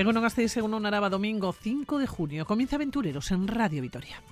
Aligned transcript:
Egunon 0.00 0.22
Gasteiz, 0.22 0.50
según 0.50 0.72
un 0.72 0.86
Araba, 0.86 1.10
domingo 1.10 1.52
5 1.52 1.98
de 1.98 2.06
junio. 2.06 2.46
Comienza 2.46 2.76
Aventureros 2.76 3.30
en 3.32 3.46
Radio 3.46 3.82
Vitoria. 3.82 4.22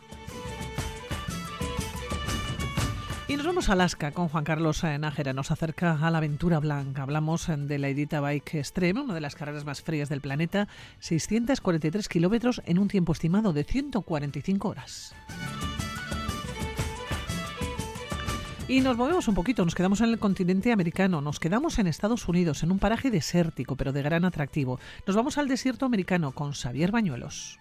Y 3.28 3.36
nos 3.36 3.44
vamos 3.44 3.68
a 3.68 3.74
Alaska 3.74 4.12
con 4.12 4.30
Juan 4.30 4.44
Carlos 4.44 4.82
Nájera. 4.82 5.34
Nos 5.34 5.50
acerca 5.50 5.98
a 6.00 6.10
la 6.10 6.16
aventura 6.16 6.58
blanca. 6.58 7.02
Hablamos 7.02 7.48
de 7.54 7.78
la 7.78 7.90
Edita 7.90 8.22
Bike 8.22 8.54
Extreme, 8.54 9.02
una 9.02 9.12
de 9.12 9.20
las 9.20 9.34
carreras 9.34 9.66
más 9.66 9.82
frías 9.82 10.08
del 10.08 10.22
planeta. 10.22 10.68
643 11.00 12.08
kilómetros 12.08 12.62
en 12.64 12.78
un 12.78 12.88
tiempo 12.88 13.12
estimado 13.12 13.52
de 13.52 13.64
145 13.64 14.68
horas. 14.70 15.14
Y 18.68 18.82
nos 18.82 18.98
movemos 18.98 19.26
un 19.28 19.34
poquito, 19.34 19.64
nos 19.64 19.74
quedamos 19.74 20.02
en 20.02 20.10
el 20.10 20.18
continente 20.18 20.72
americano, 20.72 21.22
nos 21.22 21.40
quedamos 21.40 21.78
en 21.78 21.86
Estados 21.86 22.28
Unidos, 22.28 22.62
en 22.62 22.70
un 22.70 22.78
paraje 22.78 23.10
desértico, 23.10 23.76
pero 23.76 23.94
de 23.94 24.02
gran 24.02 24.26
atractivo. 24.26 24.78
Nos 25.06 25.16
vamos 25.16 25.38
al 25.38 25.48
desierto 25.48 25.86
americano 25.86 26.32
con 26.32 26.52
Xavier 26.52 26.90
Bañuelos. 26.90 27.58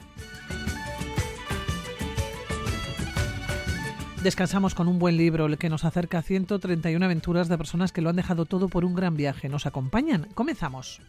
Descansamos 4.22 4.76
con 4.76 4.90
un 4.90 5.00
buen 5.00 5.16
libro, 5.16 5.46
el 5.46 5.58
que 5.58 5.70
nos 5.70 5.86
acerca 5.86 6.18
a 6.18 6.24
131 6.24 7.06
aventuras 7.06 7.48
de 7.48 7.58
personas 7.58 7.94
que 7.94 8.02
lo 8.02 8.10
han 8.10 8.18
dejado 8.18 8.44
todo 8.44 8.68
por 8.68 8.84
un 8.84 8.94
gran 8.94 9.16
viaje. 9.16 9.48
¿Nos 9.48 9.66
acompañan? 9.66 10.28
Comenzamos. 10.34 11.00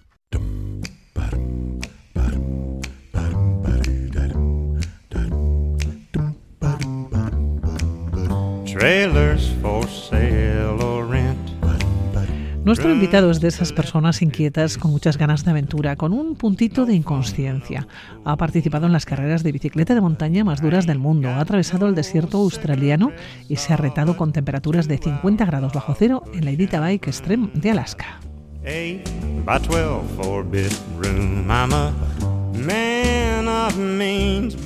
Nuestro 12.65 12.93
invitado 12.93 13.30
es 13.32 13.40
de 13.40 13.48
esas 13.48 13.73
personas 13.73 14.23
inquietas 14.23 14.79
con 14.79 14.93
muchas 14.93 15.18
ganas 15.18 15.45
de 15.45 15.51
aventura, 15.51 15.96
con 15.96 16.12
un 16.12 16.37
puntito 16.37 16.87
de 16.87 16.95
inconsciencia. 16.95 17.88
Ha 18.24 18.37
participado 18.37 18.87
en 18.87 18.93
las 18.93 19.04
carreras 19.04 19.43
de 19.43 19.51
bicicleta 19.51 19.95
de 19.95 20.01
montaña 20.01 20.45
más 20.45 20.62
duras 20.62 20.87
del 20.87 21.01
mundo, 21.01 21.29
ha 21.29 21.40
atravesado 21.40 21.88
el 21.88 21.96
desierto 21.96 22.38
australiano 22.38 23.10
y 23.49 23.56
se 23.56 23.73
ha 23.73 23.76
retado 23.76 24.16
con 24.16 24.32
temperaturas 24.32 24.87
de 24.87 24.99
50 24.99 25.45
grados 25.45 25.73
bajo 25.73 25.96
cero 25.99 26.23
en 26.32 26.45
la 26.45 26.52
Edita 26.52 26.79
Bike 26.79 27.09
Extreme 27.09 27.51
de 27.54 27.71
Alaska. 27.73 28.21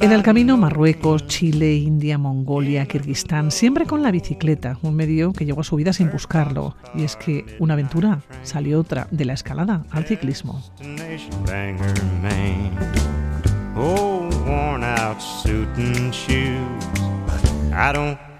En 0.01 0.13
el 0.13 0.23
camino 0.23 0.57
Marruecos, 0.57 1.27
Chile, 1.27 1.75
India, 1.75 2.19
Mongolia, 2.19 2.87
Kirguistán, 2.87 3.51
siempre 3.51 3.87
con 3.87 4.03
la 4.03 4.11
bicicleta, 4.11 4.79
un 4.83 4.95
medio 4.95 5.33
que 5.33 5.45
llegó 5.45 5.61
a 5.61 5.65
su 5.65 5.77
vida 5.77 5.93
sin 5.93 6.11
buscarlo. 6.11 6.77
Y 6.95 7.05
es 7.05 7.17
que 7.17 7.45
una 7.59 7.75
aventura 7.75 8.21
salió 8.43 8.81
otra, 8.81 9.09
de 9.11 9.25
la 9.25 9.33
escalada 9.33 9.85
al 9.91 10.05
ciclismo. 10.05 10.63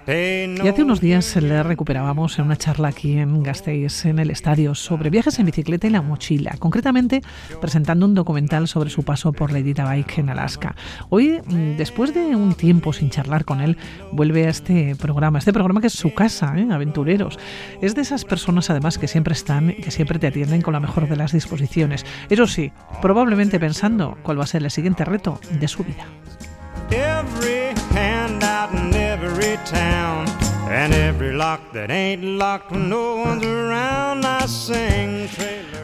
Y 0.05 0.67
hace 0.67 0.83
unos 0.83 0.99
días 0.99 1.33
le 1.37 1.63
recuperábamos 1.63 2.37
en 2.37 2.45
una 2.45 2.57
charla 2.57 2.89
aquí 2.89 3.13
en 3.17 3.41
Gasteiz, 3.41 4.03
en 4.05 4.19
el 4.19 4.31
estadio, 4.31 4.75
sobre 4.75 5.09
viajes 5.09 5.39
en 5.39 5.45
bicicleta 5.45 5.87
y 5.87 5.91
la 5.91 6.01
mochila, 6.01 6.55
concretamente 6.59 7.21
presentando 7.61 8.05
un 8.05 8.13
documental 8.13 8.67
sobre 8.67 8.89
su 8.89 9.03
paso 9.03 9.31
por 9.31 9.53
la 9.53 9.59
Edita 9.59 9.85
Bike 9.85 10.17
en 10.17 10.29
Alaska. 10.29 10.75
Hoy, 11.09 11.39
mm, 11.45 11.77
después 11.77 12.13
de 12.13 12.35
un 12.35 12.53
tiempo 12.53 12.91
sin 12.91 13.11
charlar 13.11 13.45
con 13.45 13.61
él, 13.61 13.77
vuelve 14.11 14.45
a 14.45 14.49
este 14.49 14.97
programa, 14.97 15.39
este 15.39 15.53
programa 15.53 15.79
que 15.79 15.87
es 15.87 15.93
su 15.93 16.13
casa, 16.13 16.53
¿eh? 16.57 16.67
Aventureros. 16.69 17.39
Es 17.81 17.95
de 17.95 18.01
esas 18.01 18.25
personas 18.25 18.69
además 18.69 18.97
que 18.97 19.07
siempre 19.07 19.33
están 19.33 19.69
y 19.69 19.75
que 19.75 19.91
siempre 19.91 20.19
te 20.19 20.27
atienden 20.27 20.61
con 20.61 20.73
la 20.73 20.81
mejor 20.81 21.07
de 21.07 21.15
las 21.15 21.31
disposiciones. 21.31 22.05
Eso 22.29 22.45
sí, 22.45 22.73
probablemente 23.01 23.57
pensando 23.57 24.17
cuál 24.21 24.37
va 24.37 24.43
a 24.43 24.47
ser 24.47 24.63
el 24.63 24.71
siguiente 24.71 25.05
reto 25.05 25.39
de 25.61 25.67
su 25.69 25.85
vida. 25.85 26.05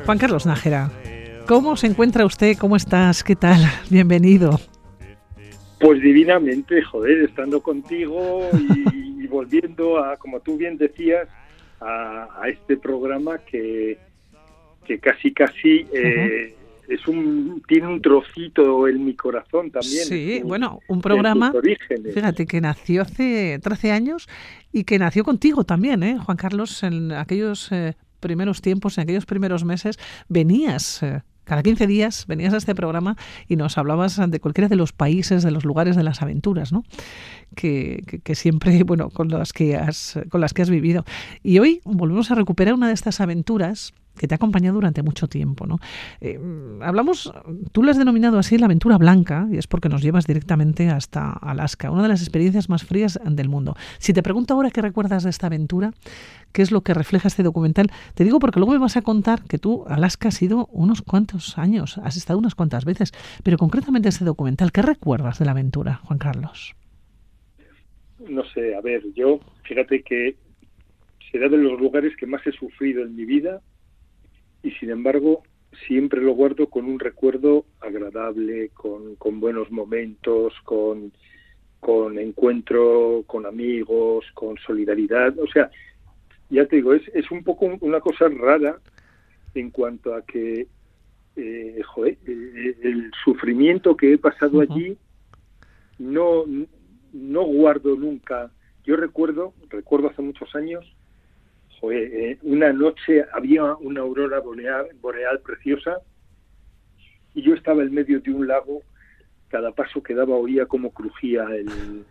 Juan 0.06 0.18
Carlos 0.18 0.46
Nájera, 0.46 0.90
¿cómo 1.48 1.76
se 1.76 1.88
encuentra 1.88 2.26
usted? 2.26 2.58
¿Cómo 2.58 2.76
estás? 2.76 3.24
¿Qué 3.24 3.36
tal? 3.36 3.60
Bienvenido. 3.90 4.60
Pues 5.80 6.02
divinamente, 6.02 6.82
joder, 6.82 7.20
estando 7.26 7.62
contigo 7.62 8.50
y, 8.54 9.28
volviendo 9.28 10.04
a, 10.04 10.18
como 10.18 10.40
tú 10.40 10.58
bien 10.58 10.78
decías, 10.78 11.28
a, 11.80 12.44
este 12.48 12.76
programa 12.76 13.38
que, 13.38 13.98
que 14.86 15.00
casi 15.00 15.32
casi 15.32 15.86
eh, 15.94 16.56
es 16.90 17.08
un 17.08 17.62
tiene 17.68 17.88
un 17.88 18.02
trocito 18.02 18.88
en 18.88 19.06
mi 19.06 19.16
corazón 19.16 19.72
también. 19.72 20.06
Sí, 20.06 20.42
bueno, 20.44 20.80
un 20.88 21.02
programa, 21.02 21.54
fíjate, 22.14 22.46
que 22.48 22.60
nació 22.62 23.04
hace 23.04 23.60
13 23.62 23.92
años 23.92 24.28
y 24.72 24.84
que 24.84 24.98
nació 24.98 25.24
contigo 25.24 25.64
también, 25.64 26.04
¿eh? 26.04 26.18
Juan 26.18 26.38
Carlos, 26.38 26.84
en 26.84 27.12
aquellos 27.12 27.72
eh, 27.72 27.96
primeros 28.20 28.62
tiempos, 28.62 28.98
en 28.98 29.04
aquellos 29.04 29.26
primeros 29.26 29.64
meses, 29.64 29.98
venías... 30.28 31.04
Eh, 31.04 31.22
cada 31.46 31.64
15 31.64 31.88
días 31.88 32.26
venías 32.28 32.54
a 32.54 32.58
este 32.58 32.76
programa 32.76 33.18
y 33.48 33.56
nos 33.56 33.80
hablabas 33.80 34.22
de 34.30 34.40
cualquiera 34.40 34.68
de 34.68 34.76
los 34.76 34.94
países, 34.94 35.42
de 35.42 35.50
los 35.50 35.66
lugares, 35.66 35.96
de 35.96 36.04
las 36.04 36.22
aventuras, 36.22 36.72
¿no? 36.72 36.84
Que, 37.56 38.22
que, 38.24 38.36
siempre, 38.36 38.84
bueno, 38.86 39.10
con 39.10 39.30
las 39.30 39.52
que 39.52 39.76
has, 39.76 40.20
con 40.30 40.42
las 40.42 40.54
que 40.54 40.62
has 40.62 40.70
vivido. 40.70 41.06
Y 41.42 41.58
hoy 41.58 41.82
volvemos 41.86 42.30
a 42.30 42.36
recuperar 42.36 42.76
una 42.76 42.88
de 42.88 42.94
estas 42.94 43.20
aventuras 43.20 43.96
que 44.20 44.28
te 44.28 44.36
ha 44.36 44.38
acompañado 44.38 44.76
durante 44.76 45.02
mucho 45.02 45.28
tiempo. 45.28 45.66
¿no? 45.66 45.80
Eh, 46.22 46.40
hablamos, 46.82 47.32
tú 47.72 47.82
lo 47.82 47.90
has 47.90 47.98
denominado 47.98 48.38
así 48.38 48.58
la 48.58 48.66
aventura 48.66 48.98
blanca, 48.98 49.48
y 49.52 49.58
es 49.58 49.66
porque 49.66 49.90
nos 49.90 50.04
llevas 50.04 50.28
directamente 50.28 50.90
hasta 50.90 51.32
Alaska, 51.32 51.90
una 51.90 52.04
de 52.04 52.10
las 52.10 52.22
experiencias 52.22 52.70
más 52.70 52.84
frías 52.84 53.20
del 53.26 53.50
mundo. 53.50 53.76
Si 53.98 54.14
te 54.14 54.22
pregunto 54.22 54.54
ahora 54.54 54.72
qué 54.72 54.82
recuerdas 54.82 55.24
de 55.24 55.30
esta 55.30 55.48
aventura, 55.48 55.94
qué 56.52 56.62
es 56.62 56.72
lo 56.72 56.82
que 56.82 56.94
refleja 56.94 57.30
este 57.30 57.44
documental, 57.44 57.92
te 58.14 58.26
digo 58.26 58.40
porque 58.40 58.60
luego 58.60 58.74
me 58.74 58.80
vas 58.80 58.98
a 58.98 59.02
contar 59.02 59.44
que 59.44 59.58
tú 59.58 59.86
Alaska 59.88 60.28
has 60.28 60.42
ido 60.42 60.68
unos 60.72 61.02
cuantos 61.02 61.58
años, 61.58 61.98
has 62.00 62.18
estado 62.18 62.38
unas 62.38 62.56
cuantas 62.56 62.84
veces, 62.84 63.14
pero 63.44 63.58
concretamente 63.58 64.10
este 64.10 64.26
documental, 64.26 64.74
¿qué 64.74 64.82
recuerdas 64.82 65.40
de 65.40 65.46
la 65.46 65.52
aventura, 65.52 66.02
Juan 66.04 66.20
Carlos? 66.20 66.76
No 68.28 68.44
sé, 68.54 68.76
a 68.76 68.82
ver, 68.82 69.02
yo 69.16 69.40
fíjate 69.64 70.04
que 70.04 70.36
será 71.32 71.48
de 71.48 71.58
los 71.58 71.80
lugares 71.80 72.16
que 72.18 72.26
más 72.26 72.46
he 72.46 72.52
sufrido 72.52 73.04
en 73.04 73.16
mi 73.16 73.24
vida 73.24 73.62
y 74.64 74.72
sin 74.72 74.90
embargo 74.90 75.44
siempre 75.88 76.22
lo 76.22 76.34
guardo 76.34 76.68
con 76.68 76.86
un 76.86 77.00
recuerdo 77.00 77.66
agradable, 77.80 78.70
con, 78.70 79.16
con 79.16 79.40
buenos 79.40 79.72
momentos, 79.72 80.54
con, 80.64 81.12
con 81.80 82.18
encuentro 82.18 83.24
con 83.28 83.46
amigos, 83.46 84.26
con 84.34 84.58
solidaridad. 84.58 85.38
O 85.40 85.48
sea, 85.48 85.70
ya 86.50 86.66
te 86.66 86.78
digo, 86.78 86.94
es, 86.94 87.08
es 87.14 87.30
un 87.32 87.44
poco 87.44 87.70
una 87.82 88.00
cosa 88.00 88.28
rara 88.28 88.80
en 89.54 89.70
cuanto 89.72 90.14
a 90.14 90.24
que, 90.24 90.68
eh, 91.36 91.82
joder, 91.86 92.18
eh, 92.26 92.76
el 92.82 93.12
sufrimiento 93.24 93.96
que 93.96 94.14
he 94.14 94.18
pasado 94.18 94.62
allí 94.62 94.98
no, 95.98 96.46
no 97.14 97.44
guardo 97.44 97.96
nunca. 97.96 98.52
Yo 98.84 98.96
recuerdo, 98.96 99.54
recuerdo 99.70 100.10
hace 100.10 100.22
muchos 100.22 100.54
años, 100.56 100.96
eh, 101.92 102.38
una 102.44 102.74
noche 102.74 103.26
había 103.34 103.76
una 103.76 104.02
aurora 104.02 104.40
boreal, 104.40 104.88
boreal 105.02 105.40
preciosa 105.40 106.00
y 107.34 107.42
yo 107.42 107.54
estaba 107.54 107.84
en 107.84 107.94
medio 107.94 108.20
de 108.20 108.32
un 108.32 108.48
lago, 108.48 108.84
cada 109.48 109.72
paso 109.72 110.04
que 110.04 110.14
daba 110.14 110.36
oía 110.36 110.66
cómo 110.66 110.92
crujía 110.92 111.44
el, 111.44 112.06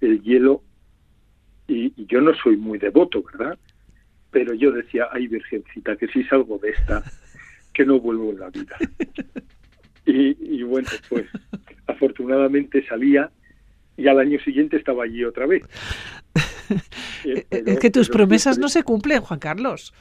el 0.00 0.22
hielo 0.22 0.62
y, 1.68 1.92
yo 2.06 2.20
no 2.20 2.34
soy 2.34 2.56
muy 2.56 2.78
devoto, 2.78 3.22
¿verdad? 3.22 3.56
Pero 4.30 4.54
yo 4.54 4.72
decía, 4.72 5.08
ay 5.12 5.28
Virgencita, 5.28 5.96
que 5.96 6.08
si 6.08 6.24
salgo 6.24 6.58
de 6.58 6.70
esta, 6.70 7.02
que 7.72 7.84
no 7.84 8.00
vuelvo 8.00 8.30
en 8.30 8.40
la 8.40 8.50
vida. 8.50 8.76
Y, 10.06 10.58
y 10.58 10.62
bueno, 10.62 10.88
pues 11.08 11.26
afortunadamente 11.86 12.84
salía 12.86 13.30
y 13.96 14.08
al 14.08 14.18
año 14.18 14.40
siguiente 14.40 14.78
estaba 14.78 15.04
allí 15.04 15.22
otra 15.24 15.46
vez. 15.46 15.62
Es 17.24 17.78
que 17.78 17.90
tus 17.90 18.08
promesas 18.08 18.58
no 18.58 18.68
se 18.68 18.82
cumplen, 18.82 19.20
Juan 19.20 19.40
Carlos. 19.40 19.92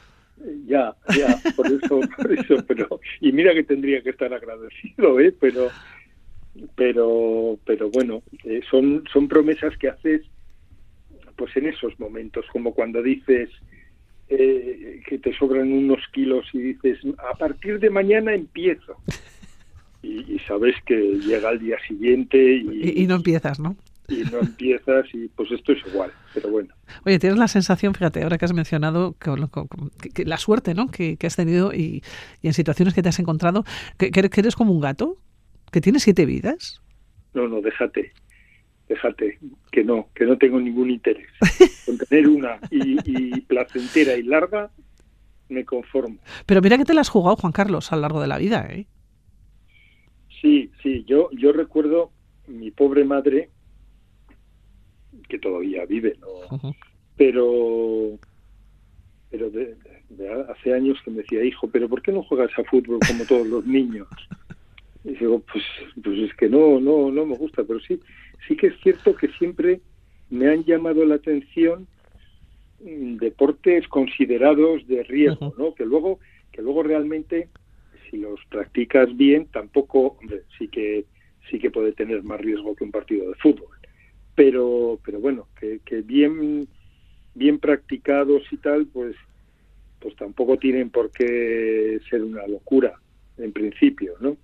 Ya, 0.65 0.95
ya, 1.17 1.37
por 1.55 1.67
eso, 1.67 1.99
por 2.17 2.31
eso, 2.31 2.63
pero 2.65 3.01
y 3.19 3.31
mira 3.31 3.53
que 3.53 3.63
tendría 3.63 4.01
que 4.01 4.11
estar 4.11 4.33
agradecido, 4.33 5.19
¿eh? 5.19 5.35
Pero, 5.39 5.69
pero, 6.75 7.59
pero 7.65 7.89
bueno, 7.89 8.23
eh, 8.45 8.61
son 8.69 9.03
son 9.11 9.27
promesas 9.27 9.77
que 9.77 9.89
haces, 9.89 10.21
pues 11.35 11.55
en 11.57 11.67
esos 11.67 11.99
momentos, 11.99 12.45
como 12.53 12.73
cuando 12.73 13.01
dices 13.03 13.49
eh, 14.29 15.01
que 15.07 15.19
te 15.19 15.33
sobran 15.33 15.71
unos 15.73 16.01
kilos 16.13 16.45
y 16.53 16.59
dices 16.59 16.99
a 17.17 17.37
partir 17.37 17.79
de 17.79 17.89
mañana 17.89 18.33
empiezo 18.33 18.95
y, 20.03 20.39
sabes 20.47 20.75
que 20.85 20.95
llega 20.95 21.49
al 21.49 21.59
día 21.59 21.77
siguiente 21.85 22.37
y, 22.37 23.01
y 23.03 23.07
no 23.07 23.15
empiezas, 23.15 23.59
¿no? 23.59 23.75
Y 24.09 24.23
no 24.31 24.39
empiezas 24.39 25.05
y 25.13 25.27
pues 25.29 25.51
esto 25.51 25.71
es 25.71 25.79
igual, 25.87 26.11
pero 26.33 26.49
bueno. 26.49 26.73
Oye, 27.05 27.19
tienes 27.19 27.37
la 27.37 27.47
sensación, 27.47 27.93
fíjate, 27.93 28.23
ahora 28.23 28.37
que 28.37 28.45
has 28.45 28.53
mencionado 28.53 29.15
que, 29.19 30.25
la 30.25 30.37
suerte 30.37 30.73
¿no? 30.73 30.87
que, 30.89 31.17
has 31.23 31.35
tenido 31.35 31.73
y, 31.73 32.03
en 32.43 32.53
situaciones 32.53 32.93
que 32.93 33.01
te 33.01 33.09
has 33.09 33.19
encontrado, 33.19 33.63
que, 33.97 34.11
eres 34.13 34.55
como 34.55 34.73
un 34.73 34.81
gato, 34.81 35.17
que 35.71 35.81
tienes 35.81 36.03
siete 36.03 36.25
vidas. 36.25 36.81
No, 37.33 37.47
no, 37.47 37.61
déjate, 37.61 38.11
déjate, 38.87 39.39
que 39.71 39.83
no, 39.83 40.09
que 40.15 40.25
no 40.25 40.37
tengo 40.37 40.59
ningún 40.59 40.89
interés. 40.89 41.29
Con 41.85 41.97
tener 41.97 42.27
una 42.27 42.59
y, 42.71 43.41
placentera 43.41 44.15
y 44.15 44.23
larga, 44.23 44.71
me 45.47 45.65
conformo. 45.65 46.17
Pero 46.45 46.61
mira 46.61 46.77
que 46.77 46.85
te 46.85 46.93
la 46.93 47.01
has 47.01 47.09
jugado, 47.09 47.35
Juan 47.35 47.53
Carlos, 47.53 47.91
a 47.91 47.95
lo 47.95 48.03
largo 48.03 48.21
de 48.21 48.27
la 48.27 48.37
vida, 48.37 48.67
¿eh? 48.69 48.87
Sí, 50.41 50.71
sí, 50.81 51.03
yo, 51.05 51.29
yo 51.33 51.51
recuerdo 51.51 52.11
mi 52.47 52.71
pobre 52.71 53.03
madre, 53.05 53.49
que 55.27 55.39
todavía 55.39 55.85
vive, 55.85 56.15
¿no? 56.19 56.75
Pero, 57.17 58.17
pero 59.29 59.49
de, 59.49 59.75
hace 60.49 60.73
años 60.73 60.97
que 61.03 61.11
me 61.11 61.17
decía, 61.17 61.43
hijo, 61.43 61.69
pero 61.69 61.87
¿por 61.89 62.01
qué 62.01 62.11
no 62.11 62.23
juegas 62.23 62.51
a 62.57 62.63
fútbol 62.63 62.99
como 63.05 63.25
todos 63.25 63.47
los 63.47 63.65
niños? 63.65 64.07
Y 65.01 65.13
digo, 65.13 65.41
pues, 65.49 65.63
pues 66.03 66.19
es 66.19 66.33
que 66.35 66.49
no, 66.49 66.77
no, 66.81 67.09
no 67.09 67.25
me 67.25 67.37
gusta, 67.37 67.63
pero 67.63 67.79
sí, 67.79 68.01
sí 68.45 68.57
que 68.57 68.67
es 68.67 68.73
cierto 68.81 69.15
que 69.15 69.29
siempre 69.29 69.79
me 70.29 70.49
han 70.49 70.65
llamado 70.65 71.05
la 71.05 71.15
atención 71.15 71.87
mm, 72.81 73.15
deportes 73.15 73.87
considerados 73.87 74.85
de 74.87 75.03
riesgo, 75.03 75.53
¿no? 75.57 75.73
Que 75.73 75.85
luego, 75.85 76.19
que 76.51 76.61
luego 76.61 76.83
realmente, 76.83 77.47
si 78.09 78.17
los 78.17 78.41
practicas 78.49 79.15
bien, 79.15 79.45
tampoco, 79.45 80.17
hombre, 80.19 80.43
sí 80.57 80.67
que 80.67 81.05
sí 81.49 81.59
que 81.59 81.71
puede 81.71 81.93
tener 81.93 82.21
más 82.23 82.39
riesgo 82.41 82.75
que 82.75 82.83
un 82.83 82.91
partido 82.91 83.29
de 83.29 83.35
fútbol. 83.35 83.78
Pero, 84.39 85.01
pero 85.03 85.19
bueno, 85.19 85.47
que, 85.59 85.81
que 85.83 86.01
bien, 86.01 86.65
bien 87.35 87.59
practicados 87.59 88.41
y 88.51 88.55
tal, 88.55 88.85
pues, 88.85 89.13
pues 89.99 90.15
tampoco 90.15 90.55
tienen 90.55 90.89
por 90.91 91.11
qué 91.11 91.99
ser 92.09 92.23
una 92.23 92.47
locura 92.47 92.93
en 93.37 93.51
principio, 93.51 94.13
¿no? 94.21 94.37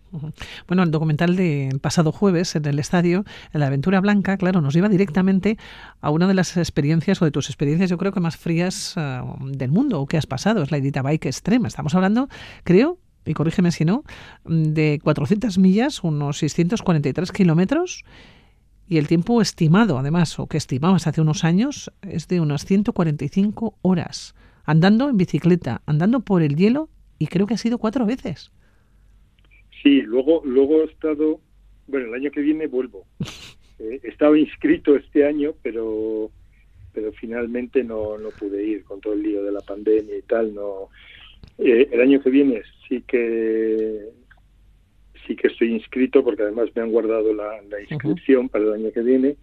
Bueno, 0.68 0.83
el 0.83 0.92
documental 0.92 1.38
de 1.38 1.69
pasado 1.81 2.12
jueves 2.12 2.57
en 2.57 2.65
el 2.65 2.77
estadio, 2.80 3.24
en 3.53 3.62
la 3.62 3.68
Aventura 3.68 4.01
Blanca, 4.01 4.36
claro, 4.36 4.59
nos 4.59 4.74
lleva 4.74 4.89
directamente 4.89 5.56
a 6.01 6.09
una 6.09 6.27
de 6.27 6.33
las 6.33 6.57
experiencias 6.57 7.21
o 7.21 7.25
de 7.25 7.31
tus 7.31 7.47
experiencias, 7.47 7.89
yo 7.89 7.97
creo 7.97 8.12
que 8.12 8.19
más 8.19 8.36
frías 8.36 8.95
eh, 8.97 9.21
del 9.45 9.71
mundo 9.71 10.01
o 10.01 10.07
que 10.07 10.18
has 10.18 10.27
pasado, 10.27 10.62
es 10.62 10.71
la 10.71 10.77
Edita 10.77 11.03
Bike 11.03 11.27
Extrema. 11.27 11.69
Estamos 11.69 11.95
hablando, 11.95 12.27
creo, 12.65 13.00
y 13.25 13.33
corrígeme 13.33 13.71
si 13.71 13.86
no, 13.86 14.03
de 14.44 15.00
400 15.01 15.57
millas, 15.57 16.03
unos 16.03 16.39
643 16.39 17.31
kilómetros. 17.31 18.03
Y 18.88 18.98
el 18.98 19.08
tiempo 19.08 19.42
estimado, 19.42 19.98
además, 19.98 20.38
o 20.40 20.48
que 20.48 20.58
estimabas 20.58 21.08
hace 21.08 21.22
unos 21.22 21.44
años, 21.44 21.92
es 22.02 22.28
de 22.28 22.40
unas 22.40 22.66
145 22.66 23.78
horas, 23.82 24.36
andando 24.64 25.10
en 25.10 25.18
bicicleta, 25.18 25.82
andando 25.86 26.20
por 26.20 26.44
el 26.44 26.56
hielo, 26.56 26.90
y 27.18 27.28
creo 27.28 27.48
que 27.48 27.56
ha 27.56 27.58
sido 27.58 27.78
cuatro 27.78 28.06
veces. 28.06 28.52
Sí, 29.82 30.02
luego, 30.02 30.42
luego 30.46 30.82
he 30.82 30.86
estado, 30.86 31.40
bueno, 31.88 32.08
el 32.08 32.14
año 32.14 32.32
que 32.32 32.42
viene 32.42 32.68
vuelvo. 32.68 33.06
Eh, 33.78 34.00
he 34.04 34.08
estado 34.08 34.38
inscrito 34.38 34.96
este 34.96 35.28
año, 35.28 35.54
pero 35.62 36.31
pero 36.96 37.12
finalmente 37.12 37.84
no, 37.84 38.18
no 38.18 38.30
pude 38.30 38.64
ir 38.64 38.86
con 38.86 39.02
todo 39.02 39.14
el 39.14 39.22
lío 39.22 39.44
de 39.44 39.52
la 39.52 39.60
pandemia 39.60 40.18
y 40.18 40.22
tal. 40.22 40.56
No, 40.56 40.90
eh, 41.58 41.90
el 41.92 42.02
año 42.02 42.24
que 42.24 42.30
viene 42.30 42.62
sí 42.88 43.04
que 43.06 44.10
sí 45.27 45.36
que 45.36 45.48
estoy 45.48 45.74
inscrito 45.74 46.24
porque 46.24 46.44
además 46.44 46.69
me 46.75 46.81
han 46.81 46.92
guardado 46.92 47.33
la, 47.33 47.62
inscripción 47.89 48.50
para 48.50 48.66
el 48.66 48.74
año 48.74 48.92
que 48.92 49.01
viene. 49.01 49.36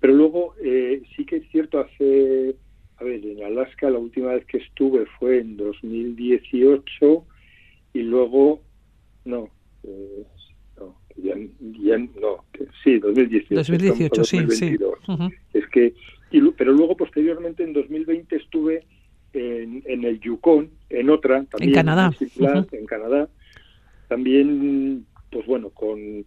Pero 0.00 0.14
luego 0.14 0.54
eh, 0.62 1.02
sí 1.16 1.24
que 1.24 1.36
es 1.36 1.48
cierto 1.50 1.80
hace 1.80 2.54
a 2.98 3.04
ver 3.04 3.24
en 3.24 3.44
Alaska 3.44 3.90
la 3.90 3.98
última 3.98 4.32
vez 4.32 4.44
que 4.46 4.58
estuve 4.58 5.06
fue 5.18 5.38
en 5.38 5.56
2018 5.56 7.24
y 7.94 8.02
luego 8.02 8.60
no 9.24 9.48
eh, 9.84 10.24
no, 10.78 10.96
ya, 11.16 11.34
ya, 11.60 11.98
no, 11.98 12.44
sí, 12.82 12.98
2018. 12.98 13.54
2018, 13.54 14.24
sí, 14.24 14.38
sí. 14.50 14.76
Es 15.52 15.66
que, 15.68 15.94
pero 16.56 16.72
luego 16.72 16.96
posteriormente 16.96 17.62
en 17.62 17.72
2020 17.72 18.36
estuve 18.36 18.84
en, 19.32 19.82
en 19.86 20.04
el 20.04 20.20
Yukon, 20.20 20.70
en 20.90 21.10
otra, 21.10 21.44
también 21.44 21.70
en 21.70 21.74
Canadá. 21.74 22.10
En, 22.72 22.86
Canadá, 22.86 23.28
también, 24.08 25.06
pues 25.30 25.46
bueno, 25.46 25.70
con 25.70 26.24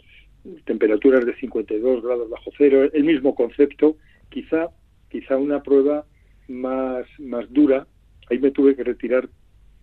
temperaturas 0.66 1.26
de 1.26 1.36
52 1.36 2.04
grados 2.04 2.30
bajo 2.30 2.52
cero, 2.58 2.90
el 2.92 3.04
mismo 3.04 3.36
concepto, 3.36 3.98
quizá, 4.30 4.70
quizá 5.10 5.38
una 5.38 5.62
prueba 5.62 6.06
más, 6.48 7.06
más 7.20 7.52
dura. 7.52 7.88
Ahí 8.30 8.40
me 8.40 8.52
tuve 8.52 8.76
que 8.76 8.84
retirar 8.84 9.30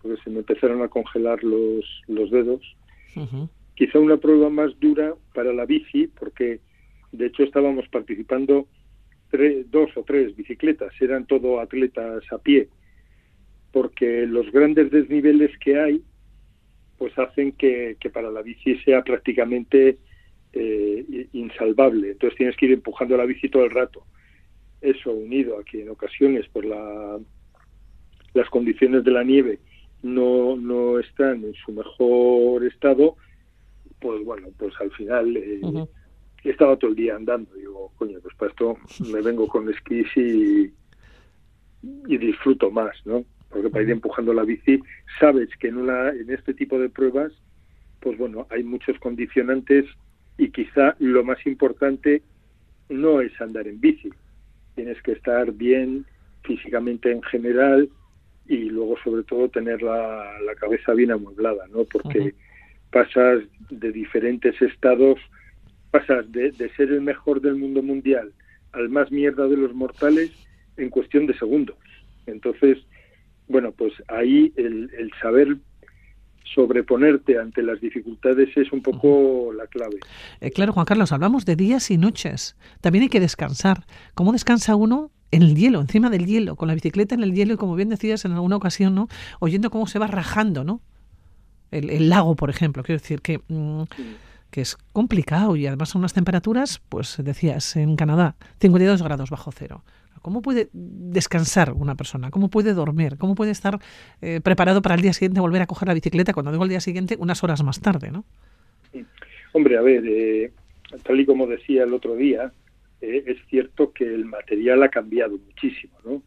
porque 0.01 0.21
se 0.23 0.29
me 0.29 0.39
empezaron 0.39 0.81
a 0.81 0.87
congelar 0.87 1.43
los, 1.43 1.85
los 2.07 2.31
dedos 2.31 2.61
quizá 3.79 3.97
una 3.97 4.17
prueba 4.17 4.49
más 4.49 4.77
dura 4.81 5.15
para 5.33 5.53
la 5.53 5.65
bici, 5.65 6.07
porque 6.07 6.59
de 7.13 7.27
hecho 7.27 7.43
estábamos 7.43 7.87
participando 7.87 8.67
dos 9.67 9.95
o 9.95 10.03
tres 10.03 10.35
bicicletas, 10.35 10.93
eran 10.99 11.25
todo 11.25 11.61
atletas 11.61 12.23
a 12.29 12.39
pie, 12.39 12.67
porque 13.71 14.25
los 14.27 14.51
grandes 14.51 14.91
desniveles 14.91 15.57
que 15.59 15.79
hay, 15.79 16.03
pues 16.99 17.17
hacen 17.17 17.53
que, 17.53 17.97
para 18.13 18.29
la 18.29 18.41
bici 18.41 18.77
sea 18.79 19.01
prácticamente 19.03 19.97
eh, 20.51 21.27
insalvable. 21.31 22.11
Entonces 22.11 22.37
tienes 22.37 22.57
que 22.57 22.65
ir 22.65 22.73
empujando 22.73 23.17
la 23.17 23.25
bici 23.25 23.49
todo 23.49 23.63
el 23.63 23.71
rato. 23.71 24.03
Eso 24.81 25.11
unido 25.11 25.57
a 25.57 25.63
que 25.63 25.81
en 25.81 25.89
ocasiones 25.89 26.47
por 26.49 26.65
la, 26.65 27.17
las 28.33 28.49
condiciones 28.49 29.03
de 29.05 29.11
la 29.11 29.23
nieve 29.23 29.59
no, 30.03 30.57
no 30.57 30.99
están 30.99 31.45
en 31.45 31.53
su 31.53 31.71
mejor 31.71 32.65
estado, 32.65 33.15
pues 33.99 34.23
bueno, 34.25 34.49
pues 34.57 34.73
al 34.81 34.91
final 34.91 35.37
eh, 35.37 35.61
estaba 36.43 36.75
todo 36.75 36.91
el 36.91 36.97
día 36.97 37.15
andando. 37.15 37.55
Digo, 37.55 37.93
coño, 37.97 38.19
pues 38.21 38.35
para 38.35 38.51
esto 38.51 38.77
me 39.11 39.21
vengo 39.21 39.47
con 39.47 39.69
esquís 39.69 40.07
y, 40.17 40.73
y 41.81 42.17
disfruto 42.17 42.69
más, 42.69 42.95
¿no? 43.05 43.23
Porque 43.49 43.69
para 43.69 43.83
ir 43.83 43.91
empujando 43.91 44.33
la 44.33 44.43
bici, 44.43 44.79
sabes 45.19 45.49
que 45.59 45.67
en, 45.69 45.77
una, 45.77 46.09
en 46.09 46.29
este 46.29 46.53
tipo 46.53 46.77
de 46.79 46.89
pruebas, 46.89 47.31
pues 47.99 48.17
bueno, 48.17 48.47
hay 48.49 48.63
muchos 48.63 48.97
condicionantes 48.99 49.85
y 50.37 50.49
quizá 50.51 50.95
lo 50.99 51.23
más 51.23 51.45
importante 51.45 52.21
no 52.89 53.21
es 53.21 53.39
andar 53.41 53.67
en 53.67 53.81
bici. 53.81 54.09
Tienes 54.75 55.01
que 55.01 55.13
estar 55.13 55.51
bien 55.51 56.05
físicamente 56.43 57.11
en 57.11 57.21
general 57.23 57.89
y 58.47 58.69
luego 58.69 58.95
sobre 59.03 59.23
todo 59.23 59.49
tener 59.49 59.81
la, 59.81 60.39
la 60.45 60.55
cabeza 60.55 60.93
bien 60.93 61.11
amueblada, 61.11 61.67
¿no? 61.67 61.83
Porque 61.85 62.33
pasas 62.91 63.43
de 63.69 63.91
diferentes 63.91 64.59
estados, 64.61 65.19
pasas 65.91 66.31
de, 66.31 66.51
ser 66.75 66.91
el 66.91 67.01
mejor 67.01 67.41
del 67.41 67.55
mundo 67.55 67.81
mundial 67.81 68.31
al 68.71 68.89
más 68.89 69.11
mierda 69.11 69.47
de 69.47 69.57
los 69.57 69.73
mortales 69.73 70.31
en 70.77 70.89
cuestión 70.89 71.27
de 71.27 71.37
segundos. 71.37 71.77
Entonces, 72.25 72.77
bueno, 73.49 73.71
pues 73.71 73.93
ahí 74.07 74.53
el, 74.55 75.11
saber 75.21 75.57
sobreponerte 76.55 77.37
ante 77.37 77.61
las 77.61 77.81
dificultades 77.81 78.55
es 78.55 78.71
un 78.71 78.81
poco 78.81 79.51
la 79.53 79.67
clave. 79.67 79.99
Eh, 80.41 80.51
claro, 80.51 80.73
Juan 80.73 80.85
Carlos, 80.85 81.11
hablamos 81.11 81.45
de 81.45 81.55
días 81.55 81.91
y 81.91 81.97
noches. 81.97 82.55
También 82.81 83.03
hay 83.03 83.09
que 83.09 83.19
descansar. 83.19 83.83
¿Cómo 84.15 84.31
descansa 84.31 84.75
uno 84.75 85.11
en 85.31 85.43
el 85.43 85.55
hielo, 85.55 85.81
encima 85.81 86.09
del 86.09 86.25
hielo, 86.25 86.55
con 86.55 86.67
la 86.67 86.73
bicicleta 86.73 87.13
en 87.13 87.21
el 87.21 87.33
hielo 87.33 87.53
y 87.53 87.57
como 87.57 87.75
bien 87.75 87.89
decías 87.89 88.25
en 88.25 88.31
alguna 88.31 88.55
ocasión, 88.55 88.95
¿no? 88.95 89.09
Oyendo 89.39 89.69
cómo 89.69 89.85
se 89.85 89.99
va 89.99 90.07
rajando, 90.07 90.63
¿no? 90.63 90.81
el, 91.71 92.09
lago, 92.09 92.35
por 92.35 92.49
ejemplo. 92.49 92.83
Quiero 92.83 92.99
decir 92.99 93.21
que, 93.21 93.41
mm, 93.47 93.83
que 94.51 94.61
es 94.61 94.77
complicado 94.91 95.55
y 95.55 95.67
además 95.67 95.89
son 95.89 95.99
unas 95.99 96.13
temperaturas, 96.13 96.81
pues 96.89 97.17
decías, 97.19 97.75
en 97.75 97.95
Canadá, 97.95 98.35
52 98.59 99.01
grados 99.01 99.29
bajo 99.29 99.51
cero. 99.51 99.83
¿Cómo 100.21 100.41
puede 100.41 100.69
descansar 100.73 101.73
una 101.73 101.95
persona? 101.95 102.31
¿Cómo 102.31 102.49
puede 102.49 102.73
dormir? 102.73 103.17
¿Cómo 103.17 103.35
puede 103.35 103.51
estar 103.51 103.79
eh, 104.21 104.41
preparado 104.43 104.81
para 104.81 104.95
el 104.95 105.01
día 105.01 105.13
siguiente 105.13 105.39
volver 105.39 105.61
a 105.61 105.67
coger 105.67 105.87
la 105.87 105.93
bicicleta? 105.93 106.33
Cuando 106.33 106.51
digo 106.51 106.63
el 106.63 106.69
día 106.69 106.81
siguiente, 106.81 107.15
unas 107.19 107.43
horas 107.43 107.63
más 107.63 107.81
tarde, 107.81 108.11
¿no? 108.11 108.25
Hombre, 109.53 109.77
a 109.77 109.81
ver, 109.81 110.03
eh, 110.05 110.51
tal 111.03 111.19
y 111.19 111.25
como 111.25 111.47
decía 111.47 111.83
el 111.83 111.93
otro 111.93 112.15
día, 112.15 112.51
eh, 113.01 113.23
es 113.25 113.37
cierto 113.49 113.91
que 113.91 114.05
el 114.05 114.25
material 114.25 114.83
ha 114.83 114.89
cambiado 114.89 115.37
muchísimo, 115.37 115.93
¿no? 116.03 116.21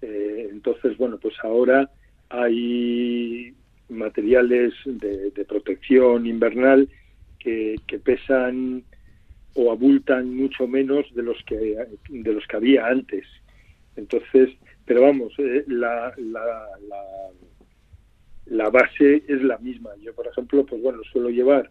entonces, 0.00 0.96
bueno, 0.96 1.18
pues 1.18 1.34
ahora 1.42 1.90
hay 2.28 3.52
materiales 3.88 4.74
de, 4.84 5.44
protección 5.48 6.26
invernal 6.26 6.88
que, 7.38 7.76
pesan 8.04 8.84
o 9.54 9.72
abultan 9.72 10.34
mucho 10.34 10.66
menos 10.66 11.06
de 11.14 11.22
los 11.22 11.42
que 11.44 11.76
de 12.08 12.32
los 12.32 12.46
que 12.46 12.56
había 12.56 12.86
antes 12.86 13.24
entonces 13.96 14.50
pero 14.84 15.02
vamos 15.02 15.32
eh, 15.38 15.64
la, 15.66 16.12
la, 16.16 16.66
la, 18.46 18.70
base 18.70 19.22
es 19.26 19.42
la 19.42 19.58
misma 19.58 19.90
yo 20.00 20.14
por 20.14 20.26
ejemplo 20.26 20.64
pues 20.64 20.80
bueno 20.82 21.02
suelo 21.12 21.30
llevar 21.30 21.70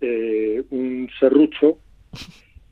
eh, 0.00 0.62
un 0.70 1.08
serrucho 1.18 1.78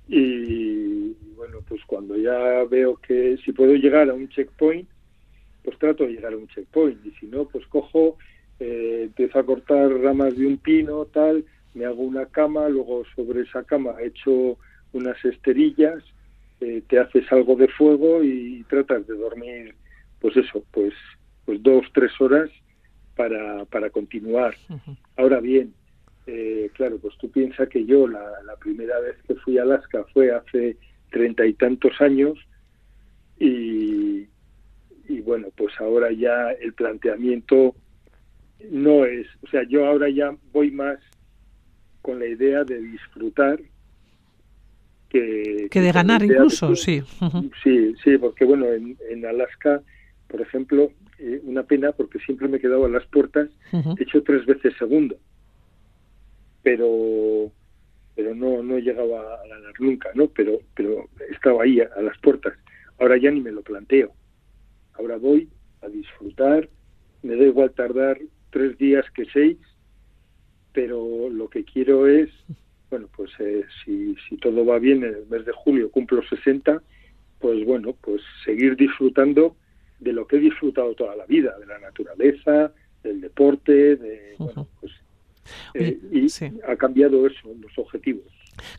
y 0.09 1.13
bueno, 1.37 1.61
pues 1.69 1.83
cuando 1.87 2.17
ya 2.17 2.65
veo 2.65 2.97
que 2.97 3.37
si 3.45 3.53
puedo 3.53 3.75
llegar 3.75 4.09
a 4.09 4.15
un 4.15 4.29
checkpoint, 4.29 4.89
pues 5.63 5.79
trato 5.79 6.05
de 6.05 6.13
llegar 6.13 6.33
a 6.33 6.37
un 6.37 6.49
checkpoint. 6.49 7.05
Y 7.05 7.11
si 7.13 7.27
no, 7.27 7.47
pues 7.47 7.67
cojo, 7.67 8.17
eh, 8.59 9.03
empiezo 9.05 9.39
a 9.39 9.45
cortar 9.45 9.91
ramas 10.01 10.37
de 10.37 10.47
un 10.47 10.57
pino, 10.59 11.05
tal, 11.07 11.45
me 11.75 11.85
hago 11.85 12.03
una 12.03 12.27
cama, 12.27 12.69
luego 12.69 13.05
sobre 13.15 13.43
esa 13.43 13.65
cama 13.65 13.95
echo 14.01 14.59
unas 14.93 15.23
esterillas, 15.25 16.03
eh, 16.61 16.83
te 16.89 16.99
haces 16.99 17.31
algo 17.31 17.57
de 17.57 17.69
fuego 17.69 18.23
y 18.23 18.65
tratas 18.69 19.07
de 19.07 19.17
dormir, 19.17 19.75
pues 20.21 20.37
eso, 20.37 20.65
pues, 20.73 20.93
pues 21.45 21.63
dos, 21.63 21.87
tres 21.93 22.11
horas 22.21 22.51
para, 23.15 23.65
para 23.67 23.91
continuar. 23.91 24.55
Ahora 25.17 25.41
bien, 25.41 25.73
eh, 26.27 26.71
claro, 26.75 26.99
pues 26.99 27.17
tú 27.19 27.31
piensas 27.31 27.69
que 27.69 27.85
yo 27.85 28.07
la, 28.07 28.23
primera 28.61 28.99
vez 29.01 29.17
que 29.27 29.35
fui 29.37 29.59
a 29.59 29.63
Alaska 29.63 30.05
fue 30.13 30.33
hace 30.33 30.77
treinta 31.11 31.47
y 31.47 31.55
tantos 31.55 32.01
años 32.01 32.39
y, 33.39 34.27
y 35.09 35.21
bueno, 35.23 35.49
pues 35.57 35.73
ahora 35.81 36.13
ya 36.13 36.51
el 36.51 36.75
planteamiento 36.75 37.75
no 38.71 39.05
es, 39.05 39.27
o 39.43 39.49
sea, 39.49 39.63
yo 39.63 39.87
ahora 39.87 40.11
ya 40.11 40.37
voy 40.53 40.71
más 40.71 40.99
con 42.03 42.19
la 42.19 42.27
idea 42.27 42.65
de 42.65 42.81
disfrutar 42.81 43.61
que, 45.09 45.69
que 45.71 45.81
de 45.81 45.93
ganar 45.93 46.23
incluso, 46.23 46.77
sí. 46.77 47.03
Sí, 47.63 47.95
sí, 48.05 48.19
porque 48.19 48.45
bueno, 48.45 48.67
en, 48.67 48.97
en 49.09 49.25
Alaska, 49.25 49.81
por 50.27 50.41
ejemplo, 50.41 50.93
eh, 51.19 51.41
una 51.45 51.63
pena 51.63 51.93
porque 51.93 52.19
siempre 52.19 52.47
me 52.49 52.59
he 52.59 52.61
quedado 52.61 52.85
a 52.85 52.91
las 52.91 53.07
puertas, 53.07 53.49
he 53.73 54.03
hecho 54.03 54.23
tres 54.23 54.45
veces 54.47 54.75
segundo 54.79 55.17
pero 56.63 57.51
pero 58.15 58.35
no 58.35 58.63
no 58.63 58.77
he 58.77 58.83
llegado 58.83 59.19
a, 59.19 59.47
ganar 59.47 59.73
nunca, 59.79 60.11
¿no? 60.15 60.29
Pero 60.29 60.59
pero 60.75 61.09
he 61.27 61.33
estado 61.33 61.61
ahí 61.61 61.81
a, 61.81 62.03
las 62.03 62.19
puertas. 62.19 62.55
Ahora 62.99 63.17
ya 63.17 63.31
ni 63.31 63.41
me 63.41 63.53
lo 63.53 63.63
planteo. 63.63 64.13
Ahora 64.95 65.17
voy 65.17 65.49
a 65.83 65.89
disfrutar. 65.89 66.69
Me 67.23 67.37
da 67.37 67.45
igual 67.45 67.71
tardar 67.73 68.19
tres 68.51 68.77
días 68.77 69.05
que 69.15 69.25
seis, 69.33 69.57
pero 70.73 71.29
lo 71.31 71.49
que 71.49 71.65
quiero 71.65 72.07
es, 72.07 72.31
bueno, 72.91 73.09
pues 73.15 73.31
eh, 73.39 73.65
si, 73.85 74.15
si 74.29 74.37
todo 74.37 74.65
va 74.65 74.79
bien 74.79 75.05
en 75.05 75.15
el 75.15 75.27
mes 75.29 75.45
de 75.45 75.53
julio 75.53 75.91
cumplo 75.91 76.23
60, 76.23 76.83
pues 77.39 77.65
bueno, 77.65 77.95
pues 78.01 78.23
seguir 78.45 78.77
disfrutando 78.77 79.57
de 80.01 80.13
lo 80.13 80.27
que 80.27 80.37
he 80.37 80.41
disfrutado 80.41 80.95
toda 80.95 81.17
la 81.17 81.27
vida, 81.27 81.59
de 81.59 81.67
la 81.67 81.79
naturaleza, 81.79 82.73
del 83.03 83.21
deporte, 83.21 83.97
de, 83.97 84.35
bueno, 84.39 84.69
pues 84.81 84.93
eh, 85.75 85.99
y 86.13 86.27
ha 86.67 86.77
cambiado 86.77 87.27
eso, 87.27 87.49
los 87.61 87.77
objetivos. 87.79 88.25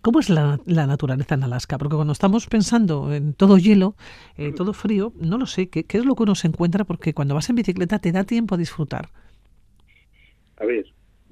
¿Cómo 0.02 0.20
es 0.20 0.30
la, 0.30 0.60
naturaleza 0.66 1.36
en 1.36 1.44
Alaska? 1.44 1.78
Porque 1.78 1.96
cuando 1.96 2.14
estamos 2.14 2.48
pensando 2.48 3.14
en 3.14 3.34
todo 3.34 3.58
hielo, 3.58 3.96
eh, 4.38 4.52
todo 4.54 4.74
frío, 4.74 5.14
no 5.20 5.38
lo 5.38 5.46
sé, 5.46 5.70
¿qué, 5.70 5.86
es 5.88 6.06
lo 6.06 6.16
que 6.16 6.24
uno 6.24 6.36
se 6.36 6.48
encuentra? 6.48 6.84
Porque 6.84 7.14
cuando 7.14 7.36
vas 7.36 7.50
en 7.50 7.56
bicicleta 7.56 8.00
te 8.00 8.12
da 8.12 8.26
tiempo 8.26 8.56
a 8.56 8.58
disfrutar. 8.58 9.10
A 10.58 10.66
ver, 10.66 10.86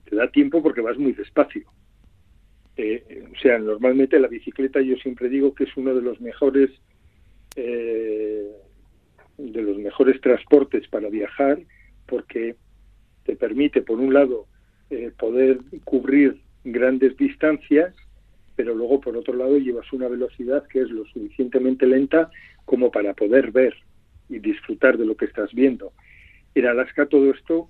te 0.10 0.16
da 0.16 0.30
tiempo 0.30 0.62
porque 0.62 0.82
vas 0.82 0.98
muy 0.98 1.14
despacio. 1.14 1.64
Eh, 2.76 3.24
o 3.32 3.40
sea, 3.40 3.58
normalmente 3.58 4.20
la 4.20 4.28
bicicleta 4.28 4.82
yo 4.82 4.96
siempre 4.98 5.30
digo 5.30 5.54
que 5.54 5.64
es 5.64 5.78
uno 5.78 5.94
de 5.96 6.02
los 6.02 6.22
mejores 6.22 6.70
de 9.38 9.62
los 9.64 9.78
mejores 9.78 10.22
transportes 10.22 10.88
para 10.90 11.10
viajar 11.10 11.60
porque 12.06 12.56
te 13.24 13.36
permite, 13.36 13.82
por 13.82 14.00
un 14.00 14.14
lado, 14.14 14.48
eh, 14.90 15.12
poder 15.18 15.60
cubrir 15.84 16.42
grandes 16.64 17.16
distancias, 17.18 17.94
pero 18.56 18.74
luego 18.74 19.02
por 19.02 19.16
otro 19.18 19.34
lado 19.36 19.58
llevas 19.58 19.92
una 19.94 20.08
velocidad 20.08 20.66
que 20.68 20.82
es 20.82 20.90
lo 20.90 21.06
suficientemente 21.06 21.86
lenta 21.86 22.32
como 22.66 22.90
para 22.90 23.14
poder 23.14 23.52
ver 23.52 23.76
y 24.30 24.40
disfrutar 24.40 24.98
de 24.98 25.06
lo 25.06 25.16
que 25.16 25.26
estás 25.26 25.54
viendo. 25.54 25.92
En 26.56 26.66
Alaska 26.66 27.06
todo 27.06 27.32
esto 27.32 27.70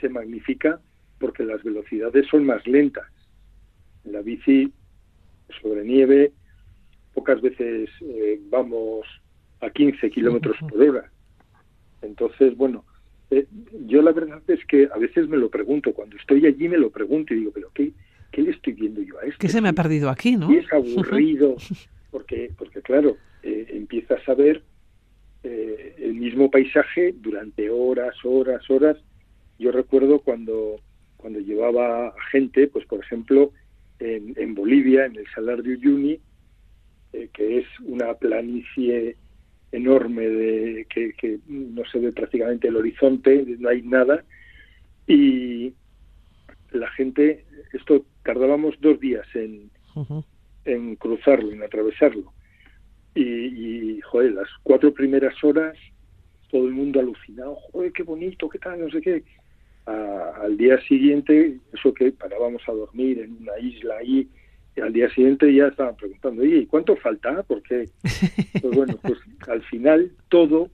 se 0.00 0.08
magnifica 0.08 0.80
porque 1.20 1.44
las 1.44 1.62
velocidades 1.62 2.26
son 2.26 2.44
más 2.44 2.66
lentas. 2.66 3.06
En 4.04 4.12
la 4.12 4.22
bici 4.22 4.72
sobre 5.62 5.84
nieve 5.84 6.32
pocas 7.14 7.40
veces 7.40 7.88
eh, 8.00 8.40
vamos 8.48 9.06
a 9.60 9.70
15 9.70 10.10
kilómetros 10.10 10.56
por 10.68 10.82
hora. 10.82 11.10
Entonces, 12.02 12.56
bueno, 12.56 12.84
eh, 13.30 13.46
yo 13.86 14.02
la 14.02 14.12
verdad 14.12 14.42
es 14.48 14.64
que 14.66 14.88
a 14.92 14.98
veces 14.98 15.28
me 15.28 15.36
lo 15.36 15.50
pregunto, 15.50 15.92
cuando 15.92 16.16
estoy 16.16 16.46
allí 16.46 16.68
me 16.68 16.78
lo 16.78 16.90
pregunto 16.90 17.34
y 17.34 17.38
digo, 17.38 17.52
pero 17.52 17.70
¿qué, 17.74 17.92
qué 18.32 18.42
le 18.42 18.50
estoy 18.50 18.72
viendo 18.72 19.02
yo 19.02 19.18
a 19.18 19.22
esto? 19.22 19.38
¿Qué 19.38 19.48
se 19.48 19.60
me 19.60 19.68
ha 19.68 19.72
perdido 19.72 20.08
aquí, 20.08 20.36
no? 20.36 20.50
Y 20.52 20.56
es 20.56 20.72
aburrido, 20.72 21.56
porque, 22.10 22.50
porque 22.56 22.82
claro, 22.82 23.16
eh, 23.42 23.66
empiezas 23.70 24.26
a 24.28 24.34
ver 24.34 24.62
eh, 25.42 25.94
el 25.98 26.14
mismo 26.14 26.50
paisaje 26.50 27.14
durante 27.18 27.70
horas, 27.70 28.14
horas, 28.24 28.68
horas. 28.68 28.96
Yo 29.58 29.70
recuerdo 29.72 30.20
cuando, 30.20 30.76
cuando 31.20 31.40
llevaba 31.40 32.14
gente, 32.30 32.66
pues 32.68 32.86
por 32.86 33.00
ejemplo, 33.00 33.52
en, 33.98 34.34
en 34.36 34.54
Bolivia, 34.54 35.06
en 35.06 35.16
el 35.16 35.26
Salar 35.34 35.62
de 35.62 35.70
Uyuni, 35.70 36.20
que 37.32 37.58
es 37.58 37.66
una 37.84 38.14
planicie 38.14 39.16
enorme 39.72 40.28
de 40.28 40.86
que, 40.88 41.38
no 41.46 41.84
se 41.86 41.98
ve 41.98 42.12
prácticamente 42.12 42.68
el 42.68 42.76
horizonte, 42.76 43.44
no 43.58 43.68
hay 43.68 43.82
nada 43.82 44.24
y 45.06 45.72
la 46.72 46.88
gente, 46.90 47.44
esto 47.72 48.04
tardábamos 48.24 48.74
dos 48.80 48.98
días 49.00 49.26
en, 49.34 49.70
en 50.64 50.96
cruzarlo, 50.96 51.52
en 51.52 51.62
atravesarlo 51.62 52.32
y, 53.14 53.22
y, 53.22 54.00
joder, 54.00 54.32
las 54.32 54.48
cuatro 54.62 54.92
primeras 54.92 55.42
horas 55.42 55.76
todo 56.50 56.66
el 56.66 56.72
mundo 56.72 56.98
alucinado, 56.98 57.54
joder, 57.72 57.92
qué 57.92 58.02
bonito, 58.02 58.48
qué 58.48 58.58
tal, 58.58 58.80
no 58.80 58.90
sé 58.90 59.00
qué. 59.00 59.22
Al 59.86 60.56
día 60.56 60.80
siguiente, 60.82 61.58
eso 61.72 61.92
que 61.94 62.12
parábamos 62.12 62.62
a 62.68 62.72
dormir 62.72 63.18
en 63.20 63.36
una 63.40 63.58
isla 63.58 63.96
ahí, 63.98 64.28
y 64.76 64.80
al 64.80 64.92
día 64.92 65.10
siguiente 65.10 65.52
ya 65.52 65.66
estaban 65.66 65.96
preguntando, 65.96 66.44
¿y 66.44 66.66
cuánto 66.66 66.96
falta? 66.96 67.42
Porque, 67.42 67.88
pues 68.62 68.76
bueno, 68.76 68.96
pues 69.02 69.18
al 69.48 69.62
final 69.62 70.10
todo, 70.28 70.70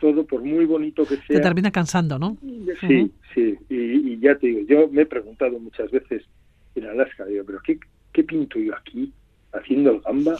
todo 0.00 0.24
por 0.26 0.42
muy 0.42 0.64
bonito 0.64 1.04
que 1.04 1.16
sea... 1.16 1.36
Te 1.36 1.40
termina 1.40 1.70
cansando, 1.70 2.18
¿no? 2.18 2.36
Sí, 2.80 3.12
sí, 3.34 3.58
y, 3.68 4.18
ya 4.18 4.36
te 4.36 4.46
digo, 4.46 4.60
yo 4.66 4.88
me 4.88 5.02
he 5.02 5.06
preguntado 5.06 5.58
muchas 5.58 5.90
veces 5.90 6.24
en 6.74 6.86
Alaska, 6.86 7.26
digo, 7.26 7.44
¿pero 7.44 7.60
qué, 7.64 7.78
qué 8.12 8.24
pinto 8.24 8.58
yo 8.58 8.74
aquí 8.74 9.12
haciendo 9.52 9.90
el 9.90 10.00
gamba? 10.00 10.36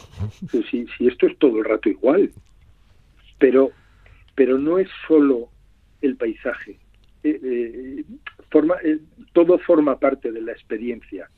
Pues 0.51 0.65
si, 0.71 0.87
si 0.97 1.07
esto 1.07 1.27
es 1.27 1.37
todo 1.37 1.59
el 1.59 1.65
rato 1.65 1.89
igual. 1.89 2.31
Pero, 3.37 3.71
pero 4.35 4.57
no 4.57 4.79
es 4.79 4.87
solo 5.07 5.49
el 6.01 6.15
paisaje, 6.15 6.77
eh, 7.23 7.39
eh, 7.43 8.03
forma, 8.49 8.75
eh, 8.83 8.99
todo 9.33 9.59
forma 9.59 9.99
parte 9.99 10.31
de 10.31 10.41
la 10.41 10.51
experiencia 10.51 11.29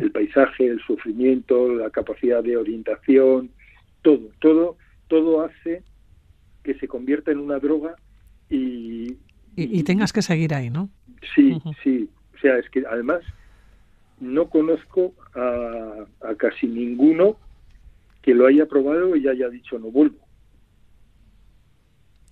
el 0.00 0.12
paisaje, 0.12 0.66
el 0.66 0.80
sufrimiento, 0.80 1.68
la 1.74 1.90
capacidad 1.90 2.42
de 2.42 2.56
orientación, 2.56 3.50
todo, 4.02 4.30
todo, 4.40 4.76
todo 5.08 5.42
hace 5.42 5.82
que 6.62 6.74
se 6.74 6.88
convierta 6.88 7.32
en 7.32 7.38
una 7.38 7.58
droga 7.58 7.96
y... 8.48 9.16
Y, 9.56 9.84
tengas 9.84 10.12
que 10.12 10.22
seguir 10.22 10.52
ahí, 10.54 10.70
¿no? 10.70 10.88
Sí, 11.34 11.56
sí. 11.82 12.08
O 12.34 12.38
sea, 12.38 12.58
es 12.58 12.68
que 12.70 12.82
además 12.90 13.22
no 14.20 14.48
conozco 14.48 15.14
a, 15.34 16.06
casi 16.36 16.66
ninguno 16.66 17.36
que 18.22 18.34
lo 18.34 18.46
haya 18.46 18.66
probado 18.66 19.14
y 19.14 19.28
haya 19.28 19.48
dicho 19.48 19.78
no 19.78 19.90
vuelvo. 19.92 20.18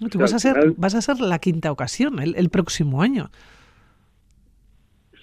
Tú 0.08 0.18
vas, 0.18 0.34
a 0.34 0.38
ser, 0.38 0.72
vas 0.76 0.94
a 0.94 1.02
ser 1.02 1.20
la 1.20 1.38
quinta 1.38 1.72
ocasión 1.72 2.20
el, 2.20 2.34
el 2.36 2.48
próximo 2.48 3.02
año. 3.02 3.30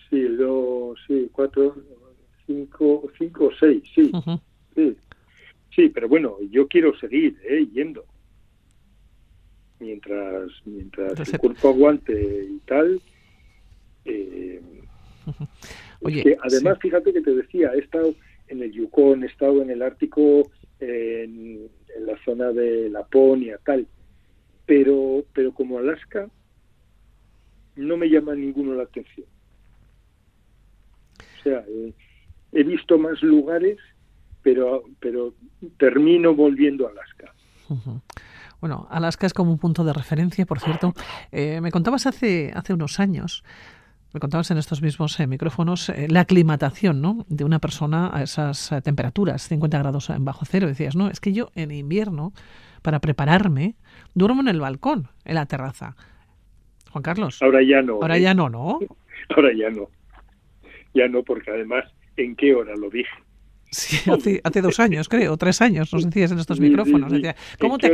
Sí, 0.09 0.21
dos, 0.21 0.99
sí, 1.07 1.29
cuatro, 1.31 1.75
cinco, 2.47 3.09
cinco 3.17 3.45
o 3.45 3.51
seis, 3.59 3.83
sí, 3.93 4.11
sí. 4.75 4.97
Sí, 5.75 5.89
pero 5.89 6.09
bueno, 6.09 6.37
yo 6.49 6.67
quiero 6.67 6.97
seguir 6.97 7.37
¿eh? 7.47 7.67
yendo. 7.71 8.03
Mientras, 9.79 10.49
mientras 10.65 11.31
el 11.31 11.39
cuerpo 11.39 11.69
aguante 11.69 12.47
y 12.49 12.59
tal. 12.65 13.01
Eh, 14.03 14.61
Oye, 16.01 16.37
además, 16.41 16.79
fíjate 16.81 17.13
que 17.13 17.21
te 17.21 17.33
decía, 17.33 17.71
he 17.73 17.79
estado 17.79 18.13
en 18.47 18.63
el 18.63 18.71
Yukon, 18.71 19.23
he 19.23 19.27
estado 19.27 19.61
en 19.61 19.69
el 19.69 19.81
Ártico, 19.81 20.51
en, 20.79 21.69
la 22.01 22.17
zona 22.25 22.51
de 22.51 22.89
Laponia, 22.89 23.59
tal. 23.63 23.87
Pero, 24.69 25.25
pero 25.33 25.51
como 25.51 25.79
Alaska, 25.79 26.29
no 27.75 27.97
me 27.97 28.07
llama 28.07 28.35
ninguno 28.35 28.75
la 28.75 28.83
atención. 28.83 29.25
O 31.17 31.43
sea, 31.43 31.65
eh, 31.67 31.91
he 32.51 32.63
visto 32.63 32.99
más 32.99 33.19
lugares, 33.23 33.79
pero, 34.43 34.83
pero 34.99 35.33
termino 35.77 36.35
volviendo 36.35 36.87
a 36.87 36.91
Alaska. 36.91 37.33
Bueno, 38.61 38.87
Alaska 38.91 39.25
es 39.25 39.33
como 39.33 39.51
un 39.51 39.57
punto 39.57 39.83
de 39.83 39.91
referencia, 39.91 40.45
por 40.45 40.59
cierto. 40.59 40.93
Eh, 41.31 41.61
me 41.61 41.71
contabas 41.71 42.05
hace, 42.05 42.51
hace 42.53 42.75
unos 42.75 42.99
años 42.99 43.43
me 44.13 44.19
contabas 44.19 44.49
en 44.51 44.57
estos 44.57 44.81
mismos 44.81 45.19
eh, 45.19 45.27
micrófonos 45.27 45.89
eh, 45.89 46.07
la 46.09 46.21
aclimatación 46.21 47.01
¿no? 47.01 47.25
de 47.29 47.43
una 47.43 47.59
persona 47.59 48.09
a 48.11 48.23
esas 48.23 48.71
eh, 48.71 48.81
temperaturas, 48.81 49.47
50 49.47 49.77
grados 49.77 50.09
en 50.09 50.25
bajo 50.25 50.45
cero. 50.45 50.67
Decías, 50.67 50.95
no, 50.95 51.09
es 51.09 51.19
que 51.19 51.31
yo 51.31 51.49
en 51.55 51.71
invierno, 51.71 52.33
para 52.81 52.99
prepararme, 52.99 53.75
duermo 54.15 54.41
en 54.41 54.47
el 54.47 54.59
balcón, 54.59 55.09
en 55.25 55.35
la 55.35 55.45
terraza. 55.45 55.95
Juan 56.91 57.03
Carlos. 57.03 57.41
Ahora 57.41 57.61
ya 57.61 57.81
no. 57.81 57.93
Ahora 58.01 58.17
ya 58.17 58.33
no, 58.33 58.49
¿no? 58.49 58.79
Ahora 59.35 59.51
ya 59.55 59.69
no. 59.69 59.89
Ya 60.93 61.07
no, 61.07 61.21
porque 61.23 61.51
además, 61.51 61.85
¿en 62.17 62.35
qué 62.35 62.55
hora 62.55 62.75
lo 62.75 62.89
dije? 62.89 63.11
Sí, 63.71 64.09
hace, 64.43 64.61
dos 64.61 64.79
años, 64.79 65.07
creo, 65.07 65.37
tres 65.37 65.61
años, 65.61 65.93
nos 65.93 66.05
decías 66.05 66.31
en 66.31 66.39
estos 66.39 66.59
micrófonos. 66.59 67.13
¿Cómo, 67.59 67.77
te, 67.77 67.93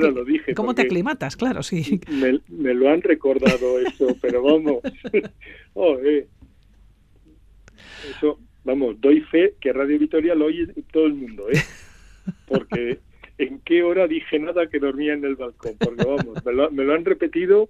¿cómo 0.55 0.73
te 0.73 0.83
aclimatas? 0.83 1.35
Claro, 1.35 1.63
sí. 1.63 1.99
Me, 2.09 2.39
me, 2.47 2.73
lo 2.73 2.89
han 2.89 3.01
recordado 3.01 3.79
eso, 3.79 4.15
pero 4.21 4.41
vamos. 4.41 4.77
oh, 5.73 5.97
eh. 5.99 6.27
Eso, 8.09 8.39
vamos, 8.63 9.01
doy 9.01 9.19
fe 9.21 9.55
que 9.59 9.73
Radio 9.73 9.99
Vitoria 9.99 10.33
lo 10.33 10.45
oye 10.45 10.67
todo 10.93 11.07
el 11.07 11.15
mundo, 11.15 11.49
¿eh? 11.51 11.61
Porque 12.47 12.99
en 13.37 13.59
qué 13.59 13.83
hora 13.83 14.07
dije 14.07 14.39
nada 14.39 14.67
que 14.67 14.79
dormía 14.79 15.13
en 15.13 15.25
el 15.25 15.35
balcón, 15.35 15.73
porque 15.77 16.05
vamos, 16.05 16.45
me 16.45 16.53
lo, 16.53 16.71
me 16.71 16.85
lo 16.85 16.93
han 16.93 17.03
repetido 17.03 17.67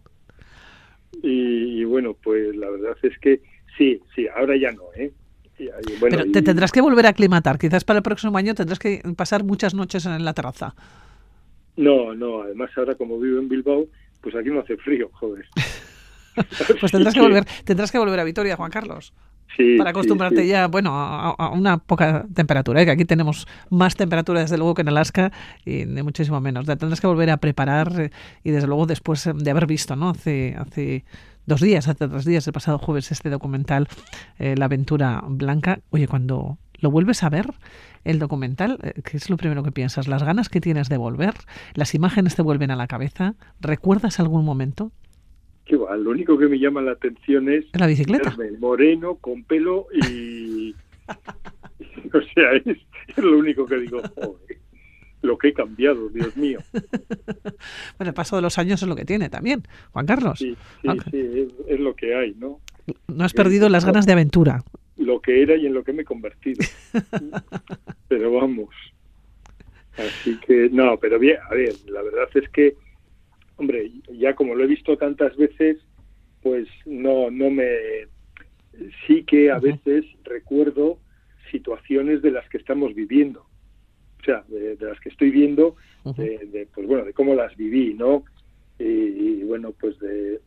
y, 1.24 1.82
y 1.82 1.84
bueno, 1.86 2.16
pues 2.22 2.56
la 2.56 2.70
verdad 2.70 2.96
es 3.02 3.18
que 3.18 3.42
sí, 3.78 4.00
sí, 4.14 4.28
ahora 4.28 4.56
ya 4.58 4.72
no, 4.72 4.84
¿eh? 4.96 5.12
Pero 5.58 6.32
te 6.32 6.42
tendrás 6.42 6.72
que 6.72 6.82
volver 6.82 7.06
a 7.06 7.10
aclimatar. 7.10 7.58
Quizás 7.58 7.84
para 7.84 7.98
el 7.98 8.04
próximo 8.04 8.38
año 8.38 8.54
tendrás 8.54 8.80
que 8.80 9.02
pasar 9.16 9.44
muchas 9.44 9.74
noches 9.74 10.06
en 10.06 10.24
la 10.24 10.34
terraza. 10.34 10.76
No, 11.78 12.14
no. 12.14 12.42
Además, 12.42 12.72
ahora 12.78 12.96
como 12.96 13.20
vivo 13.20 13.40
en 13.40 13.50
Bilbao, 13.50 13.88
pues 14.22 14.36
aquí 14.36 14.50
no 14.50 14.62
hace 14.62 14.78
frío, 14.78 15.10
joder. 15.14 15.46
pues 16.80 16.92
tendrás 16.92 17.14
que 17.14 17.22
volver, 17.22 17.46
tendrás 17.64 17.92
que 17.92 17.98
volver 17.98 18.20
a 18.20 18.24
Vitoria, 18.24 18.56
Juan 18.56 18.72
Carlos. 18.72 19.14
Sí, 19.56 19.78
para 19.78 19.92
acostumbrarte 19.92 20.46
ya, 20.48 20.68
bueno, 20.68 20.92
a, 20.94 21.50
una 21.52 21.78
poca 21.78 22.26
temperatura, 22.34 22.82
¿eh? 22.82 22.86
que 22.86 22.92
aquí 22.92 23.06
tenemos 23.06 23.48
más 23.70 23.96
temperatura 23.96 24.42
desde 24.42 24.58
luego 24.58 24.74
que 24.74 24.82
en 24.82 24.90
Alaska 24.90 25.32
y 25.64 25.86
de 25.86 26.04
muchísimo 26.04 26.42
menos. 26.42 26.66
Tendrás 26.66 27.00
que 27.00 27.08
volver 27.08 27.30
a 27.30 27.38
preparar 27.38 28.02
eh, 28.02 28.10
y 28.44 28.52
desde 28.52 28.68
luego 28.68 28.86
después 28.86 29.30
de 29.34 29.52
haber 29.52 29.66
visto, 29.66 29.96
¿no? 29.96 30.10
Hace, 30.10 30.56
hace 30.58 31.06
dos 31.46 31.62
días, 31.62 31.88
hace 31.88 32.08
tres 32.08 32.26
días, 32.26 32.48
el 32.48 32.54
pasado 32.54 32.78
jueves, 32.78 33.12
este 33.12 33.30
documental, 33.30 33.88
eh, 34.40 34.56
La 34.58 34.66
aventura 34.66 35.24
blanca. 35.28 35.80
Oye, 35.90 36.08
cuando 36.08 36.58
lo 36.80 36.92
vuelves 36.92 37.24
a 37.24 37.30
ver, 37.30 37.48
el 38.04 38.20
documental, 38.20 38.80
eh, 38.84 39.02
¿qué 39.04 39.18
es 39.18 39.30
lo 39.30 39.38
primero 39.38 39.64
que 39.64 39.72
piensas? 39.72 40.08
¿Las 40.08 40.24
ganas 40.24 40.50
que 40.50 40.62
tienes 40.62 40.90
de 40.90 40.98
volver? 40.98 41.34
¿Las 41.74 41.96
imágenes 41.96 42.36
te 42.36 42.42
vuelven 42.42 42.72
a 42.72 42.76
la 42.76 42.88
cabeza? 42.88 43.36
¿Recuerdas 43.60 44.20
algún 44.20 44.46
momento? 44.46 44.92
Qué 45.66 45.78
va, 45.78 45.96
lo 45.98 46.12
único 46.12 46.38
que 46.38 46.48
me 46.48 46.60
llama 46.60 46.82
la 46.82 46.92
atención 46.92 47.50
es... 47.50 47.66
¿La 47.74 47.88
bicicleta? 47.88 48.36
Moreno, 48.60 49.16
con 49.16 49.44
pelo 49.44 49.88
y... 49.94 50.76
o 52.14 52.22
sea, 52.34 52.54
es, 52.54 52.78
lo 53.18 53.38
único 53.38 53.66
que 53.66 53.78
digo, 53.78 54.02
joder 54.16 54.55
lo 55.26 55.38
que 55.38 55.50
he 55.50 55.54
cambiado, 55.54 56.10
Dios 56.10 56.36
mío. 56.38 56.60
bueno, 57.98 58.10
el 58.10 58.14
paso 58.14 58.36
de 58.36 58.42
los 58.42 58.58
años 58.58 58.82
es 58.82 58.88
lo 58.88 58.96
que 58.96 59.06
tiene 59.06 59.30
también, 59.30 59.64
Juan 59.92 60.06
Carlos. 60.06 60.40
Sí, 60.40 60.56
sí, 61.12 61.48
es, 61.68 61.80
lo 61.80 61.96
que 61.96 62.16
hay, 62.16 62.34
¿no? 62.36 62.60
No 63.08 63.26
has 63.26 63.34
perdido 63.34 63.70
las 63.70 63.86
ganas 63.86 64.06
de 64.06 64.14
aventura. 64.14 64.64
Lo 64.98 65.20
que 65.22 65.42
era 65.42 65.56
y 65.56 65.66
en 65.66 65.74
lo 65.74 65.84
que 65.84 65.94
me 65.94 66.04
he 66.04 66.06
convertido. 66.06 66.64
pero 68.08 68.32
vamos. 68.32 68.70
Así 69.98 70.38
que, 70.46 70.70
no, 70.72 70.98
pero 71.00 71.20
bien, 71.20 71.38
a 71.50 71.54
ver, 71.54 71.74
la 71.88 72.02
verdad 72.02 72.30
es 72.36 72.50
que, 72.50 72.76
hombre, 73.58 73.92
ya 74.14 74.36
como 74.36 74.56
lo 74.56 74.64
he 74.64 74.68
visto 74.68 74.98
tantas 74.98 75.36
veces, 75.38 75.78
pues 76.42 76.68
no, 76.86 77.32
no 77.32 77.50
me. 77.50 77.68
Sí 79.08 79.24
que 79.24 79.52
a 79.52 79.60
veces 79.60 80.06
recuerdo 80.26 81.00
situaciones 81.50 82.22
de 82.22 82.32
las 82.32 82.48
que 82.50 82.58
estamos 82.58 82.94
viviendo 82.94 83.46
o 84.26 84.32
sea, 84.32 84.44
de, 84.48 84.76
las 84.80 85.00
que 85.00 85.10
estoy 85.10 85.30
viendo, 85.30 85.76
de, 86.04 86.68
pues 86.74 86.88
bueno, 86.88 87.06
de 87.06 87.14
cómo 87.14 87.36
las 87.36 87.56
viví, 87.56 87.94
¿no? 87.94 88.24
Y, 88.80 89.44
bueno, 89.44 89.72
pues 89.80 90.00
de, 90.00 90.42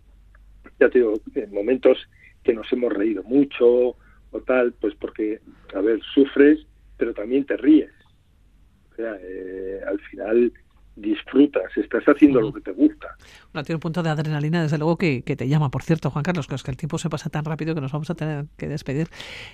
ya 0.80 0.88
te 0.90 0.98
digo, 0.98 1.14
en 1.34 1.52
momentos 1.52 1.96
que 2.42 2.52
nos 2.52 2.70
hemos 2.72 2.92
reído 2.92 3.22
mucho 3.22 3.96
o 4.30 4.40
tal, 4.44 4.72
pues 4.72 4.94
porque, 4.96 5.40
a 5.74 5.80
ver, 5.80 6.00
sufres, 6.12 6.66
pero 6.96 7.14
también 7.14 7.44
te 7.44 7.56
ríes. 7.56 7.92
O 8.92 8.96
sea, 8.96 9.16
eh, 9.22 9.80
al 9.86 10.00
final 10.00 10.52
disfrutas, 11.00 11.64
estás 11.76 12.04
haciendo 12.04 12.40
lo 12.40 12.52
que 12.52 12.60
te 12.60 12.72
gusta. 12.72 13.16
Bueno, 13.52 13.64
tiene 13.64 13.76
un 13.76 13.80
punto 13.80 14.02
de 14.02 14.10
adrenalina, 14.10 14.62
desde 14.62 14.78
luego, 14.78 14.96
que, 14.96 15.22
te 15.22 15.48
llama. 15.48 15.70
Por 15.70 15.82
cierto, 15.82 16.10
Juan 16.10 16.22
Carlos, 16.22 16.46
que 16.46 16.54
es 16.54 16.62
que 16.62 16.70
el 16.70 16.76
tiempo 16.76 16.98
se 16.98 17.08
pasa 17.08 17.30
tan 17.30 17.44
rápido 17.44 17.74
que 17.74 17.80
nos 17.80 17.92
vamos 17.92 18.10
a 18.10 18.14
tener 18.14 18.46
que 18.56 18.68
despedir. 18.68 19.08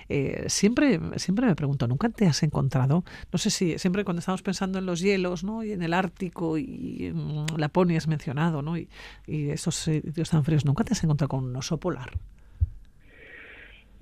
Eh, 0.09 0.45
siempre, 0.47 0.99
siempre 1.17 1.45
me 1.45 1.55
pregunto, 1.55 1.87
¿nunca 1.87 2.09
te 2.09 2.25
has 2.25 2.43
encontrado? 2.43 3.03
No 3.31 3.37
sé 3.37 3.49
si 3.49 3.77
siempre 3.77 4.03
cuando 4.03 4.19
estamos 4.19 4.41
pensando 4.41 4.79
en 4.79 4.85
los 4.85 5.01
hielos, 5.01 5.43
¿no? 5.43 5.63
Y 5.63 5.71
en 5.71 5.81
el 5.81 5.93
Ártico 5.93 6.57
y 6.57 7.11
mm, 7.13 7.57
Laponia 7.57 7.97
has 7.97 8.07
mencionado, 8.07 8.61
¿no? 8.61 8.77
Y, 8.77 8.89
y 9.27 9.49
esos 9.49 9.75
sitios 9.75 10.29
tan 10.29 10.43
fríos, 10.43 10.65
¿nunca 10.65 10.83
te 10.83 10.93
has 10.93 11.03
encontrado 11.03 11.29
con 11.29 11.45
un 11.45 11.55
oso 11.55 11.79
polar? 11.79 12.11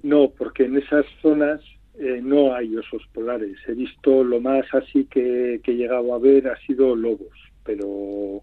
No, 0.03 0.29
porque 0.37 0.65
en 0.65 0.77
esas 0.77 1.05
zonas 1.21 1.61
eh, 1.99 2.21
no 2.23 2.55
hay 2.55 2.75
osos 2.75 3.03
polares. 3.13 3.57
He 3.67 3.73
visto 3.73 4.23
lo 4.23 4.39
más 4.41 4.65
así 4.73 5.05
que, 5.05 5.61
he 5.63 5.71
llegado 5.71 6.13
a 6.13 6.19
ver 6.19 6.47
ha 6.47 6.57
sido 6.65 6.95
lobos, 6.95 7.37
pero 7.63 8.41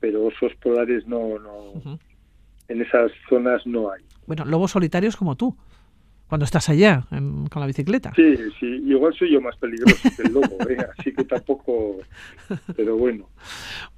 pero 0.00 0.26
osos 0.26 0.52
polares 0.56 1.06
no, 1.06 1.38
no 1.38 1.98
en 2.68 2.82
esas 2.82 3.10
zonas 3.28 3.66
no 3.66 3.90
hay. 3.90 4.02
Bueno, 4.26 4.44
lobos 4.44 4.72
solitarios 4.72 5.16
como 5.16 5.36
tú, 5.36 5.56
cuando 6.28 6.44
estás 6.44 6.68
allá 6.68 7.06
con 7.10 7.60
la 7.60 7.66
bicicleta. 7.66 8.12
Sí, 8.16 8.36
sí, 8.58 8.66
igual 8.86 9.14
soy 9.14 9.32
yo 9.32 9.40
más 9.40 9.56
peligroso 9.56 10.08
que 10.16 10.22
el 10.22 10.32
lobo, 10.32 10.58
¿eh? 10.68 10.76
así 10.98 11.12
que 11.12 11.24
tampoco, 11.24 11.98
pero 12.76 12.96
bueno. 12.96 13.28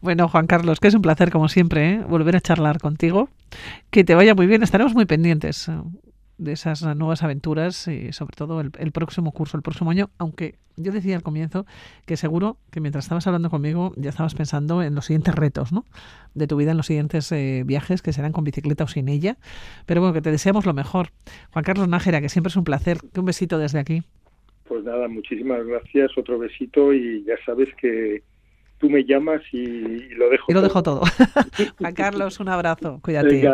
Bueno, 0.01 0.29
Juan 0.29 0.47
Carlos, 0.47 0.81
que 0.81 0.89
es 0.89 0.95
un 0.95 1.03
placer 1.03 1.31
como 1.31 1.49
siempre 1.49 1.95
¿eh? 1.95 2.05
volver 2.07 2.37
a 2.37 2.41
charlar 2.41 2.79
contigo. 2.79 3.29
Que 3.91 4.05
te 4.05 4.15
vaya 4.15 4.35
muy 4.35 4.47
bien, 4.47 4.63
estaremos 4.63 4.95
muy 4.95 5.07
pendientes 5.07 5.71
de 6.39 6.53
esas 6.53 6.83
nuevas 6.97 7.23
aventuras 7.23 7.89
y 7.89 8.13
sobre 8.13 8.37
todo 8.37 8.61
el, 8.61 8.93
próximo 8.93 9.33
curso, 9.33 9.57
el 9.57 9.63
próximo 9.63 9.91
año, 9.91 10.11
aunque 10.19 10.57
yo 10.77 10.93
decía 10.93 11.17
al 11.17 11.23
comienzo 11.23 11.65
que 12.05 12.17
seguro 12.17 12.59
que 12.71 12.81
mientras 12.81 13.07
estabas 13.07 13.27
hablando 13.27 13.49
conmigo 13.49 13.93
ya 13.97 14.11
estabas 14.11 14.35
pensando 14.35 14.83
en 14.83 14.95
los 14.95 15.07
siguientes 15.07 15.35
retos 15.35 15.73
¿no? 15.73 15.85
de 16.35 16.47
tu 16.47 16.57
vida, 16.57 16.73
en 16.73 16.77
los 16.77 16.87
siguientes 16.87 17.33
eh, 17.33 17.63
viajes 17.65 18.03
que 18.03 18.13
serán 18.13 18.33
con 18.33 18.45
bicicleta 18.45 18.85
o 18.85 18.89
sin 18.89 19.09
ella, 19.09 19.37
pero 19.87 20.01
bueno, 20.01 20.13
que 20.13 20.21
te 20.21 20.31
deseamos 20.31 20.67
lo 20.67 20.75
mejor. 20.75 21.09
Juan 21.53 21.65
Carlos 21.65 21.89
Nájera, 21.89 22.21
que 22.21 22.29
siempre 22.29 22.49
es 22.49 22.57
un 22.57 22.65
placer, 22.65 22.99
que 23.13 23.21
un 23.21 23.27
besito 23.27 23.59
desde 23.59 23.79
aquí. 23.79 24.03
Pues 24.69 24.85
nada, 24.85 25.09
muchísimas 25.09 25.65
gracias, 25.65 26.11
otro 26.19 26.39
besito 26.39 26.93
y 26.93 27.25
ya 27.25 27.35
sabes 27.47 27.69
que 27.81 28.23
tú 28.79 28.91
me 28.91 29.05
llamas 29.05 29.43
y, 29.53 30.09
lo 30.15 30.29
dejo. 30.29 30.45
Y 30.49 30.55
lo 30.55 30.61
dejo 30.61 30.83
todo. 30.83 31.03
Juan 31.79 31.95
Carlos, 31.95 32.41
un 32.41 32.49
abrazo, 32.49 33.01
cuídate. 33.03 33.49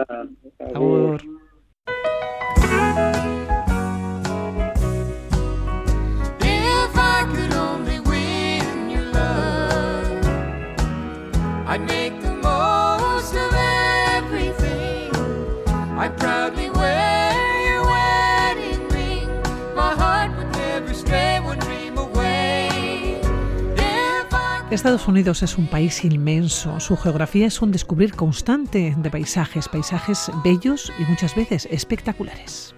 Estados 24.70 25.06
Unidos 25.06 25.42
es 25.42 25.58
un 25.58 25.66
país 25.66 26.04
inmenso. 26.04 26.80
Su 26.80 26.96
geografía 26.96 27.46
es 27.46 27.62
un 27.62 27.72
descubrir 27.72 28.14
constante 28.14 28.94
de 28.96 29.10
paisajes, 29.10 29.68
paisajes 29.68 30.30
bellos 30.42 30.92
y 30.98 31.04
muchas 31.04 31.34
veces 31.34 31.68
espectaculares. 31.70 32.74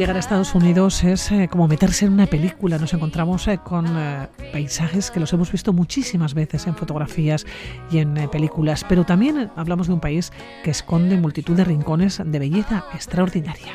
Llegar 0.00 0.16
a 0.16 0.20
Estados 0.20 0.54
Unidos 0.54 1.04
es 1.04 1.30
eh, 1.30 1.46
como 1.50 1.68
meterse 1.68 2.06
en 2.06 2.14
una 2.14 2.24
película. 2.24 2.78
Nos 2.78 2.94
encontramos 2.94 3.46
eh, 3.48 3.58
con 3.62 3.84
eh, 3.86 4.28
paisajes 4.50 5.10
que 5.10 5.20
los 5.20 5.30
hemos 5.34 5.52
visto 5.52 5.74
muchísimas 5.74 6.32
veces 6.32 6.66
en 6.66 6.74
fotografías 6.74 7.44
y 7.90 7.98
en 7.98 8.14
películas, 8.30 8.82
pero 8.88 9.04
también 9.04 9.50
hablamos 9.56 9.88
de 9.88 9.92
un 9.92 10.00
país 10.00 10.32
que 10.64 10.70
esconde 10.70 11.18
multitud 11.18 11.54
de 11.54 11.64
rincones 11.64 12.22
de 12.24 12.38
belleza 12.38 12.82
extraordinaria. 12.94 13.74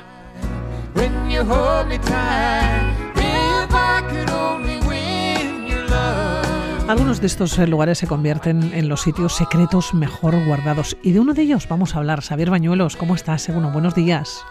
Algunos 6.88 7.22
de 7.22 7.28
estos 7.28 7.56
lugares 7.70 8.00
se 8.00 8.08
convierten 8.08 8.74
en 8.74 8.90
los 8.90 9.02
sitios 9.02 9.36
secretos 9.36 9.94
mejor 9.94 10.44
guardados 10.44 10.98
y 11.04 11.12
de 11.12 11.20
uno 11.20 11.36
de 11.36 11.44
ellos 11.44 11.68
vamos 11.70 11.94
a 11.94 12.00
hablar. 12.00 12.24
Xavier 12.24 12.50
Bañuelos, 12.50 12.96
¿cómo 12.96 13.14
estás? 13.14 13.48
Bueno, 13.48 13.70
buenos 13.70 13.94
días. 13.94 14.44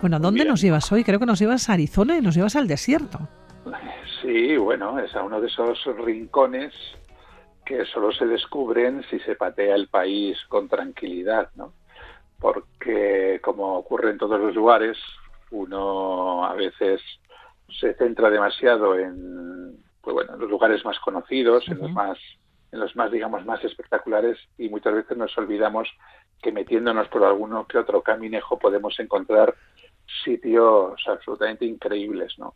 Bueno, 0.00 0.18
¿dónde 0.18 0.44
nos 0.44 0.60
llevas 0.60 0.90
hoy? 0.92 1.04
Creo 1.04 1.18
que 1.18 1.26
nos 1.26 1.38
llevas 1.38 1.68
a 1.68 1.74
Arizona 1.74 2.16
y 2.16 2.20
nos 2.20 2.34
llevas 2.34 2.56
al 2.56 2.68
desierto. 2.68 3.18
Sí, 4.22 4.56
bueno, 4.56 4.98
es 4.98 5.14
a 5.14 5.22
uno 5.22 5.40
de 5.40 5.46
esos 5.46 5.84
rincones 6.04 6.72
que 7.64 7.84
solo 7.84 8.12
se 8.12 8.26
descubren 8.26 9.04
si 9.10 9.18
se 9.20 9.34
patea 9.34 9.74
el 9.74 9.88
país 9.88 10.38
con 10.48 10.68
tranquilidad, 10.68 11.50
¿no? 11.54 11.72
Porque 12.40 13.40
como 13.42 13.76
ocurre 13.76 14.10
en 14.10 14.18
todos 14.18 14.40
los 14.40 14.54
lugares, 14.54 14.96
uno 15.50 16.44
a 16.44 16.54
veces 16.54 17.00
se 17.80 17.94
centra 17.94 18.30
demasiado 18.30 18.98
en, 18.98 19.76
pues 20.00 20.14
bueno, 20.14 20.34
en 20.34 20.40
los 20.40 20.50
lugares 20.50 20.84
más 20.84 20.98
conocidos, 21.00 21.68
en 21.68 21.78
los 21.78 21.92
más 21.92 22.18
en 22.72 22.80
los 22.80 22.94
más, 22.96 23.10
digamos, 23.10 23.44
más 23.46 23.64
espectaculares 23.64 24.38
y 24.58 24.68
muchas 24.68 24.94
veces 24.94 25.16
nos 25.16 25.36
olvidamos 25.38 25.88
que 26.42 26.52
metiéndonos 26.52 27.08
por 27.08 27.24
alguno 27.24 27.66
que 27.66 27.78
otro 27.78 28.02
caminejo 28.02 28.58
podemos 28.58 28.98
encontrar 29.00 29.54
sitios 30.24 31.00
absolutamente 31.06 31.64
increíbles, 31.64 32.38
¿no? 32.38 32.54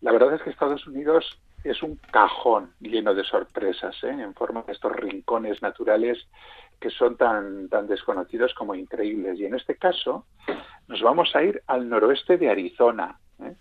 La 0.00 0.12
verdad 0.12 0.34
es 0.34 0.42
que 0.42 0.50
Estados 0.50 0.86
Unidos 0.86 1.38
es 1.64 1.82
un 1.82 1.96
cajón 2.10 2.72
lleno 2.80 3.14
de 3.14 3.24
sorpresas, 3.24 3.94
¿eh? 4.02 4.10
en 4.10 4.34
forma 4.34 4.62
de 4.62 4.72
estos 4.72 4.92
rincones 4.92 5.62
naturales 5.62 6.26
que 6.80 6.90
son 6.90 7.16
tan, 7.16 7.68
tan 7.68 7.86
desconocidos 7.86 8.52
como 8.54 8.74
increíbles. 8.74 9.38
Y 9.38 9.46
en 9.46 9.54
este 9.54 9.76
caso 9.76 10.26
nos 10.88 11.00
vamos 11.02 11.34
a 11.36 11.42
ir 11.44 11.62
al 11.68 11.88
noroeste 11.88 12.36
de 12.36 12.50
Arizona. 12.50 13.16
¿eh? 13.40 13.54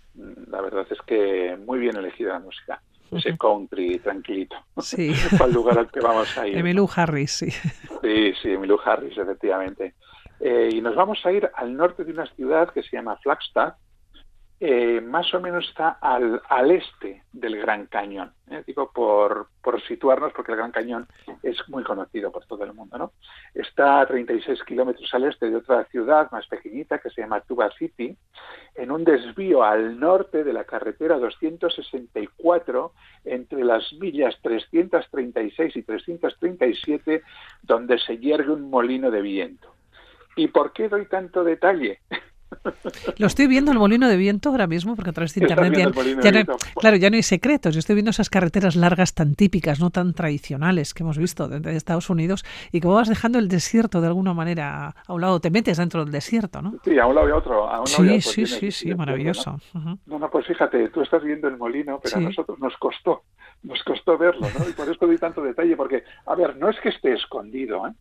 La 0.49 0.61
verdad 0.61 0.87
es 0.89 0.99
que 1.03 1.55
muy 1.63 1.77
bien 1.77 1.95
elegida 1.95 2.33
la 2.33 2.39
música 2.39 2.81
ese 3.11 3.37
country 3.37 3.99
tranquilito. 3.99 4.55
Sí. 4.79 5.13
el 5.45 5.53
lugar 5.53 5.77
al 5.77 5.91
que 5.91 5.99
vamos 5.99 6.37
a 6.37 6.47
ir. 6.47 6.57
Emilio 6.57 6.87
Harris, 6.93 7.31
sí. 7.31 7.51
Sí, 8.01 8.33
sí, 8.41 8.53
Emilio 8.53 8.79
Harris, 8.83 9.17
efectivamente. 9.17 9.95
Eh, 10.39 10.69
y 10.73 10.81
nos 10.81 10.95
vamos 10.95 11.23
a 11.25 11.31
ir 11.31 11.49
al 11.53 11.75
norte 11.75 12.03
de 12.03 12.11
una 12.11 12.25
ciudad 12.35 12.69
que 12.73 12.81
se 12.81 12.97
llama 12.97 13.17
Flagstaff, 13.17 13.75
eh, 14.63 15.01
más 15.01 15.33
o 15.33 15.39
menos 15.39 15.67
está 15.67 15.97
al, 15.99 16.39
este 16.69 17.23
del 17.33 17.57
Gran 17.57 17.87
Cañón. 17.87 18.31
¿eh? 18.51 18.63
Digo, 18.67 18.91
por, 18.91 19.47
situarnos, 19.87 20.33
porque 20.33 20.51
el 20.51 20.59
Gran 20.59 20.71
Cañón 20.71 21.07
es 21.41 21.57
muy 21.67 21.83
conocido 21.83 22.31
por 22.31 22.45
todo 22.45 22.63
el 22.63 22.71
mundo. 22.71 22.95
¿no? 22.95 23.11
Está 23.55 24.01
a 24.01 24.05
36 24.05 24.61
kilómetros 24.63 25.11
al 25.15 25.23
este 25.23 25.49
de 25.49 25.55
otra 25.55 25.85
ciudad 25.85 26.29
más 26.31 26.45
pequeñita 26.45 26.99
que 26.99 27.09
se 27.09 27.21
llama 27.21 27.41
Tuba 27.41 27.71
City, 27.71 28.15
en 28.75 28.91
un 28.91 29.03
desvío 29.03 29.63
al 29.63 29.99
norte 29.99 30.43
de 30.43 30.53
la 30.53 30.63
carretera 30.63 31.17
264 31.17 32.93
entre 33.25 33.63
las 33.63 33.91
millas 33.93 34.37
336 34.43 35.75
y 35.75 35.81
337, 35.81 37.23
donde 37.63 37.97
se 37.97 38.19
yergue 38.19 38.51
un 38.51 38.69
molino 38.69 39.09
de 39.09 39.23
viento. 39.23 39.73
¿Y 40.35 40.49
por 40.49 40.71
qué 40.71 40.87
doy 40.87 41.07
tanto 41.07 41.43
detalle? 41.43 41.99
Lo 43.17 43.27
estoy 43.27 43.47
viendo 43.47 43.71
el 43.71 43.79
molino 43.79 44.07
de 44.07 44.17
viento 44.17 44.49
ahora 44.49 44.67
mismo, 44.67 44.95
porque 44.95 45.11
a 45.11 45.13
través 45.13 45.33
de 45.33 45.41
internet 45.41 45.73
ya, 45.75 46.31
no, 46.31 46.57
claro, 46.79 46.97
ya 46.97 47.09
no 47.09 47.15
hay 47.15 47.23
secretos. 47.23 47.73
Yo 47.73 47.79
estoy 47.79 47.95
viendo 47.95 48.11
esas 48.11 48.29
carreteras 48.29 48.75
largas 48.75 49.13
tan 49.13 49.35
típicas, 49.35 49.79
no 49.79 49.89
tan 49.89 50.13
tradicionales 50.13 50.93
que 50.93 51.03
hemos 51.03 51.17
visto 51.17 51.47
desde 51.47 51.75
Estados 51.75 52.09
Unidos 52.09 52.43
y 52.71 52.81
como 52.81 52.95
vas 52.95 53.09
dejando 53.09 53.39
el 53.39 53.47
desierto 53.47 54.01
de 54.01 54.07
alguna 54.07 54.33
manera 54.33 54.95
a 55.07 55.13
un 55.13 55.21
lado, 55.21 55.39
te 55.39 55.49
metes 55.49 55.77
dentro 55.77 56.03
del 56.03 56.11
desierto, 56.11 56.61
¿no? 56.61 56.75
Sí, 56.83 56.97
a 56.99 57.05
un 57.07 57.15
lado 57.15 57.29
y 57.29 57.31
a 57.31 57.35
otro. 57.35 57.69
A 57.69 57.85
sí, 57.85 58.21
sí, 58.21 58.45
sí, 58.45 58.71
sí, 58.71 58.95
maravilloso. 58.95 59.59
¿no? 59.73 59.99
no, 60.05 60.29
pues 60.29 60.45
fíjate, 60.47 60.89
tú 60.89 61.01
estás 61.01 61.23
viendo 61.23 61.47
el 61.47 61.57
molino, 61.57 61.99
pero 62.01 62.17
a 62.17 62.19
nosotros 62.21 62.59
nos 62.59 62.75
costó, 62.77 63.23
nos 63.63 63.81
costó 63.83 64.17
verlo, 64.17 64.47
¿no? 64.57 64.69
Y 64.69 64.73
por 64.73 64.89
eso 64.89 65.05
doy 65.05 65.17
tanto 65.17 65.41
detalle, 65.41 65.75
porque, 65.75 66.03
a 66.25 66.35
ver, 66.35 66.57
no 66.57 66.69
es 66.69 66.79
que 66.79 66.89
esté 66.89 67.13
escondido, 67.13 67.87
¿eh? 67.87 67.93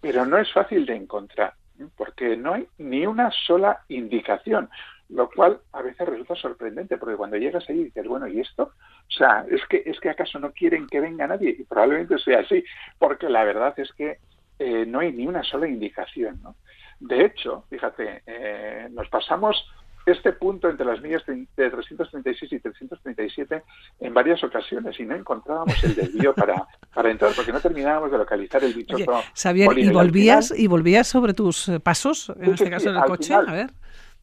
pero 0.00 0.26
no 0.26 0.38
es 0.38 0.52
fácil 0.52 0.84
de 0.86 0.96
encontrar 0.96 1.54
porque 1.96 2.36
no 2.36 2.54
hay 2.54 2.66
ni 2.78 3.06
una 3.06 3.30
sola 3.46 3.80
indicación, 3.88 4.68
lo 5.08 5.28
cual 5.30 5.60
a 5.72 5.82
veces 5.82 6.08
resulta 6.08 6.34
sorprendente, 6.34 6.96
porque 6.96 7.16
cuando 7.16 7.36
llegas 7.36 7.68
ahí 7.68 7.84
dices, 7.84 8.06
bueno, 8.06 8.26
¿y 8.26 8.40
esto? 8.40 8.62
O 8.64 9.10
sea, 9.10 9.44
es 9.50 9.64
que, 9.68 9.82
es 9.84 10.00
que 10.00 10.10
acaso 10.10 10.38
no 10.38 10.52
quieren 10.52 10.86
que 10.86 11.00
venga 11.00 11.26
nadie, 11.26 11.54
y 11.58 11.64
probablemente 11.64 12.18
sea 12.18 12.40
así, 12.40 12.64
porque 12.98 13.28
la 13.28 13.44
verdad 13.44 13.74
es 13.78 13.92
que 13.92 14.18
eh, 14.58 14.86
no 14.86 15.00
hay 15.00 15.12
ni 15.12 15.26
una 15.26 15.42
sola 15.42 15.68
indicación, 15.68 16.40
¿no? 16.42 16.56
De 17.00 17.24
hecho, 17.24 17.64
fíjate, 17.68 18.22
eh, 18.26 18.88
nos 18.90 19.08
pasamos 19.08 19.68
este 20.06 20.32
punto 20.32 20.68
entre 20.68 20.84
las 20.86 21.00
millas 21.00 21.22
de 21.26 21.46
336 21.56 22.52
y 22.52 22.60
337 22.60 23.62
en 24.00 24.14
varias 24.14 24.42
ocasiones 24.44 24.98
y 25.00 25.04
no 25.04 25.14
encontrábamos 25.14 25.82
el 25.84 25.94
desvío 25.94 26.34
para, 26.34 26.66
para 26.94 27.10
entrar 27.10 27.32
porque 27.34 27.52
no 27.52 27.60
terminábamos 27.60 28.10
de 28.10 28.18
localizar 28.18 28.62
el 28.64 28.74
bicho. 28.74 28.96
¿y 28.98 29.90
volvías, 29.90 30.52
¿y 30.56 30.66
volvías 30.66 31.06
sobre 31.06 31.34
tus 31.34 31.68
eh, 31.68 31.80
pasos, 31.80 32.32
en 32.38 32.52
este 32.52 32.70
caso 32.70 32.90
en 32.90 32.96
el 32.96 33.04
coche? 33.04 33.34
a 33.34 33.40
ver. 33.40 33.70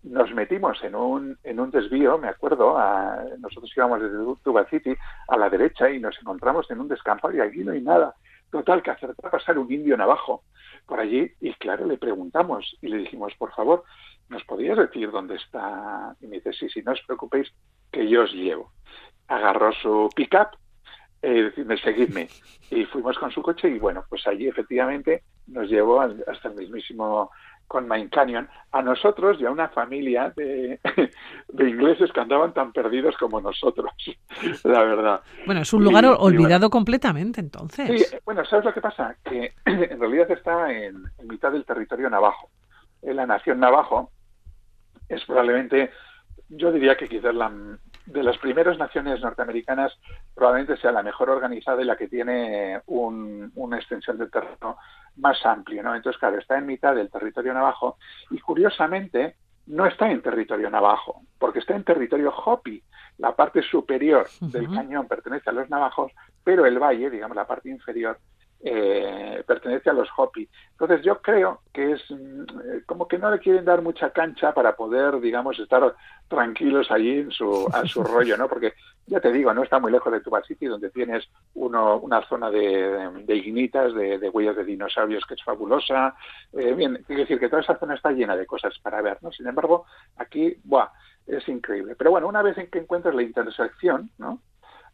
Nos 0.03 0.33
metimos 0.33 0.83
en 0.83 0.95
un, 0.95 1.37
en 1.43 1.59
un 1.59 1.69
desvío, 1.69 2.17
me 2.17 2.27
acuerdo, 2.27 2.75
nosotros 3.37 3.71
íbamos 3.75 4.01
desde 4.01 4.17
Tuba 4.43 4.65
City 4.67 4.95
a 5.27 5.37
la 5.37 5.47
derecha 5.47 5.91
y 5.91 5.99
nos 5.99 6.19
encontramos 6.19 6.69
en 6.71 6.79
un 6.79 6.87
descampado 6.87 7.35
y 7.35 7.39
allí 7.39 7.63
no 7.63 7.71
hay 7.71 7.81
nada. 7.81 8.15
Total, 8.49 8.81
que 8.81 8.91
acertó 8.91 9.27
a 9.27 9.31
pasar 9.31 9.59
un 9.59 9.71
indio 9.71 9.95
navajo 9.95 10.43
por 10.87 10.99
allí 10.99 11.31
y 11.39 11.53
claro, 11.53 11.85
le 11.85 11.97
preguntamos 11.97 12.77
y 12.81 12.87
le 12.87 12.97
dijimos, 12.97 13.33
por 13.37 13.53
favor, 13.53 13.83
¿nos 14.31 14.43
podías 14.45 14.77
decir 14.77 15.11
dónde 15.11 15.35
está? 15.35 16.15
Y 16.21 16.27
me 16.27 16.37
dice, 16.37 16.53
sí, 16.53 16.69
sí, 16.69 16.81
no 16.83 16.93
os 16.93 17.01
preocupéis, 17.01 17.51
que 17.91 18.09
yo 18.09 18.23
os 18.23 18.33
llevo. 18.33 18.71
Agarró 19.27 19.73
su 19.73 20.09
pick-up, 20.15 20.57
eh, 21.21 21.51
seguidme. 21.83 22.29
Y 22.71 22.85
fuimos 22.85 23.19
con 23.19 23.29
su 23.29 23.41
coche 23.41 23.69
y 23.69 23.77
bueno, 23.77 24.05
pues 24.09 24.25
allí 24.25 24.47
efectivamente 24.47 25.23
nos 25.47 25.69
llevó 25.69 25.99
hasta 26.01 26.47
el 26.47 26.55
mismísimo 26.55 27.29
con 27.67 27.87
Main 27.87 28.09
Canyon, 28.09 28.49
a 28.73 28.81
nosotros 28.81 29.37
y 29.39 29.45
a 29.45 29.51
una 29.51 29.69
familia 29.69 30.33
de, 30.35 30.77
de, 31.47 31.69
ingleses 31.69 32.11
que 32.11 32.19
andaban 32.19 32.53
tan 32.53 32.73
perdidos 32.73 33.15
como 33.17 33.39
nosotros, 33.39 33.91
la 34.65 34.83
verdad. 34.83 35.21
Bueno, 35.45 35.61
es 35.61 35.71
un 35.71 35.81
lugar 35.81 36.05
olvidado 36.05 36.69
completamente 36.69 37.39
entonces. 37.39 38.09
Sí, 38.09 38.17
bueno, 38.25 38.43
¿sabes 38.43 38.65
lo 38.65 38.73
que 38.73 38.81
pasa? 38.81 39.15
Que 39.23 39.53
en 39.65 39.99
realidad 39.99 40.29
está 40.31 40.69
en, 40.73 41.01
en 41.17 41.27
mitad 41.27 41.51
del 41.51 41.63
territorio 41.63 42.09
navajo. 42.09 42.49
En 43.01 43.15
la 43.15 43.25
nación 43.25 43.59
navajo 43.61 44.11
es 45.11 45.25
probablemente, 45.25 45.91
yo 46.49 46.71
diría 46.71 46.95
que 46.95 47.07
quizás 47.07 47.33
la, 47.33 47.51
de 48.05 48.23
las 48.23 48.37
primeras 48.37 48.77
naciones 48.77 49.21
norteamericanas 49.21 49.97
probablemente 50.33 50.81
sea 50.81 50.91
la 50.91 51.03
mejor 51.03 51.29
organizada 51.29 51.81
y 51.81 51.85
la 51.85 51.97
que 51.97 52.07
tiene 52.07 52.81
una 52.87 53.77
extensión 53.77 54.17
de 54.17 54.27
terreno 54.27 54.77
más 55.17 55.45
amplio, 55.45 55.83
¿no? 55.83 55.95
Entonces, 55.95 56.19
claro, 56.19 56.37
está 56.39 56.57
en 56.57 56.65
mitad 56.65 56.95
del 56.95 57.09
territorio 57.09 57.53
navajo 57.53 57.97
y 58.29 58.39
curiosamente 58.39 59.35
no 59.67 59.85
está 59.85 60.09
en 60.09 60.21
territorio 60.21 60.69
navajo, 60.69 61.21
porque 61.37 61.59
está 61.59 61.75
en 61.75 61.83
territorio 61.83 62.33
Hopi. 62.33 62.83
La 63.17 63.35
parte 63.35 63.61
superior 63.61 64.27
del 64.39 64.69
cañón 64.71 65.07
pertenece 65.07 65.49
a 65.49 65.53
los 65.53 65.69
navajos, 65.69 66.11
pero 66.43 66.65
el 66.65 66.79
valle, 66.79 67.09
digamos 67.09 67.35
la 67.35 67.45
parte 67.45 67.69
inferior, 67.69 68.17
eh, 68.63 69.43
pertenece 69.47 69.89
a 69.89 69.93
los 69.93 70.07
Hopi. 70.15 70.47
Entonces 70.71 71.03
yo 71.03 71.19
creo 71.21 71.61
que 71.73 71.93
es 71.93 72.01
mm, 72.09 72.83
como 72.85 73.07
que 73.07 73.17
no 73.17 73.31
le 73.31 73.39
quieren 73.39 73.65
dar 73.65 73.81
mucha 73.81 74.11
cancha 74.11 74.53
para 74.53 74.75
poder, 74.75 75.19
digamos, 75.19 75.57
estar 75.59 75.95
tranquilos 76.27 76.91
allí 76.91 77.19
en 77.19 77.31
su, 77.31 77.67
a 77.73 77.85
su 77.85 78.03
rollo, 78.03 78.37
¿no? 78.37 78.47
Porque 78.47 78.73
ya 79.07 79.19
te 79.19 79.31
digo, 79.31 79.53
no 79.53 79.63
está 79.63 79.79
muy 79.79 79.91
lejos 79.91 80.13
de 80.13 80.21
Tuba 80.21 80.43
City, 80.43 80.67
donde 80.67 80.91
tienes 80.91 81.27
uno, 81.55 81.97
una 81.97 82.21
zona 82.27 82.51
de, 82.51 83.23
de 83.25 83.35
ignitas, 83.35 83.93
de, 83.95 84.29
huellas 84.29 84.55
de 84.55 84.63
dinosaurios 84.63 85.25
que 85.25 85.33
es 85.33 85.43
fabulosa. 85.43 86.15
Eh, 86.53 86.73
bien, 86.73 87.03
quiero 87.07 87.21
decir 87.21 87.39
que 87.39 87.49
toda 87.49 87.61
esa 87.61 87.79
zona 87.79 87.95
está 87.95 88.11
llena 88.11 88.35
de 88.35 88.45
cosas 88.45 88.77
para 88.79 89.01
ver, 89.01 89.17
¿no? 89.21 89.31
Sin 89.31 89.47
embargo, 89.47 89.85
aquí, 90.17 90.55
¡buah! 90.63 90.89
Es 91.27 91.47
increíble. 91.47 91.95
Pero 91.95 92.11
bueno, 92.11 92.27
una 92.27 92.41
vez 92.41 92.57
en 92.57 92.69
que 92.69 92.79
encuentras 92.79 93.15
la 93.15 93.23
intersección, 93.23 94.09
¿no? 94.17 94.39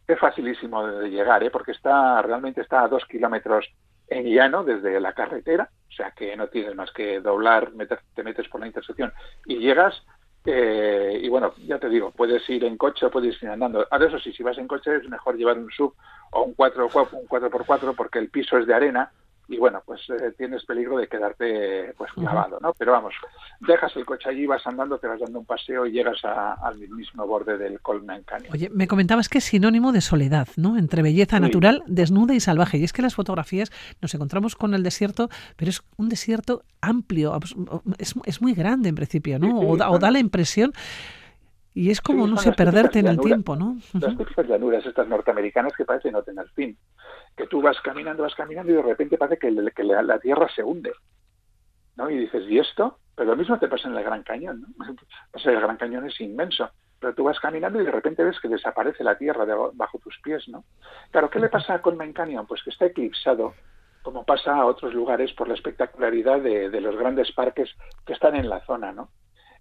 Es 0.08 0.18
facilísimo 0.18 0.86
de 0.86 1.10
llegar, 1.10 1.44
¿eh? 1.44 1.50
porque 1.50 1.72
está 1.72 2.20
realmente 2.22 2.62
está 2.62 2.82
a 2.82 2.88
dos 2.88 3.04
kilómetros 3.04 3.68
en 4.08 4.24
llano 4.24 4.64
desde 4.64 4.98
la 5.00 5.12
carretera, 5.12 5.68
o 5.86 5.92
sea 5.92 6.12
que 6.12 6.34
no 6.34 6.48
tienes 6.48 6.74
más 6.74 6.90
que 6.92 7.20
doblar, 7.20 7.70
te 8.14 8.22
metes 8.22 8.48
por 8.48 8.60
la 8.60 8.66
intersección 8.66 9.12
y 9.44 9.58
llegas. 9.58 10.02
Eh, 10.46 11.20
y 11.22 11.28
bueno, 11.28 11.52
ya 11.58 11.78
te 11.78 11.90
digo, 11.90 12.10
puedes 12.10 12.48
ir 12.48 12.64
en 12.64 12.78
coche 12.78 13.04
o 13.04 13.10
puedes 13.10 13.42
ir 13.42 13.50
andando. 13.50 13.86
Ahora, 13.90 14.06
eso 14.06 14.18
sí, 14.18 14.32
si 14.32 14.42
vas 14.42 14.56
en 14.56 14.66
coche 14.66 14.96
es 14.96 15.08
mejor 15.10 15.36
llevar 15.36 15.58
un 15.58 15.70
sub 15.70 15.94
o 16.30 16.42
un 16.42 16.54
4, 16.54 16.86
un 16.86 17.28
4x4 17.28 17.94
porque 17.94 18.18
el 18.18 18.30
piso 18.30 18.56
es 18.56 18.66
de 18.66 18.72
arena 18.72 19.12
y 19.48 19.56
bueno, 19.56 19.82
pues 19.84 20.02
eh, 20.10 20.34
tienes 20.36 20.64
peligro 20.66 20.98
de 20.98 21.08
quedarte 21.08 21.94
pues 21.96 22.12
clavado, 22.12 22.58
¿no? 22.60 22.74
Pero 22.74 22.92
vamos, 22.92 23.14
dejas 23.60 23.96
el 23.96 24.04
coche 24.04 24.28
allí, 24.28 24.46
vas 24.46 24.66
andando, 24.66 24.98
te 24.98 25.06
vas 25.06 25.18
dando 25.18 25.38
un 25.38 25.46
paseo 25.46 25.86
y 25.86 25.92
llegas 25.92 26.22
al 26.22 26.78
mismo 26.78 27.26
borde 27.26 27.56
del 27.56 27.80
Coleman 27.80 28.24
Canyon. 28.24 28.52
Oye, 28.52 28.68
me 28.68 28.86
comentabas 28.86 29.30
que 29.30 29.38
es 29.38 29.44
sinónimo 29.44 29.92
de 29.92 30.02
soledad, 30.02 30.48
¿no? 30.56 30.76
Entre 30.76 31.00
belleza 31.00 31.40
natural, 31.40 31.82
desnuda 31.86 32.34
y 32.34 32.40
salvaje. 32.40 32.76
Y 32.76 32.84
es 32.84 32.92
que 32.92 33.00
las 33.00 33.14
fotografías 33.14 33.72
nos 34.02 34.14
encontramos 34.14 34.54
con 34.54 34.74
el 34.74 34.82
desierto, 34.82 35.30
pero 35.56 35.70
es 35.70 35.82
un 35.96 36.10
desierto 36.10 36.64
amplio, 36.82 37.38
es, 37.96 38.14
es 38.26 38.42
muy 38.42 38.52
grande 38.52 38.90
en 38.90 38.94
principio, 38.94 39.38
¿no? 39.38 39.58
o, 39.58 39.76
da, 39.78 39.90
o 39.90 39.98
da 39.98 40.10
la 40.10 40.18
impresión 40.18 40.72
y 41.78 41.90
es 41.90 42.00
como, 42.00 42.26
no 42.26 42.36
sé, 42.38 42.50
perderte 42.50 42.98
en 42.98 43.06
el 43.06 43.20
tiempo, 43.20 43.54
¿no? 43.54 43.76
Las 43.92 44.16
típicas 44.16 44.48
llanuras 44.48 44.84
estas 44.84 45.06
norteamericanas 45.06 45.72
que 45.76 45.84
parecen 45.84 46.12
no 46.12 46.24
tener 46.24 46.48
fin 46.48 46.76
que 47.36 47.46
tú 47.46 47.62
vas 47.62 47.80
caminando, 47.82 48.24
vas 48.24 48.34
caminando 48.34 48.72
y 48.72 48.74
de 48.74 48.82
repente 48.82 49.16
parece 49.16 49.38
que, 49.38 49.54
que 49.74 49.84
la, 49.84 50.18
tierra 50.18 50.48
se 50.52 50.64
hunde. 50.64 50.90
¿no? 51.94 52.10
Y 52.10 52.18
dices, 52.18 52.42
¿y 52.48 52.58
esto? 52.58 52.98
Pero 53.14 53.30
lo 53.30 53.36
mismo 53.36 53.60
te 53.60 53.68
pasa 53.68 53.86
en 53.86 53.96
el 53.96 54.02
Gran 54.02 54.24
Cañón. 54.24 54.66
¿no? 54.76 54.86
el 55.44 55.60
Gran 55.60 55.76
Cañón 55.76 56.04
es 56.04 56.20
inmenso. 56.20 56.68
pero 56.98 57.14
tú 57.14 57.22
vas 57.22 57.38
caminando 57.38 57.80
y 57.80 57.84
de 57.84 57.92
repente 57.92 58.24
ves 58.24 58.40
que 58.40 58.48
desaparece 58.48 59.04
la 59.04 59.16
tierra 59.16 59.46
bajo 59.72 60.00
tus 60.00 60.18
pies, 60.20 60.48
¿no? 60.48 60.64
Claro, 61.12 61.30
¿qué 61.30 61.38
le 61.38 61.48
pasa 61.48 61.74
a 61.74 61.80
Colman 61.80 62.12
Canyon? 62.12 62.48
Pues 62.48 62.60
que 62.64 62.70
está 62.70 62.86
eclipsado, 62.86 63.54
como 64.02 64.24
pasa 64.24 64.56
a 64.56 64.66
otros 64.66 64.92
lugares, 64.94 65.32
por 65.34 65.46
la 65.46 65.54
espectacularidad 65.54 66.40
de, 66.40 66.70
de 66.70 66.80
los 66.80 66.96
grandes 66.96 67.30
parques 67.30 67.70
que 68.04 68.14
están 68.14 68.34
en 68.34 68.48
la 68.48 68.66
zona, 68.66 68.90
¿no? 68.90 69.10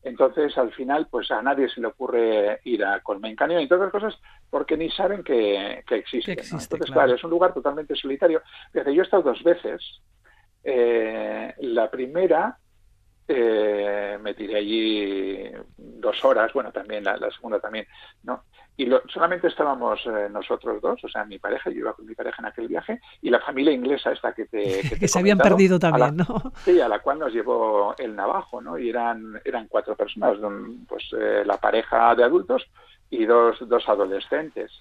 Entonces, 0.03 0.57
al 0.57 0.71
final, 0.71 1.07
pues 1.09 1.29
a 1.31 1.41
nadie 1.41 1.67
se 1.69 1.81
le 1.81 1.87
ocurre 1.87 2.59
ir 2.63 2.85
a 2.85 3.01
Colmain 3.01 3.35
Canyon 3.35 3.61
y 3.61 3.67
todas 3.67 3.83
las 3.83 3.91
cosas 3.91 4.19
porque 4.49 4.77
ni 4.77 4.89
saben 4.91 5.23
que, 5.23 5.83
que 5.85 5.95
existe. 5.95 6.31
Entonces, 6.31 6.91
claro. 6.91 7.13
es 7.13 7.23
un 7.23 7.29
lugar 7.29 7.53
totalmente 7.53 7.95
solitario. 7.95 8.41
Fíjate, 8.71 8.93
yo 8.93 9.01
he 9.01 9.05
estado 9.05 9.23
dos 9.23 9.43
veces. 9.43 9.81
Eh, 10.63 11.53
la 11.59 11.89
primera 11.89 12.57
eh, 13.27 14.17
me 14.21 14.33
tiré 14.33 14.55
allí 14.55 15.51
dos 15.77 16.23
horas, 16.23 16.53
bueno, 16.53 16.71
también 16.71 17.03
la, 17.03 17.17
la 17.17 17.29
segunda 17.31 17.59
también, 17.59 17.85
¿no? 18.23 18.43
Y 18.79 18.85
lo, 18.85 19.01
solamente 19.11 19.47
estábamos 19.47 19.99
eh, 20.05 20.29
nosotros 20.31 20.79
dos, 20.81 21.03
o 21.03 21.09
sea, 21.09 21.25
mi 21.25 21.39
pareja, 21.39 21.71
yo 21.71 21.79
iba 21.79 21.93
con 21.93 22.05
mi 22.05 22.13
pareja 22.13 22.37
en 22.39 22.45
aquel 22.45 22.67
viaje, 22.67 23.01
y 23.23 23.31
la 23.31 23.39
familia 23.39 23.73
inglesa 23.73 24.11
esta 24.11 24.33
que 24.33 24.45
te... 24.45 24.81
Que, 24.87 24.99
que 24.99 25.07
se 25.07 25.17
habían 25.17 25.39
perdido 25.39 25.79
también, 25.79 26.17
la, 26.17 26.23
¿no? 26.23 26.53
Sí, 26.63 26.79
a 26.79 26.87
la 26.87 26.99
cual 26.99 27.17
nos 27.17 27.33
llevó 27.33 27.95
el 27.97 28.15
navajo, 28.15 28.61
¿no? 28.61 28.77
Y 28.77 28.89
eran, 28.89 29.41
eran 29.43 29.67
cuatro 29.67 29.95
personas, 29.95 30.37
pues 30.87 31.09
eh, 31.19 31.43
la 31.43 31.57
pareja 31.57 32.13
de 32.13 32.23
adultos 32.23 32.67
y 33.09 33.25
dos, 33.25 33.57
dos 33.67 33.89
adolescentes. 33.89 34.71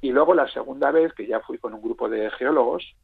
Y 0.00 0.12
luego 0.12 0.32
la 0.32 0.48
segunda 0.48 0.90
vez, 0.90 1.12
que 1.12 1.26
ya 1.26 1.40
fui 1.40 1.58
con 1.58 1.74
un 1.74 1.82
grupo 1.82 2.08
de 2.08 2.30
geólogos, 2.30 2.94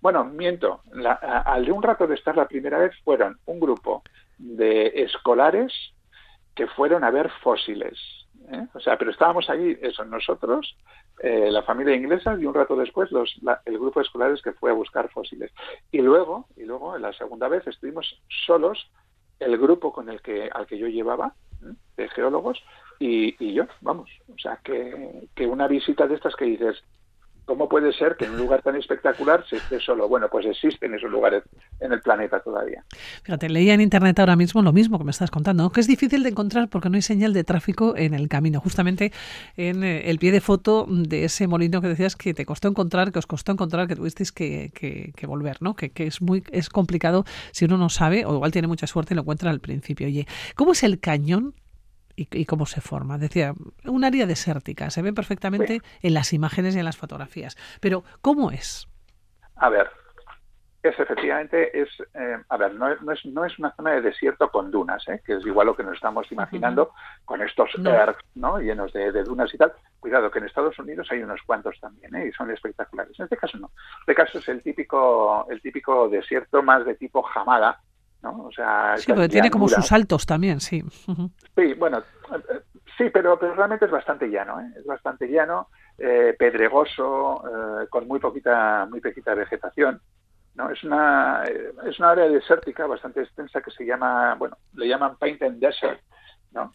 bueno, 0.00 0.24
miento, 0.24 0.80
la, 0.92 1.12
al 1.12 1.64
de 1.64 1.72
un 1.72 1.82
rato 1.82 2.06
de 2.06 2.14
estar 2.14 2.36
la 2.36 2.48
primera 2.48 2.78
vez 2.78 2.92
fueron 3.04 3.38
un 3.46 3.60
grupo 3.60 4.02
de 4.38 4.92
escolares 4.96 5.72
que 6.54 6.66
fueron 6.66 7.04
a 7.04 7.10
ver 7.10 7.30
fósiles. 7.42 7.98
O 8.74 8.80
sea, 8.80 8.98
pero 8.98 9.10
estábamos 9.10 9.48
allí, 9.48 9.76
eso, 9.80 10.04
nosotros, 10.04 10.76
eh, 11.20 11.50
la 11.50 11.62
familia 11.62 11.94
inglesa, 11.94 12.36
y 12.38 12.44
un 12.44 12.54
rato 12.54 12.76
después 12.76 13.10
los, 13.10 13.34
la, 13.42 13.60
el 13.64 13.78
grupo 13.78 14.00
de 14.00 14.04
escolares 14.04 14.42
que 14.42 14.52
fue 14.52 14.70
a 14.70 14.74
buscar 14.74 15.08
fósiles. 15.10 15.50
Y 15.90 15.98
luego, 15.98 16.46
y 16.56 16.64
luego, 16.64 16.96
en 16.96 17.02
la 17.02 17.12
segunda 17.12 17.48
vez, 17.48 17.66
estuvimos 17.66 18.20
solos, 18.46 18.90
el 19.40 19.56
grupo 19.58 19.92
con 19.92 20.08
el 20.08 20.20
que, 20.20 20.50
al 20.52 20.66
que 20.66 20.78
yo 20.78 20.86
llevaba, 20.88 21.34
¿eh? 21.62 21.74
de 21.96 22.08
geólogos, 22.10 22.62
y, 22.98 23.34
y, 23.44 23.54
yo, 23.54 23.64
vamos. 23.80 24.10
O 24.28 24.38
sea, 24.38 24.60
que, 24.62 25.28
que 25.34 25.46
una 25.46 25.66
visita 25.66 26.06
de 26.06 26.14
estas 26.14 26.36
que 26.36 26.44
dices, 26.44 26.84
¿Cómo 27.44 27.68
puede 27.68 27.92
ser 27.92 28.16
que 28.16 28.24
en 28.24 28.32
un 28.32 28.38
lugar 28.38 28.62
tan 28.62 28.76
espectacular 28.76 29.44
se 29.48 29.56
esté 29.56 29.78
solo? 29.78 30.08
Bueno, 30.08 30.28
pues 30.30 30.46
existen 30.46 30.94
esos 30.94 31.10
lugares 31.10 31.42
en 31.80 31.92
el 31.92 32.00
planeta 32.00 32.40
todavía. 32.40 32.84
Fíjate, 33.22 33.48
leía 33.48 33.74
en 33.74 33.80
internet 33.80 34.18
ahora 34.18 34.36
mismo 34.36 34.62
lo 34.62 34.72
mismo 34.72 34.98
que 34.98 35.04
me 35.04 35.10
estás 35.10 35.30
contando, 35.30 35.70
que 35.70 35.80
es 35.80 35.86
difícil 35.86 36.22
de 36.22 36.30
encontrar 36.30 36.68
porque 36.68 36.88
no 36.88 36.96
hay 36.96 37.02
señal 37.02 37.34
de 37.34 37.44
tráfico 37.44 37.94
en 37.96 38.14
el 38.14 38.28
camino. 38.28 38.60
Justamente 38.60 39.12
en 39.56 39.84
eh, 39.84 40.10
el 40.10 40.18
pie 40.18 40.32
de 40.32 40.40
foto 40.40 40.86
de 40.88 41.24
ese 41.24 41.46
molino 41.46 41.80
que 41.80 41.88
decías 41.88 42.16
que 42.16 42.32
te 42.32 42.46
costó 42.46 42.68
encontrar, 42.68 43.12
que 43.12 43.18
os 43.18 43.26
costó 43.26 43.52
encontrar, 43.52 43.88
que 43.88 43.96
tuvisteis 43.96 44.32
que, 44.32 44.70
que, 44.74 45.12
que 45.14 45.26
volver, 45.26 45.60
¿no? 45.60 45.74
Que, 45.76 45.90
que, 45.90 46.06
es 46.06 46.22
muy 46.22 46.44
es 46.50 46.70
complicado 46.70 47.24
si 47.52 47.66
uno 47.66 47.76
no 47.76 47.90
sabe, 47.90 48.24
o 48.24 48.34
igual 48.34 48.52
tiene 48.52 48.68
mucha 48.68 48.86
suerte 48.86 49.12
y 49.12 49.16
lo 49.16 49.22
encuentra 49.22 49.50
al 49.50 49.60
principio. 49.60 50.06
Oye, 50.06 50.26
¿cómo 50.54 50.72
es 50.72 50.82
el 50.82 50.98
cañón 50.98 51.54
y, 52.16 52.28
y, 52.30 52.44
cómo 52.44 52.66
se 52.66 52.80
forma. 52.80 53.18
Decía, 53.18 53.54
un 53.84 54.04
área 54.04 54.26
desértica, 54.26 54.90
se 54.90 55.02
ve 55.02 55.12
perfectamente 55.12 55.80
en 56.02 56.14
las 56.14 56.32
imágenes 56.32 56.74
y 56.74 56.78
en 56.78 56.84
las 56.84 56.96
fotografías. 56.96 57.56
Pero, 57.80 58.04
¿cómo 58.20 58.50
es? 58.50 58.88
A 59.56 59.68
ver, 59.68 59.88
es 60.84 60.98
efectivamente, 60.98 61.80
es, 61.80 61.88
eh, 62.12 62.36
a 62.46 62.56
ver, 62.58 62.74
no, 62.74 62.94
no, 62.96 63.12
es, 63.12 63.24
no 63.24 63.44
es 63.44 63.58
una 63.58 63.74
zona 63.74 63.92
de 63.92 64.02
desierto 64.02 64.50
con 64.50 64.70
dunas, 64.70 65.02
¿eh? 65.08 65.22
que 65.24 65.34
es 65.34 65.46
igual 65.46 65.66
lo 65.68 65.74
que 65.74 65.82
nos 65.82 65.94
estamos 65.94 66.30
imaginando 66.30 66.92
con 67.24 67.40
estos 67.40 67.70
¿no? 68.34 68.58
llenos 68.58 68.92
de, 68.92 69.10
de, 69.10 69.24
dunas 69.24 69.52
y 69.54 69.56
tal. 69.56 69.72
Cuidado, 69.98 70.30
que 70.30 70.40
en 70.40 70.44
Estados 70.44 70.78
Unidos 70.78 71.08
hay 71.10 71.22
unos 71.22 71.40
cuantos 71.46 71.80
también, 71.80 72.14
¿eh? 72.14 72.26
y 72.28 72.32
son 72.32 72.50
espectaculares. 72.50 73.18
En 73.18 73.24
este 73.24 73.38
caso 73.38 73.56
no. 73.56 73.68
En 73.68 74.00
este 74.00 74.14
caso 74.14 74.38
es 74.38 74.48
el 74.48 74.62
típico, 74.62 75.46
el 75.48 75.62
típico 75.62 76.08
desierto 76.10 76.62
más 76.62 76.84
de 76.84 76.94
tipo 76.96 77.22
jamada, 77.22 77.80
¿no? 78.24 78.46
O 78.46 78.50
sea, 78.50 78.96
sí, 78.96 79.12
porque 79.12 79.28
tiene 79.28 79.50
como 79.50 79.68
sus 79.68 79.86
saltos 79.86 80.26
también, 80.26 80.60
sí. 80.60 80.82
Uh 81.06 81.12
-huh. 81.12 81.30
Sí, 81.54 81.74
bueno, 81.74 82.02
sí, 82.96 83.10
pero, 83.12 83.38
pero, 83.38 83.54
realmente 83.54 83.84
es 83.84 83.90
bastante 83.90 84.26
llano, 84.28 84.60
¿eh? 84.60 84.72
es 84.78 84.84
bastante 84.86 85.28
llano, 85.28 85.68
eh, 85.98 86.34
pedregoso, 86.36 87.44
eh, 87.46 87.86
con 87.88 88.08
muy 88.08 88.18
poquita, 88.18 88.86
muy 88.90 89.00
poquita 89.00 89.34
vegetación. 89.34 90.00
¿no? 90.54 90.70
Es 90.70 90.82
una, 90.84 91.42
es 91.86 91.98
una 91.98 92.10
área 92.10 92.28
desértica 92.28 92.86
bastante 92.86 93.20
extensa 93.22 93.60
que 93.60 93.72
se 93.72 93.84
llama, 93.84 94.34
bueno, 94.36 94.56
le 94.74 94.88
llaman 94.88 95.16
Painted 95.16 95.54
Desert, 95.54 96.00
¿no? 96.52 96.72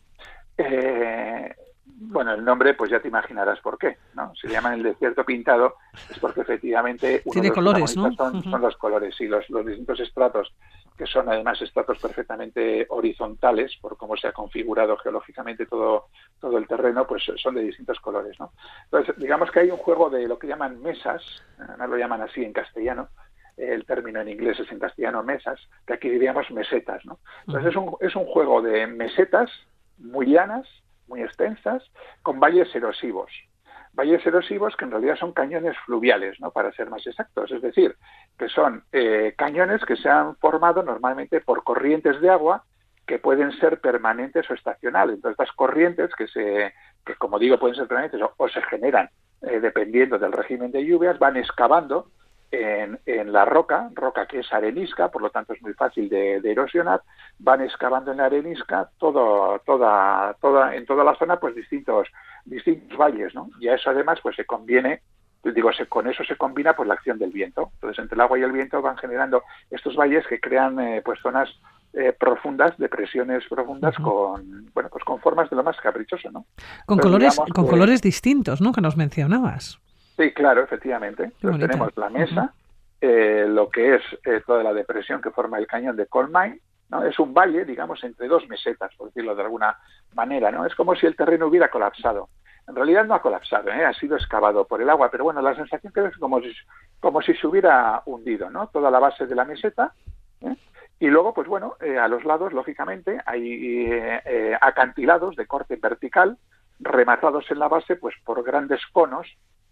Eh, 0.58 1.56
bueno, 1.96 2.34
el 2.34 2.44
nombre, 2.44 2.74
pues 2.74 2.92
ya 2.92 3.00
te 3.00 3.08
imaginarás 3.08 3.60
por 3.60 3.78
qué, 3.78 3.98
¿no? 4.14 4.34
Se 4.36 4.48
llama 4.48 4.74
el 4.74 4.84
desierto 4.84 5.24
pintado, 5.26 5.76
es 6.10 6.18
porque 6.20 6.42
efectivamente 6.42 7.22
uno 7.26 7.34
Tiene 7.34 7.52
colores, 7.52 7.96
¿no? 7.98 8.12
son, 8.14 8.36
uh 8.36 8.40
-huh. 8.40 8.50
son, 8.52 8.62
los 8.62 8.78
colores 8.78 9.20
y 9.20 9.28
los, 9.28 9.50
los 9.50 9.66
distintos 9.66 10.00
estratos, 10.00 10.54
que 10.98 11.06
son 11.06 11.30
además 11.30 11.62
estratos 11.62 11.98
perfectamente 12.00 12.86
horizontales, 12.90 13.76
por 13.82 13.98
cómo 13.98 14.16
se 14.18 14.28
ha 14.28 14.32
configurado 14.32 14.98
geológicamente 14.98 15.66
todo, 15.66 16.08
todo 16.40 16.58
el 16.58 16.68
terreno, 16.68 17.06
pues 17.06 17.24
son 17.42 17.56
de 17.56 17.64
distintos 17.64 18.00
colores, 18.00 18.40
¿no? 18.40 18.52
Entonces, 18.86 19.16
digamos 19.18 19.52
que 19.52 19.62
hay 19.62 19.72
un 19.72 19.78
juego 19.78 20.10
de 20.10 20.28
lo 20.28 20.38
que 20.40 20.48
llaman 20.48 20.82
mesas, 20.82 21.22
no 21.78 21.88
lo 21.88 21.98
llaman 21.98 22.22
así 22.22 22.44
en 22.44 22.54
castellano, 22.54 23.10
el 23.58 23.86
término 23.86 24.22
en 24.22 24.30
inglés 24.30 24.60
es 24.60 24.72
en 24.72 24.80
castellano 24.80 25.22
mesas, 25.24 25.60
que 25.86 25.94
aquí 25.94 26.10
diríamos 26.10 26.50
mesetas, 26.52 27.06
¿no? 27.06 27.20
Entonces 27.46 27.72
es, 27.72 27.76
un, 27.76 27.96
es 28.00 28.16
un 28.16 28.26
juego 28.26 28.62
de 28.62 28.88
mesetas 28.88 29.52
muy 29.98 30.28
llanas, 30.28 30.66
muy 31.10 31.22
extensas, 31.22 31.84
con 32.24 32.40
valles 32.40 32.74
erosivos. 32.74 33.32
Valles 33.94 34.26
erosivos 34.26 34.76
que 34.78 34.86
en 34.86 34.92
realidad 34.92 35.18
son 35.18 35.34
cañones 35.34 35.76
fluviales, 35.86 36.40
¿no? 36.40 36.52
para 36.52 36.72
ser 36.72 36.90
más 36.90 37.06
exactos, 37.06 37.52
es 37.52 37.62
decir, 37.62 37.96
que 38.38 38.48
son 38.48 38.84
eh, 38.92 39.34
cañones 39.38 39.84
que 39.84 39.98
se 39.98 40.08
han 40.08 40.36
formado 40.38 40.84
normalmente 40.84 41.42
por 41.42 41.64
corrientes 41.64 42.22
de 42.22 42.30
agua 42.30 42.64
que 43.06 43.18
pueden 43.18 43.52
ser 43.54 43.82
permanentes 43.82 44.50
o 44.50 44.54
estacionales. 44.54 45.16
Entonces, 45.16 45.40
estas 45.40 45.56
corrientes 45.56 46.12
que, 46.16 46.28
se, 46.28 46.74
que 47.04 47.16
como 47.16 47.40
digo, 47.40 47.58
pueden 47.58 47.76
ser 47.76 47.88
permanentes 47.88 48.22
o, 48.38 48.48
se 48.48 48.62
generan 48.62 49.10
eh, 49.42 49.60
dependiendo 49.60 50.20
del 50.20 50.32
régimen 50.32 50.72
de 50.72 50.86
lluvias, 50.86 51.18
van 51.18 51.36
excavando 51.36 52.12
en, 52.52 53.00
en, 53.06 53.32
la 53.32 53.46
roca, 53.46 53.90
roca 53.94 54.26
que 54.26 54.40
es 54.40 54.52
arenisca, 54.52 55.10
por 55.10 55.22
lo 55.22 55.30
tanto 55.30 55.54
es 55.54 55.62
muy 55.62 55.74
fácil 55.74 56.10
de, 56.10 56.42
de 56.42 56.52
erosionar, 56.52 57.02
van 57.38 57.62
excavando 57.62 58.12
en 58.12 58.18
la 58.18 58.26
arenisca 58.26 58.90
todo, 58.98 59.60
toda, 59.66 60.36
toda, 60.42 60.76
en 60.76 60.86
toda 60.86 61.04
la 61.04 61.16
zona 61.16 61.40
pues 61.40 61.56
distintos, 61.56 62.08
distintos 62.46 62.98
valles, 62.98 63.34
¿no? 63.36 63.50
Y 63.60 63.68
a 63.68 63.76
eso 63.76 63.90
además 63.90 64.20
pues 64.22 64.36
se 64.36 64.46
conviene, 64.46 65.02
digo, 65.44 65.72
se, 65.74 65.86
con 65.86 66.08
eso 66.08 66.24
se 66.24 66.38
combina 66.38 66.76
pues 66.76 66.88
la 66.88 66.96
acción 66.96 67.20
del 67.20 67.32
viento. 67.32 67.70
Entonces 67.76 68.00
entre 68.00 68.16
el 68.16 68.22
agua 68.22 68.40
y 68.40 68.44
el 68.44 68.52
viento 68.52 68.82
van 68.82 68.98
generando 68.98 69.44
estos 69.70 69.96
valles 69.96 70.26
que 70.28 70.40
crean 70.40 70.80
eh, 70.80 71.02
pues 71.06 71.20
zonas 71.22 71.50
eh, 71.94 72.14
profundas, 72.18 72.78
depresiones 72.78 73.44
profundas 73.48 73.98
uh 74.00 74.02
-huh. 74.02 74.06
con 74.06 74.72
bueno 74.74 74.90
pues 74.92 75.04
con 75.04 75.20
formas 75.20 75.50
de 75.50 75.56
lo 75.56 75.64
más 75.64 75.78
caprichoso, 75.78 76.32
¿no? 76.32 76.46
Con 76.86 76.98
colores, 76.98 77.34
digamos, 77.34 77.54
con 77.54 77.68
colores 77.68 78.02
distintos, 78.02 78.62
¿no? 78.62 78.72
Que 78.72 78.82
nos 78.82 78.96
mencionabas. 78.98 79.80
Sí, 80.20 80.34
claro, 80.34 80.62
efectivamente. 80.62 81.24
Entonces 81.24 81.62
tenemos 81.62 81.96
la 81.96 82.10
mesa, 82.10 82.54
eh, 83.00 83.46
lo 83.48 83.70
que 83.70 83.96
es 83.96 84.02
eh, 84.26 84.42
toda 84.46 84.64
la 84.64 84.74
depresión 84.74 85.22
que 85.22 85.32
forma 85.32 85.58
el 85.58 85.66
cañón 85.66 85.96
de 85.96 86.08
Coal 86.08 86.28
Mine, 86.28 86.60
¿no? 86.90 87.06
Es 87.06 87.18
un 87.20 87.34
valle, 87.34 87.64
digamos, 87.64 88.04
entre 88.04 88.28
dos 88.28 88.46
mesetas, 88.50 88.94
por 88.98 89.08
decirlo 89.08 89.34
de 89.34 89.44
alguna 89.44 89.78
manera, 90.14 90.52
¿no? 90.52 90.66
Es 90.66 90.76
como 90.76 90.94
si 90.94 91.06
el 91.06 91.16
terreno 91.16 91.48
hubiera 91.48 91.70
colapsado. 91.70 92.28
En 92.68 92.76
realidad 92.76 93.06
no 93.06 93.14
ha 93.14 93.22
colapsado, 93.22 93.70
¿eh? 93.70 93.86
ha 93.86 93.94
sido 93.94 94.18
excavado 94.18 94.68
por 94.68 94.82
el 94.82 94.90
agua, 94.90 95.10
pero 95.10 95.24
bueno, 95.24 95.42
la 95.42 95.56
sensación 95.56 95.94
que 95.94 96.06
es 96.08 96.18
como 96.18 96.42
si, 96.42 96.52
como 97.00 97.22
si 97.22 97.34
se 97.36 97.48
hubiera 97.48 98.04
hundido, 98.06 98.50
¿no? 98.50 98.68
Toda 98.68 98.92
la 98.92 99.00
base 99.00 99.26
de 99.26 99.36
la 99.36 99.46
meseta. 99.46 99.94
Y 101.00 101.08
luego, 101.08 101.34
pues 101.34 101.48
bueno, 101.48 101.78
a 101.80 102.10
los 102.10 102.26
lados, 102.26 102.52
lógicamente, 102.52 103.22
hay 103.26 103.90
acantilados 104.60 105.38
de 105.38 105.48
corte 105.48 105.78
vertical, 105.78 106.38
rematados 106.82 107.50
en 107.52 107.60
la 107.60 107.70
base, 107.70 107.96
pues 107.96 108.16
por 108.26 108.44
grandes 108.44 108.86
conos 108.92 109.26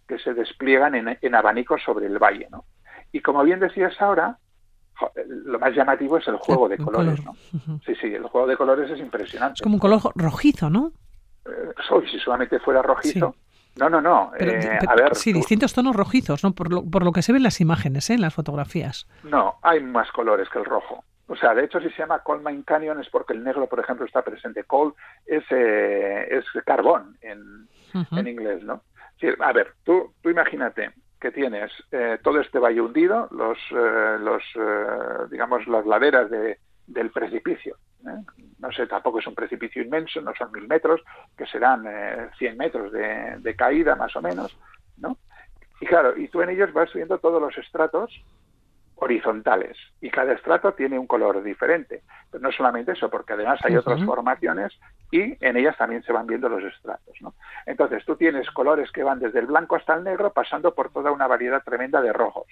que 0.08 0.20
se 0.20 0.34
despliegan 0.34 0.96
en, 0.96 1.18
en 1.22 1.36
abanicos 1.36 1.82
sobre 1.84 2.06
el 2.06 2.18
valle, 2.18 2.48
¿no? 2.50 2.66
Y 3.12 3.22
como 3.22 3.44
bien 3.44 3.60
decías 3.60 4.00
ahora, 4.02 4.38
lo 5.28 5.60
más 5.60 5.74
llamativo 5.76 6.18
es 6.18 6.28
el 6.28 6.38
juego 6.38 6.68
de 6.68 6.78
colores, 6.78 7.20
color. 7.22 7.36
¿no? 7.68 7.80
Sí, 7.86 7.96
sí, 7.96 8.08
el 8.14 8.24
juego 8.24 8.48
de 8.48 8.58
colores 8.58 8.90
es 8.90 9.00
impresionante. 9.00 9.56
Es 9.56 9.62
como 9.62 9.76
un 9.76 9.80
color 9.80 10.02
rojizo, 10.16 10.70
¿no? 10.70 10.92
Eh, 11.46 11.74
si 12.10 12.20
solamente 12.20 12.60
fuera 12.60 12.82
rojizo. 12.82 13.34
Sí. 13.34 13.80
No, 13.80 13.90
no, 13.90 14.02
no. 14.02 14.32
Pero, 14.38 14.52
eh, 14.54 14.78
pero, 14.80 14.92
a 14.92 14.96
ver, 14.96 15.16
sí, 15.16 15.32
tú... 15.32 15.38
distintos 15.38 15.74
tonos 15.74 15.96
rojizos, 15.96 16.44
¿no? 16.44 16.52
Por 16.54 16.72
lo, 16.74 16.84
por 16.84 17.04
lo 17.04 17.12
que 17.12 17.22
se 17.22 17.32
ve 17.32 17.38
en 17.38 17.44
las 17.44 17.62
imágenes, 17.62 18.10
¿eh? 18.10 18.16
en 18.16 18.22
las 18.22 18.34
fotografías. 18.34 19.08
No, 19.24 19.60
hay 19.62 19.82
más 19.82 20.12
colores 20.12 20.50
que 20.50 20.60
el 20.60 20.66
rojo. 20.66 21.04
O 21.28 21.36
sea, 21.36 21.54
de 21.54 21.66
hecho, 21.66 21.80
si 21.80 21.90
se 21.90 21.98
llama 21.98 22.20
Coal 22.20 22.42
Mine 22.44 22.64
Canyon 22.66 23.00
es 23.02 23.10
porque 23.10 23.34
el 23.34 23.44
negro, 23.44 23.68
por 23.68 23.80
ejemplo, 23.80 24.06
está 24.06 24.24
presente. 24.24 24.64
Coal 24.64 24.94
es, 25.26 25.44
eh, 25.52 26.28
es 26.32 26.46
carbón 26.66 27.18
en, 27.22 27.68
uh 27.94 28.00
-huh. 28.00 28.20
en 28.20 28.28
inglés, 28.28 28.64
¿no? 28.64 28.82
A 29.40 29.54
ver, 29.54 29.74
tú, 29.84 30.14
imagínate 30.24 30.92
que 31.20 31.32
tienes 31.32 31.72
eh, 31.92 32.20
todo 32.22 32.40
este 32.40 32.60
valle 32.60 32.82
hundido, 32.82 33.28
los, 33.32 33.58
eh, 33.72 34.18
los 34.20 34.44
eh, 34.56 35.28
digamos, 35.32 35.66
las 35.68 35.86
laderas 35.86 36.30
de, 36.30 36.60
del 36.86 37.10
precipicio, 37.10 37.78
¿eh? 38.06 38.24
no 38.60 38.72
sé, 38.72 38.88
tampoco 38.88 39.20
es 39.20 39.28
un 39.28 39.36
precipicio 39.36 39.82
inmenso, 39.82 40.22
no 40.22 40.34
son 40.36 40.52
mil 40.52 40.68
metros, 40.68 41.02
que 41.36 41.46
serán 41.48 41.86
eh, 41.88 42.30
100 42.38 42.58
metros 42.58 42.92
de, 42.92 43.38
de, 43.40 43.56
caída 43.56 43.96
más 43.96 44.16
o 44.16 44.22
menos, 44.22 44.58
¿no? 44.98 45.18
Y 45.82 45.86
claro, 45.86 46.18
y 46.18 46.28
tú 46.28 46.42
en 46.42 46.50
ellos 46.50 46.74
vas 46.74 46.90
subiendo 46.90 47.18
todos 47.20 47.42
los 47.42 47.58
estratos 47.58 48.12
horizontales 48.98 49.78
y 50.02 50.10
cada 50.10 50.34
estrato 50.34 50.74
tiene 50.74 50.98
un 50.98 51.08
color 51.08 51.44
diferente. 51.44 52.04
Pero 52.32 52.42
no 52.42 52.52
solamente 52.52 52.92
eso, 52.92 53.10
porque 53.10 53.34
además 53.34 53.60
hay 53.64 53.76
otras 53.76 54.04
formaciones 54.04 54.78
y 55.12 55.38
en 55.46 55.58
ellas 55.58 55.78
también 55.78 56.04
se 56.04 56.12
van 56.12 56.28
viendo 56.28 56.50
los 56.50 56.64
estratos. 56.64 57.16
¿no? 57.22 57.34
Entonces 57.66 58.04
tú 58.06 58.16
tienes 58.16 58.50
colores 58.52 58.92
que 58.92 59.04
van 59.04 59.20
desde 59.20 59.40
el 59.40 59.46
blanco 59.46 59.76
hasta 59.76 59.96
el 59.96 60.04
negro 60.04 60.34
pasando 60.34 60.74
por 60.74 60.92
toda 60.92 61.12
una 61.12 61.28
variedad 61.28 61.64
tremenda 61.64 62.02
de 62.02 62.14
rojos. 62.14 62.48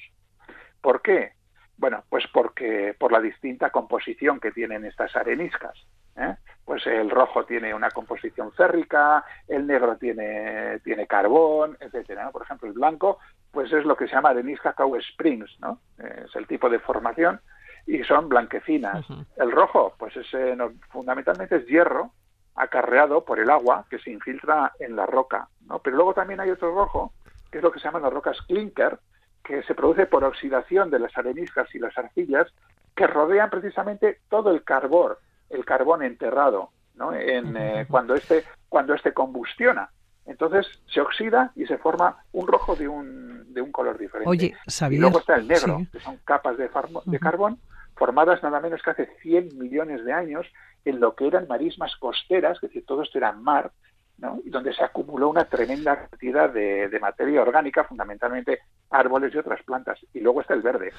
¿Por 0.81 1.01
qué? 1.01 1.34
Bueno, 1.77 2.03
pues 2.10 2.25
porque 2.31 2.95
por 2.97 3.12
la 3.12 3.19
distinta 3.19 3.69
composición 3.69 4.39
que 4.39 4.51
tienen 4.51 4.86
estas 4.86 5.15
areniscas. 5.15 5.77
¿eh? 6.15 6.36
Pues 6.65 6.86
el 6.88 7.10
rojo 7.12 7.45
tiene 7.45 7.73
una 7.73 7.91
composición 7.91 8.51
férrica, 8.51 9.23
el 9.47 9.67
negro 9.67 9.97
tiene, 9.97 10.80
tiene 10.80 11.06
carbón, 11.06 11.78
etcétera. 11.80 12.25
¿no? 12.25 12.32
Por 12.32 12.41
ejemplo, 12.41 12.67
el 12.67 12.73
blanco, 12.73 13.19
pues 13.51 13.71
es 13.71 13.86
lo 13.86 13.95
que 13.95 14.08
se 14.08 14.15
llama 14.15 14.30
arenisca 14.30 14.73
Cow 14.73 14.95
Springs, 14.95 15.60
¿no? 15.60 15.80
Es 15.97 16.36
el 16.36 16.47
tipo 16.47 16.69
de 16.69 16.80
formación 16.80 17.39
y 17.86 18.04
son 18.04 18.28
blanquecinas. 18.30 19.08
Uh 19.10 19.13
-huh. 19.13 19.25
El 19.38 19.51
rojo, 19.51 19.93
pues 19.97 20.17
es, 20.17 20.34
eh, 20.34 20.56
no, 20.56 20.71
fundamentalmente 20.89 21.58
es 21.58 21.67
hierro 21.67 22.12
acarreado 22.56 23.23
por 23.23 23.39
el 23.39 23.49
agua 23.49 23.86
que 23.89 23.99
se 23.99 24.12
infiltra 24.12 24.71
en 24.80 24.95
la 24.95 25.06
roca, 25.06 25.47
¿no? 25.67 25.80
Pero 25.80 25.97
luego 25.97 26.13
también 26.13 26.39
hay 26.39 26.49
otro 26.49 26.73
rojo, 26.73 27.13
que 27.51 27.60
es 27.60 27.63
lo 27.63 27.71
que 27.71 27.80
se 27.80 27.86
llaman 27.86 28.01
las 28.01 28.13
rocas 28.13 28.41
clinker, 28.47 28.97
que 29.43 29.62
se 29.63 29.75
produce 29.75 30.08
por 30.08 30.23
oxidación 30.23 30.89
de 30.89 30.99
las 30.99 31.15
areniscas 31.17 31.73
y 31.75 31.80
las 31.80 31.95
arcillas 31.97 32.47
que 32.95 33.08
rodean 33.08 33.49
precisamente 33.49 34.19
todo 34.30 34.51
el 34.51 34.63
carbón, 34.63 35.13
el 35.49 35.65
carbón 35.65 36.03
enterrado, 36.03 36.71
¿no? 36.95 37.13
En, 37.13 37.55
eh, 37.58 37.86
cuando 37.89 38.15
este 38.15 38.43
cuando 38.69 38.93
este 38.93 39.13
combustiona. 39.13 39.89
Entonces 40.25 40.65
se 40.91 41.01
oxida 41.01 41.51
y 41.55 41.65
se 41.65 41.77
forma 41.77 42.17
un 42.31 42.47
rojo 42.47 42.75
de 42.75 42.88
un, 42.88 43.53
de 43.53 43.62
un 43.62 43.71
color 43.71 43.97
diferente. 43.97 44.29
Oye. 44.29 44.55
Y 44.89 44.97
luego 44.97 45.19
está 45.19 45.36
el 45.36 45.47
negro, 45.47 45.77
sí. 45.77 45.88
que 45.91 45.99
son 45.99 46.17
capas 46.25 46.58
de, 46.58 46.69
de 47.05 47.19
carbón 47.19 47.60
formadas 47.95 48.43
nada 48.43 48.60
menos 48.60 48.81
que 48.81 48.89
hace 48.91 49.10
100 49.21 49.58
millones 49.58 50.03
de 50.05 50.13
años 50.13 50.45
en 50.84 50.99
lo 50.99 51.15
que 51.15 51.27
eran 51.27 51.47
marismas 51.47 51.95
costeras, 51.95 52.58
es 52.58 52.62
decir, 52.62 52.86
todo 52.86 53.01
esto 53.01 53.17
era 53.17 53.31
mar, 53.31 53.71
¿no? 54.17 54.39
y 54.45 54.49
donde 54.49 54.73
se 54.73 54.84
acumuló 54.84 55.29
una 55.29 55.45
tremenda 55.45 56.08
cantidad 56.08 56.49
de, 56.49 56.89
de 56.89 56.99
materia 56.99 57.41
orgánica, 57.41 57.84
fundamentalmente 57.84 58.60
árboles 58.89 59.34
y 59.34 59.38
otras 59.38 59.63
plantas. 59.63 59.99
Y 60.13 60.19
luego 60.19 60.41
está 60.41 60.53
el 60.53 60.62
verde 60.62 60.91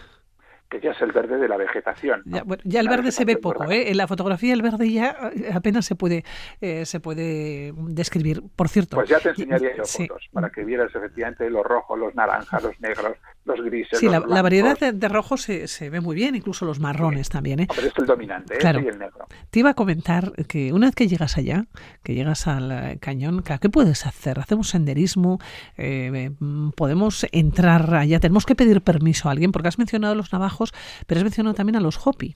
que 0.69 0.81
ya 0.81 0.91
es 0.91 1.01
el 1.01 1.13
verde 1.13 1.39
de 1.39 1.49
la 1.49 1.57
vegetación. 1.57 2.23
¿no? 2.25 2.37
Ya, 2.37 2.43
bueno, 2.45 2.63
ya, 2.65 2.81
el 2.81 2.89
verde 2.89 3.13
se 3.13 3.25
ve 3.25 3.37
poco, 3.37 3.71
¿eh? 3.71 3.91
En 3.91 3.97
la 3.97 4.07
fotografía 4.07 4.53
el 4.53 4.63
verde 4.63 4.91
ya 4.91 5.17
eh, 5.35 5.51
apenas 5.53 5.87
se 5.87 5.95
puede 5.95 6.25
eh, 6.61 6.85
se 6.87 7.01
puede 7.01 7.73
describir. 7.77 8.43
Por 8.55 8.69
cierto. 8.69 8.97
Pues 8.97 9.09
ya 9.09 9.21
te 9.21 9.31
enseñaría 9.31 9.77
yo 9.77 9.85
sí. 9.85 10.07
fotos 10.07 10.29
para 10.33 10.51
que 10.51 10.65
vieras 10.65 10.95
efectivamente 10.95 11.49
los 11.51 11.65
rojos, 11.65 11.99
los 11.99 12.15
naranjas, 12.15 12.63
los 12.63 12.81
negros, 12.81 13.17
los 13.47 13.61
grises. 13.63 13.99
Sí, 13.99 14.07
los 14.07 14.13
la, 14.13 14.19
blancos. 14.19 14.35
la, 14.35 14.43
variedad 14.43 14.79
de, 14.79 14.93
de 14.93 15.09
rojos 15.09 15.43
se, 15.43 15.69
se, 15.69 15.89
ve 15.89 16.01
muy 16.01 16.15
bien, 16.15 16.35
incluso 16.35 16.65
los 16.65 16.81
marrones 16.81 17.29
sí. 17.29 17.33
también, 17.33 17.61
¿eh? 17.61 17.69
Pero 17.75 17.87
es 17.87 17.95
el 17.97 18.07
dominante, 18.07 18.59
claro. 18.59 18.81
y 18.81 18.89
el 18.89 18.99
negro. 18.99 19.27
Te 19.51 19.61
iba 19.61 19.71
a 19.71 19.75
comentar 19.75 20.33
que 20.47 20.73
una 20.73 20.87
vez 20.87 20.95
que 20.95 21.09
llegas 21.09 21.39
allá, 21.39 21.67
que 22.03 22.15
llegas 22.15 22.47
al 22.47 22.99
cañón, 23.01 23.43
¿qué 23.43 23.69
puedes 23.69 24.07
hacer? 24.07 24.39
¿Hacemos 24.39 24.69
senderismo? 24.69 25.39
Eh, 25.77 26.31
¿Podemos 26.77 27.27
entrar 27.33 27.95
allá? 27.95 28.21
¿Tenemos 28.21 28.47
que 28.47 28.55
pedir 28.55 28.83
permiso 28.83 29.29
a 29.29 29.33
alguien? 29.33 29.53
Porque 29.53 29.69
has 29.69 29.79
mencionado 29.79 30.15
los 30.15 30.33
navajos, 30.33 30.73
pero 31.07 31.19
has 31.19 31.25
mencionado 31.25 31.55
también 31.55 31.77
a 31.77 31.81
los 31.81 32.05
Hopi. 32.07 32.35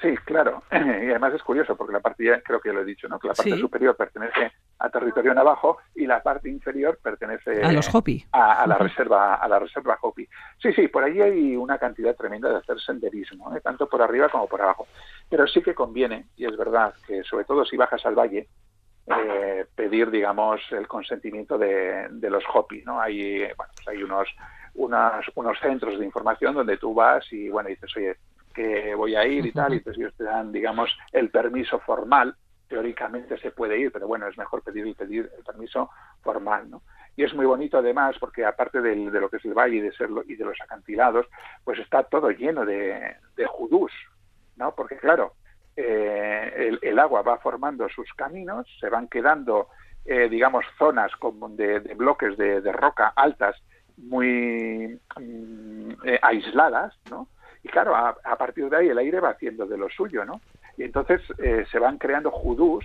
Sí, 0.00 0.14
claro. 0.24 0.62
Y 0.72 1.10
además 1.10 1.34
es 1.34 1.42
curioso 1.42 1.76
porque 1.76 1.92
la 1.92 2.00
parte, 2.00 2.24
ya 2.24 2.40
creo 2.40 2.60
que 2.60 2.72
lo 2.72 2.80
he 2.80 2.84
dicho, 2.84 3.08
¿no? 3.08 3.18
Que 3.18 3.28
la 3.28 3.34
parte 3.34 3.52
sí. 3.52 3.58
superior 3.58 3.96
pertenece 3.96 4.52
a 4.80 4.88
territorio 4.88 5.34
navajo 5.34 5.78
y 5.94 6.06
la 6.06 6.22
parte 6.22 6.48
inferior 6.48 6.98
pertenece 7.02 7.62
a 7.62 7.70
los 7.70 7.94
Hopi. 7.94 8.24
A, 8.32 8.62
a 8.62 8.66
la 8.66 8.78
reserva, 8.78 9.34
a 9.34 9.46
la 9.46 9.58
reserva 9.58 9.98
Hopi. 10.00 10.26
Sí, 10.60 10.72
sí, 10.72 10.88
por 10.88 11.04
allí 11.04 11.20
hay 11.20 11.56
una 11.56 11.78
cantidad 11.78 12.16
tremenda 12.16 12.48
de 12.48 12.56
hacer 12.56 12.80
senderismo, 12.80 13.54
¿eh? 13.54 13.60
tanto 13.60 13.88
por 13.88 14.00
arriba 14.00 14.28
como 14.28 14.46
por 14.46 14.62
abajo. 14.62 14.88
Pero 15.28 15.46
sí 15.46 15.62
que 15.62 15.74
conviene, 15.74 16.26
y 16.36 16.46
es 16.46 16.56
verdad, 16.56 16.94
que 17.06 17.22
sobre 17.24 17.44
todo 17.44 17.64
si 17.64 17.76
bajas 17.76 18.04
al 18.06 18.14
valle, 18.14 18.48
eh, 19.06 19.66
pedir, 19.74 20.10
digamos, 20.10 20.60
el 20.70 20.88
consentimiento 20.88 21.58
de, 21.58 22.08
de 22.10 22.30
los 22.30 22.44
Hopi, 22.52 22.82
¿no? 22.82 23.00
Hay, 23.00 23.40
bueno, 23.56 23.72
pues 23.74 23.88
hay 23.88 24.02
unos 24.02 24.28
unas, 24.74 25.24
unos 25.34 25.58
centros 25.58 25.98
de 25.98 26.04
información 26.04 26.54
donde 26.54 26.76
tú 26.76 26.94
vas 26.94 27.24
y 27.32 27.48
bueno 27.48 27.68
dices 27.68 27.90
oye 27.96 28.16
que 28.54 28.94
voy 28.94 29.14
a 29.16 29.26
ir 29.26 29.46
y 29.46 29.52
tal 29.52 29.74
y 29.74 29.78
entonces 29.78 30.00
ellos 30.00 30.14
te 30.16 30.24
dan 30.24 30.52
digamos 30.52 30.96
el 31.12 31.30
permiso 31.30 31.80
formal 31.80 32.36
teóricamente 32.70 33.38
se 33.38 33.50
puede 33.50 33.78
ir 33.78 33.92
pero 33.92 34.06
bueno 34.06 34.26
es 34.26 34.38
mejor 34.38 34.62
pedir 34.62 34.86
y 34.86 34.94
pedir 34.94 35.30
el 35.36 35.44
permiso 35.44 35.90
formal 36.22 36.70
no 36.70 36.82
y 37.16 37.24
es 37.24 37.34
muy 37.34 37.44
bonito 37.44 37.76
además 37.76 38.16
porque 38.18 38.46
aparte 38.46 38.80
de 38.80 38.96
lo 38.96 39.28
que 39.28 39.36
es 39.36 39.44
el 39.44 39.52
valle 39.52 39.76
y 39.76 39.80
de 39.80 39.92
serlo 39.92 40.22
y 40.26 40.36
de 40.36 40.44
los 40.46 40.58
acantilados 40.62 41.26
pues 41.64 41.78
está 41.80 42.04
todo 42.04 42.30
lleno 42.30 42.64
de, 42.64 43.16
judús 43.48 43.92
no 44.56 44.74
porque 44.74 44.96
claro 44.96 45.34
eh, 45.76 46.54
el, 46.56 46.78
el, 46.80 46.98
agua 46.98 47.20
va 47.22 47.38
formando 47.38 47.88
sus 47.90 48.10
caminos 48.14 48.66
se 48.80 48.88
van 48.88 49.08
quedando 49.08 49.68
eh, 50.04 50.28
digamos 50.28 50.64
zonas 50.78 51.14
como 51.16 51.48
de, 51.50 51.78
bloques 51.94 52.36
de, 52.38 52.72
roca 52.72 53.12
altas 53.14 53.56
muy 53.98 54.98
mm, 55.20 55.90
eh, 56.04 56.18
aisladas, 56.22 56.98
¿no? 57.10 57.28
Y 57.62 57.68
claro, 57.68 57.94
a, 57.94 58.14
partir 58.38 58.70
de 58.70 58.76
ahí 58.78 58.88
el 58.88 58.96
aire 58.96 59.20
va 59.20 59.30
haciendo 59.30 59.66
de 59.66 59.76
lo 59.76 59.90
suyo, 59.90 60.24
¿no? 60.24 60.40
Y 60.76 60.84
entonces 60.84 61.20
eh, 61.38 61.64
se 61.70 61.78
van 61.78 61.98
creando 61.98 62.30
judús, 62.30 62.84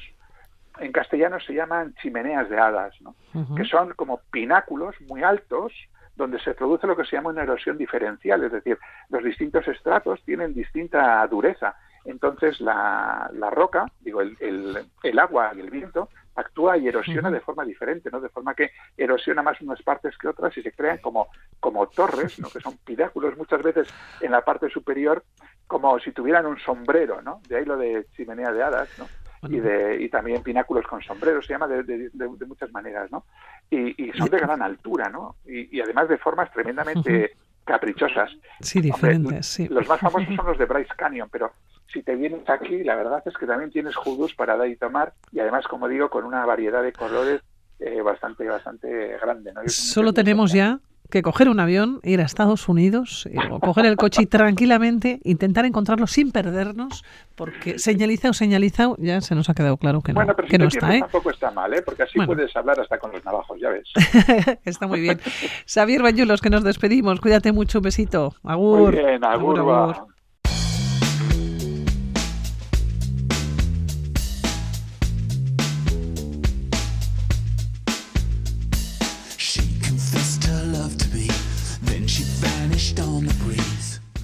en 0.80 0.92
castellano 0.92 1.40
se 1.40 1.54
llaman 1.54 1.94
chimeneas 2.02 2.50
de 2.50 2.60
hadas, 2.60 2.94
¿no? 3.02 3.16
Uh 3.34 3.40
-huh. 3.40 3.56
Que 3.56 3.66
son 3.66 3.94
como 3.94 4.20
pináculos 4.32 5.00
muy 5.02 5.24
altos 5.24 5.72
donde 6.16 6.40
se 6.40 6.54
produce 6.54 6.88
lo 6.88 6.96
que 6.96 7.04
se 7.06 7.16
llama 7.16 7.30
una 7.30 7.44
erosión 7.44 7.78
diferencial, 7.78 8.44
es 8.44 8.52
decir, 8.52 8.78
los 9.10 9.24
distintos 9.24 9.68
estratos 9.68 10.24
tienen 10.24 10.54
distinta 10.54 11.26
dureza. 11.28 11.76
Entonces 12.06 12.62
la, 12.62 13.30
la 13.34 13.50
roca, 13.50 13.86
digo, 14.02 14.22
el, 14.22 14.38
el, 14.40 14.78
el 15.04 15.20
agua 15.20 15.52
y 15.56 15.60
el 15.60 15.70
viento 15.72 16.08
actúa 16.36 16.78
y 16.78 16.88
erosiona 16.88 17.32
de 17.32 17.40
forma 17.40 17.64
diferente, 17.64 18.10
¿no? 18.12 18.20
De 18.20 18.30
forma 18.30 18.54
que 18.54 18.72
erosiona 18.98 19.42
más 19.42 19.60
unas 19.62 19.82
partes 19.82 20.18
que 20.18 20.28
otras 20.28 20.56
y 20.58 20.62
se 20.62 20.72
crean 20.72 20.98
como, 21.00 21.30
como 21.60 21.88
torres, 21.88 22.40
¿no? 22.40 22.50
Que 22.50 22.60
son 22.60 22.78
pináculos 22.78 23.38
muchas 23.38 23.62
veces 23.64 23.88
en 24.22 24.32
la 24.32 24.44
parte 24.44 24.70
superior 24.70 25.24
como 25.68 25.98
si 26.00 26.12
tuvieran 26.12 26.46
un 26.46 26.60
sombrero, 26.60 27.22
¿no? 27.22 27.42
De 27.48 27.58
ahí 27.58 27.66
lo 27.66 27.78
de 27.78 28.06
chimenea 28.16 28.52
de 28.52 28.64
hadas, 28.64 28.90
¿no? 29.00 29.08
Y, 29.50 29.60
de, 29.60 30.02
y 30.02 30.10
también 30.10 30.42
pináculos 30.42 30.88
con 30.88 31.04
sombreros, 31.04 31.46
se 31.46 31.54
llama 31.54 31.68
de, 31.68 31.84
de, 31.84 32.10
de, 32.10 32.10
de 32.14 32.46
muchas 32.46 32.72
maneras, 32.72 33.12
¿no? 33.12 33.26
Y, 33.70 34.04
y, 34.04 34.12
son 34.14 34.28
de 34.30 34.40
gran 34.40 34.62
altura, 34.62 35.10
¿no? 35.10 35.36
Y, 35.46 35.78
y 35.78 35.82
además 35.82 36.10
de 36.10 36.18
formas 36.18 36.52
tremendamente 36.52 37.36
caprichosas. 37.64 38.32
Sí, 38.62 38.82
diferentes, 38.82 39.26
Hombre, 39.26 39.44
sí. 39.44 39.68
Los 39.68 39.88
más 39.88 40.00
famosos 40.00 40.36
son 40.36 40.46
los 40.48 40.58
de 40.58 40.66
Bryce 40.66 40.94
Canyon, 40.98 41.30
pero 41.32 41.52
si 41.92 42.04
te 42.04 42.16
vienes 42.16 42.50
aquí, 42.50 42.84
la 42.84 42.96
verdad 42.96 43.24
es 43.26 43.34
que 43.36 43.46
también 43.46 43.72
tienes 43.72 43.96
judús 43.96 44.34
para 44.36 44.58
dar 44.58 44.68
y 44.68 44.76
tomar, 44.76 45.14
y 45.32 45.40
además, 45.40 45.66
como 45.68 45.88
digo, 45.88 46.10
con 46.10 46.26
una 46.26 46.46
variedad 46.46 46.84
de 46.84 46.94
colores 46.94 47.42
eh, 47.80 48.02
bastante, 48.02 48.48
bastante 48.48 49.18
grande. 49.22 49.54
¿no? 49.54 49.62
Solo 49.68 50.14
tenemos 50.14 50.52
ya 50.52 50.80
que 51.10 51.22
coger 51.22 51.50
un 51.50 51.60
avión, 51.60 52.00
ir 52.04 52.20
a 52.20 52.24
Estados 52.24 52.68
Unidos, 52.68 53.28
eh, 53.32 53.36
o 53.52 53.60
coger 53.60 53.86
el 53.86 53.96
coche 53.96 54.24
y 54.24 54.26
tranquilamente 54.26 55.20
intentar 55.24 55.66
encontrarlo 55.66 56.08
sin 56.08 56.32
perdernos, 56.32 57.04
porque 57.36 57.80
señalizado, 57.80 58.34
señalizado, 58.34 58.96
ya 59.00 59.22
se 59.22 59.36
nos 59.36 59.50
ha 59.50 59.54
quedado 59.54 59.78
claro 59.78 60.02
que 60.02 60.14
no, 60.14 60.16
bueno, 60.16 60.34
pero 60.36 60.48
que 60.48 60.56
si 60.56 60.58
no 60.58 60.68
está. 60.68 60.96
¿eh? 60.96 61.00
Tampoco 61.02 61.30
está 61.30 61.52
mal, 61.52 61.74
¿eh? 61.74 61.82
porque 61.82 62.04
así 62.04 62.18
bueno. 62.18 62.34
puedes 62.34 62.56
hablar 62.56 62.80
hasta 62.80 62.98
con 62.98 63.12
los 63.12 63.24
navajos, 63.24 63.60
ya 63.60 63.70
ves. 63.70 63.88
está 64.66 64.88
muy 64.88 65.02
bien. 65.02 65.20
Xavier 65.68 66.02
Bañulos, 66.02 66.42
que 66.42 66.50
nos 66.50 66.64
despedimos. 66.64 67.22
Cuídate 67.22 67.52
mucho, 67.52 67.80
un 67.80 67.84
besito. 67.84 68.34
Agur. 68.44 68.94
Muy 68.94 69.04
bien, 69.04 69.24
agur. 69.24 69.60
agur, 69.60 69.74
agur. 69.74 70.15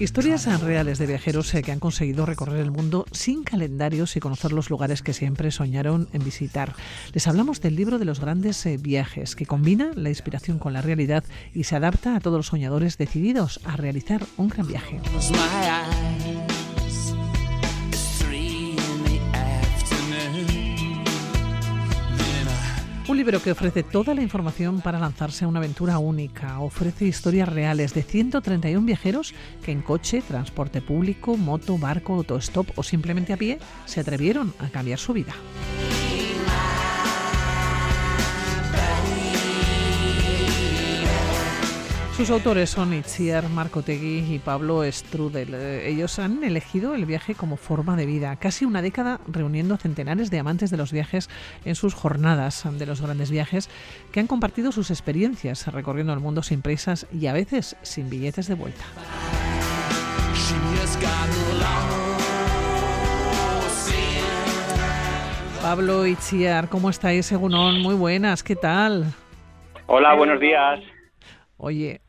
Historias 0.02 0.60
reales 0.60 0.98
de 0.98 1.06
viajeros 1.06 1.54
eh, 1.54 1.62
que 1.62 1.70
han 1.70 1.78
conseguido 1.78 2.26
recorrer 2.26 2.58
el 2.58 2.72
mundo 2.72 3.06
sin 3.12 3.44
calendarios 3.44 4.16
y 4.16 4.20
conocer 4.20 4.50
los 4.50 4.68
lugares 4.68 5.00
que 5.00 5.12
siempre 5.12 5.52
soñaron 5.52 6.08
en 6.12 6.24
visitar. 6.24 6.74
Les 7.12 7.28
hablamos 7.28 7.60
del 7.60 7.76
libro 7.76 8.00
de 8.00 8.04
los 8.04 8.18
grandes 8.18 8.66
eh, 8.66 8.78
viajes, 8.78 9.36
que 9.36 9.46
combina 9.46 9.92
la 9.94 10.08
inspiración 10.08 10.58
con 10.58 10.72
la 10.72 10.82
realidad 10.82 11.22
y 11.54 11.62
se 11.62 11.76
adapta 11.76 12.16
a 12.16 12.20
todos 12.20 12.38
los 12.38 12.46
soñadores 12.48 12.98
decididos 12.98 13.60
a 13.62 13.76
realizar 13.76 14.26
un 14.38 14.48
gran 14.48 14.66
viaje. 14.66 15.00
Libro 23.22 23.40
que 23.40 23.52
ofrece 23.52 23.84
toda 23.84 24.16
la 24.16 24.22
información 24.22 24.80
para 24.80 24.98
lanzarse 24.98 25.44
a 25.44 25.48
una 25.48 25.60
aventura 25.60 25.98
única. 25.98 26.58
Ofrece 26.58 27.04
historias 27.04 27.48
reales 27.48 27.94
de 27.94 28.02
131 28.02 28.84
viajeros 28.84 29.32
que 29.64 29.70
en 29.70 29.80
coche, 29.80 30.24
transporte 30.26 30.82
público, 30.82 31.36
moto, 31.36 31.78
barco, 31.78 32.14
autostop 32.14 32.76
o 32.76 32.82
simplemente 32.82 33.32
a 33.32 33.36
pie 33.36 33.60
se 33.84 34.00
atrevieron 34.00 34.52
a 34.58 34.70
cambiar 34.70 34.98
su 34.98 35.12
vida. 35.12 35.34
Sus 42.22 42.30
autores 42.30 42.70
son 42.70 42.94
Itziar 42.94 43.48
Marcotegui 43.48 44.32
y 44.32 44.38
Pablo 44.38 44.84
Strudel. 44.84 45.54
Eh, 45.54 45.88
ellos 45.88 46.20
han 46.20 46.44
elegido 46.44 46.94
el 46.94 47.04
viaje 47.04 47.34
como 47.34 47.56
forma 47.56 47.96
de 47.96 48.06
vida, 48.06 48.36
casi 48.36 48.64
una 48.64 48.80
década 48.80 49.18
reuniendo 49.26 49.76
centenares 49.76 50.30
de 50.30 50.38
amantes 50.38 50.70
de 50.70 50.76
los 50.76 50.92
viajes 50.92 51.28
en 51.64 51.74
sus 51.74 51.94
jornadas 51.94 52.62
de 52.78 52.86
los 52.86 53.00
grandes 53.00 53.32
viajes, 53.32 53.68
que 54.12 54.20
han 54.20 54.28
compartido 54.28 54.70
sus 54.70 54.92
experiencias 54.92 55.66
recorriendo 55.66 56.12
el 56.12 56.20
mundo 56.20 56.44
sin 56.44 56.62
prisas 56.62 57.08
y 57.12 57.26
a 57.26 57.32
veces 57.32 57.76
sin 57.82 58.08
billetes 58.08 58.46
de 58.46 58.54
vuelta. 58.54 58.84
Pablo 65.60 66.06
Itziar, 66.06 66.68
¿cómo 66.68 66.88
estáis, 66.88 67.26
según 67.26 67.82
Muy 67.82 67.96
buenas, 67.96 68.44
¿qué 68.44 68.54
tal? 68.54 69.12
Hola, 69.88 70.14
buenos 70.14 70.38
días. 70.38 70.78
Oye, 71.56 72.01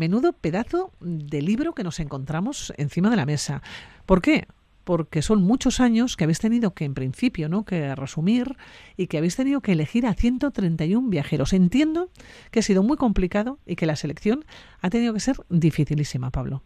menudo 0.00 0.32
pedazo 0.32 0.92
de 1.00 1.42
libro 1.42 1.74
que 1.74 1.84
nos 1.84 2.00
encontramos 2.00 2.72
encima 2.78 3.10
de 3.10 3.16
la 3.16 3.26
mesa. 3.26 3.62
¿Por 4.06 4.22
qué? 4.22 4.46
Porque 4.82 5.20
son 5.20 5.42
muchos 5.42 5.78
años 5.78 6.16
que 6.16 6.24
habéis 6.24 6.40
tenido 6.40 6.72
que, 6.72 6.86
en 6.86 6.94
principio, 6.94 7.50
¿no? 7.50 7.66
que 7.66 7.94
resumir 7.94 8.56
y 8.96 9.08
que 9.08 9.18
habéis 9.18 9.36
tenido 9.36 9.60
que 9.60 9.72
elegir 9.72 10.06
a 10.06 10.14
131 10.14 11.10
viajeros. 11.10 11.52
Entiendo 11.52 12.08
que 12.50 12.60
ha 12.60 12.62
sido 12.62 12.82
muy 12.82 12.96
complicado 12.96 13.58
y 13.66 13.76
que 13.76 13.84
la 13.84 13.94
selección 13.94 14.46
ha 14.80 14.88
tenido 14.88 15.12
que 15.12 15.20
ser 15.20 15.36
dificilísima, 15.50 16.30
Pablo. 16.30 16.62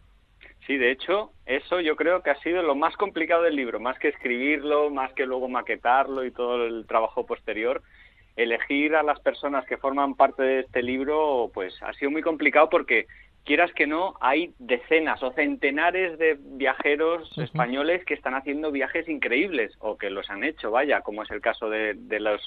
Sí, 0.65 0.77
de 0.77 0.91
hecho, 0.91 1.31
eso 1.45 1.81
yo 1.81 1.97
creo 1.97 2.23
que 2.23 2.31
ha 2.31 2.39
sido 2.41 2.63
lo 2.63 2.73
más 2.73 2.95
complicado 2.95 3.43
del 3.43 3.57
libro, 3.57 3.81
más 3.81 3.99
que 3.99 4.07
escribirlo, 4.07 4.89
más 4.89 5.11
que 5.13 5.25
luego 5.25 5.49
maquetarlo 5.49 6.25
y 6.25 6.31
todo 6.31 6.65
el 6.65 6.87
trabajo 6.87 7.25
posterior 7.25 7.83
elegir 8.35 8.95
a 8.95 9.03
las 9.03 9.19
personas 9.19 9.65
que 9.65 9.77
forman 9.77 10.15
parte 10.15 10.43
de 10.43 10.59
este 10.61 10.83
libro, 10.83 11.49
pues 11.53 11.81
ha 11.81 11.93
sido 11.93 12.11
muy 12.11 12.21
complicado 12.21 12.69
porque 12.69 13.07
quieras 13.45 13.71
que 13.73 13.87
no, 13.87 14.15
hay 14.19 14.53
decenas 14.59 15.21
o 15.23 15.31
centenares 15.31 16.17
de 16.17 16.37
viajeros 16.39 17.37
españoles 17.37 18.03
que 18.05 18.15
están 18.15 18.33
haciendo 18.33 18.71
viajes 18.71 19.07
increíbles 19.07 19.73
o 19.79 19.97
que 19.97 20.09
los 20.09 20.29
han 20.29 20.43
hecho, 20.43 20.71
vaya, 20.71 21.01
como 21.01 21.23
es 21.23 21.31
el 21.31 21.41
caso 21.41 21.69
de, 21.69 21.93
de 21.93 22.19
los 22.19 22.41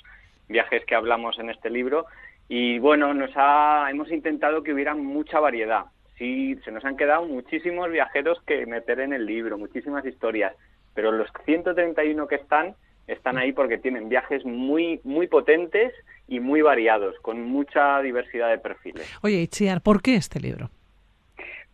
viajes 0.49 0.84
que 0.84 0.95
hablamos 0.95 1.39
en 1.39 1.51
este 1.51 1.70
libro. 1.70 2.07
Y 2.49 2.78
bueno, 2.78 3.14
nos 3.14 3.30
ha, 3.36 3.89
hemos 3.91 4.11
intentado 4.11 4.62
que 4.62 4.72
hubiera 4.72 4.95
mucha 4.95 5.39
variedad. 5.39 5.84
Sí, 6.16 6.57
se 6.64 6.72
nos 6.72 6.84
han 6.84 6.97
quedado 6.97 7.26
muchísimos 7.26 7.91
viajeros 7.91 8.41
que 8.43 8.66
meter 8.66 9.01
en 9.01 9.12
el 9.12 9.24
libro, 9.24 9.57
muchísimas 9.57 10.05
historias, 10.05 10.53
pero 10.95 11.12
los 11.12 11.28
131 11.45 12.26
que 12.26 12.34
están, 12.34 12.74
están 13.09 13.38
ahí 13.38 13.52
porque 13.52 13.78
tienen 13.78 14.09
viajes 14.09 14.44
muy, 14.44 15.00
muy 15.02 15.26
potentes 15.26 15.92
y 16.28 16.40
muy 16.40 16.62
variados, 16.62 17.16
con 17.20 17.42
mucha 17.42 18.00
diversidad 18.02 18.50
de 18.50 18.59
perfiles. 18.59 19.12
Oye, 19.22 19.40
Itziar, 19.40 19.80
¿por 19.80 20.02
qué 20.02 20.14
este 20.14 20.38
libro? 20.38 20.70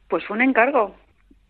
Pues 0.09 0.24
fue 0.24 0.37
un 0.37 0.43
encargo. 0.43 0.95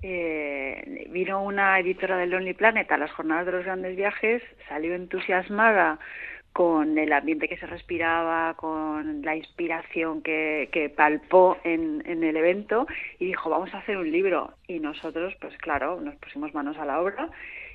Eh, 0.03 1.07
vino 1.11 1.43
una 1.43 1.79
editora 1.79 2.17
del 2.17 2.31
Lonely 2.31 2.55
Planet 2.55 2.91
a 2.91 2.99
las 2.99 3.11
jornadas 3.13 3.47
de 3.47 3.53
los 3.53 3.65
grandes 3.65 3.97
viajes, 3.97 4.43
salió 4.69 4.95
entusiasmada 4.95 5.99
con 6.53 6.99
el 6.99 7.13
ambiente 7.13 7.49
que 7.49 7.57
se 7.57 7.67
respiraba, 7.67 8.55
con 8.55 9.23
la 9.23 9.35
inspiración 9.35 10.23
que, 10.23 10.69
que 10.73 10.89
palpó 10.89 11.57
en, 11.65 12.03
en, 12.07 12.23
el 12.23 12.37
evento 12.37 12.87
y 13.19 13.27
dijo, 13.27 13.51
vamos 13.51 13.75
a 13.75 13.79
hacer 13.79 13.97
un 13.97 14.11
libro. 14.11 14.53
Y 14.69 14.79
nosotros, 14.79 15.35
pues 15.41 15.57
claro, 15.59 16.01
nos 16.01 16.15
pusimos 16.17 16.55
manos 16.55 16.77
a 16.79 16.85
la 16.85 17.01
obra 17.01 17.29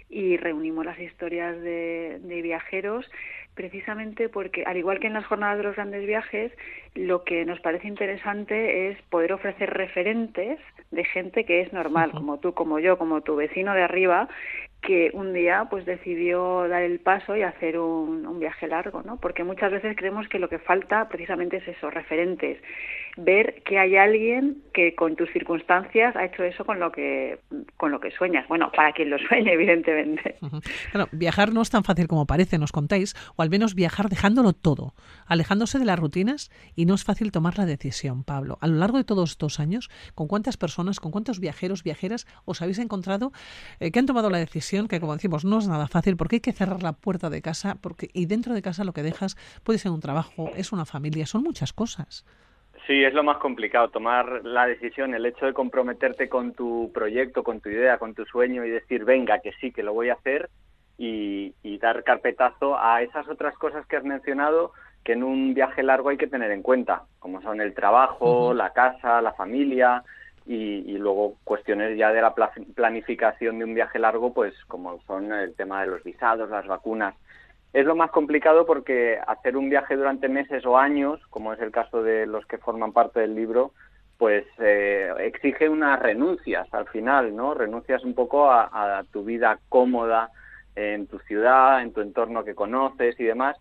y 0.09 0.37
reunimos 0.37 0.85
las 0.85 0.99
historias 0.99 1.61
de, 1.61 2.19
de, 2.21 2.41
viajeros 2.41 3.09
precisamente 3.53 4.27
porque, 4.29 4.63
al 4.63 4.77
igual 4.77 4.99
que 4.99 5.07
en 5.07 5.13
las 5.13 5.25
jornadas 5.25 5.57
de 5.57 5.63
los 5.63 5.75
grandes 5.75 6.05
viajes, 6.05 6.51
lo 6.95 7.23
que 7.23 7.45
nos 7.45 7.59
parece 7.59 7.87
interesante 7.87 8.89
es 8.89 9.01
poder 9.03 9.33
ofrecer 9.33 9.69
referentes 9.69 10.59
de 10.91 11.03
gente 11.03 11.45
que 11.45 11.61
es 11.61 11.73
normal, 11.73 12.11
como 12.11 12.39
tú, 12.39 12.53
como 12.53 12.79
yo, 12.79 12.97
como 12.97 13.21
tu 13.21 13.35
vecino 13.35 13.73
de 13.73 13.83
arriba, 13.83 14.29
que 14.81 15.11
un 15.13 15.33
día 15.33 15.67
pues 15.69 15.85
decidió 15.85 16.67
dar 16.67 16.83
el 16.83 16.99
paso 16.99 17.35
y 17.35 17.41
hacer 17.41 17.77
un, 17.77 18.25
un, 18.25 18.39
viaje 18.39 18.67
largo, 18.67 19.01
¿no? 19.03 19.17
Porque 19.17 19.43
muchas 19.43 19.71
veces 19.71 19.95
creemos 19.97 20.27
que 20.29 20.39
lo 20.39 20.47
que 20.47 20.57
falta 20.57 21.09
precisamente 21.09 21.57
es 21.57 21.67
eso, 21.67 21.89
referentes, 21.89 22.61
ver 23.17 23.61
que 23.63 23.77
hay 23.77 23.97
alguien 23.97 24.63
que 24.73 24.95
con 24.95 25.17
tus 25.17 25.29
circunstancias 25.31 26.15
ha 26.15 26.25
hecho 26.25 26.43
eso 26.43 26.63
con 26.63 26.79
lo 26.79 26.91
que 26.91 27.39
con 27.75 27.91
lo 27.91 27.99
que 27.99 28.11
sueñas. 28.11 28.47
Bueno, 28.47 28.71
para 28.73 28.93
quien 28.93 29.09
lo 29.09 29.17
sueñe, 29.19 29.53
evidentemente. 29.53 30.37
Viajar 31.11 31.53
no 31.53 31.61
es 31.61 31.69
tan 31.69 31.83
fácil 31.83 32.07
como 32.07 32.25
parece, 32.25 32.57
nos 32.57 32.71
contáis, 32.71 33.15
o 33.35 33.41
al 33.41 33.49
menos 33.49 33.75
viajar 33.75 34.07
dejándolo 34.07 34.53
todo, 34.53 34.93
alejándose 35.25 35.79
de 35.79 35.85
las 35.85 35.99
rutinas 35.99 36.51
y 36.75 36.85
no 36.85 36.93
es 36.95 37.03
fácil 37.03 37.31
tomar 37.31 37.57
la 37.57 37.65
decisión, 37.65 38.23
Pablo. 38.23 38.57
A 38.61 38.67
lo 38.67 38.77
largo 38.77 38.97
de 38.97 39.03
todos 39.03 39.31
estos 39.31 39.59
años, 39.59 39.89
¿con 40.15 40.27
cuántas 40.27 40.55
personas, 40.55 41.01
con 41.01 41.11
cuántos 41.11 41.39
viajeros, 41.41 41.83
viajeras 41.83 42.27
os 42.45 42.61
habéis 42.61 42.79
encontrado 42.79 43.31
eh, 43.79 43.91
que 43.91 43.99
han 43.99 44.05
tomado 44.05 44.29
la 44.29 44.37
decisión 44.37 44.68
que, 44.87 44.99
como 44.99 45.13
decimos, 45.13 45.45
no 45.45 45.59
es 45.59 45.67
nada 45.67 45.87
fácil 45.87 46.15
porque 46.15 46.37
hay 46.37 46.41
que 46.41 46.51
cerrar 46.51 46.83
la 46.83 46.93
puerta 46.93 47.29
de 47.29 47.41
casa 47.41 47.75
porque 47.81 48.09
y 48.13 48.25
dentro 48.25 48.53
de 48.53 48.61
casa 48.61 48.83
lo 48.83 48.93
que 48.93 49.03
dejas 49.03 49.35
puede 49.63 49.79
ser 49.79 49.91
un 49.91 49.99
trabajo, 49.99 50.51
es 50.55 50.71
una 50.71 50.85
familia, 50.85 51.25
son 51.25 51.43
muchas 51.43 51.73
cosas. 51.73 52.25
Sí, 52.87 53.03
es 53.03 53.13
lo 53.13 53.23
más 53.23 53.37
complicado, 53.37 53.89
tomar 53.89 54.43
la 54.43 54.65
decisión, 54.65 55.13
el 55.13 55.25
hecho 55.25 55.45
de 55.45 55.53
comprometerte 55.53 56.29
con 56.29 56.53
tu 56.53 56.91
proyecto, 56.93 57.43
con 57.43 57.59
tu 57.59 57.69
idea, 57.69 57.97
con 57.97 58.13
tu 58.13 58.25
sueño 58.25 58.65
y 58.65 58.69
decir, 58.69 59.05
venga, 59.05 59.39
que 59.39 59.51
sí, 59.59 59.71
que 59.71 59.83
lo 59.83 59.93
voy 59.93 60.09
a 60.09 60.13
hacer 60.13 60.49
y, 60.97 61.53
y 61.61 61.77
dar 61.77 62.03
carpetazo 62.03 62.79
a 62.79 63.01
esas 63.01 63.27
otras 63.27 63.55
cosas 63.57 63.85
que 63.85 63.97
has 63.97 64.03
mencionado 64.03 64.71
que 65.03 65.13
en 65.13 65.23
un 65.23 65.53
viaje 65.53 65.83
largo 65.83 66.09
hay 66.09 66.17
que 66.17 66.27
tener 66.27 66.51
en 66.51 66.61
cuenta, 66.61 67.03
como 67.19 67.41
son 67.41 67.61
el 67.61 67.73
trabajo, 67.73 68.53
la 68.53 68.71
casa, 68.73 69.21
la 69.21 69.33
familia, 69.33 70.03
y, 70.45 70.97
luego 70.97 71.35
cuestiones 71.43 71.97
ya 71.97 72.11
de 72.11 72.21
la 72.21 72.33
planificación 72.75 73.59
de 73.59 73.65
un 73.65 73.73
viaje 73.73 73.99
largo, 73.99 74.33
pues 74.33 74.53
como 74.67 74.99
son 75.01 75.31
el 75.31 75.53
tema 75.55 75.81
de 75.81 75.87
los 75.87 76.03
visados, 76.03 76.49
las 76.49 76.67
vacunas. 76.67 77.15
Es 77.71 77.85
lo 77.85 77.95
más 77.95 78.09
complicado 78.11 78.65
porque 78.65 79.19
hacer 79.27 79.55
un 79.55 79.69
viaje 79.69 79.95
durante 79.95 80.27
meses 80.27 80.65
o 80.65 80.77
años, 80.77 81.21
como 81.29 81.53
es 81.53 81.59
el 81.59 81.71
caso 81.71 82.01
de 82.01 82.25
los 82.25 82.45
que 82.47 82.57
forman 82.57 82.93
parte 82.93 83.19
del 83.19 83.35
libro, 83.35 83.73
pues 84.17 84.45
eh, 84.57 85.13
exige 85.19 85.69
unas 85.69 85.99
renuncias 85.99 86.67
al 86.73 86.87
final, 86.87 87.35
¿no? 87.35 87.53
Renuncias 87.53 88.03
un 88.03 88.15
poco 88.15 88.51
a 88.51 89.03
tu 89.11 89.23
vida 89.23 89.59
cómoda 89.69 90.31
en 90.75 91.07
tu 91.07 91.19
ciudad, 91.19 91.81
en 91.81 91.93
tu 91.93 92.01
entorno 92.01 92.43
que 92.43 92.55
conoces 92.55 93.19
y 93.19 93.23
demás, 93.23 93.57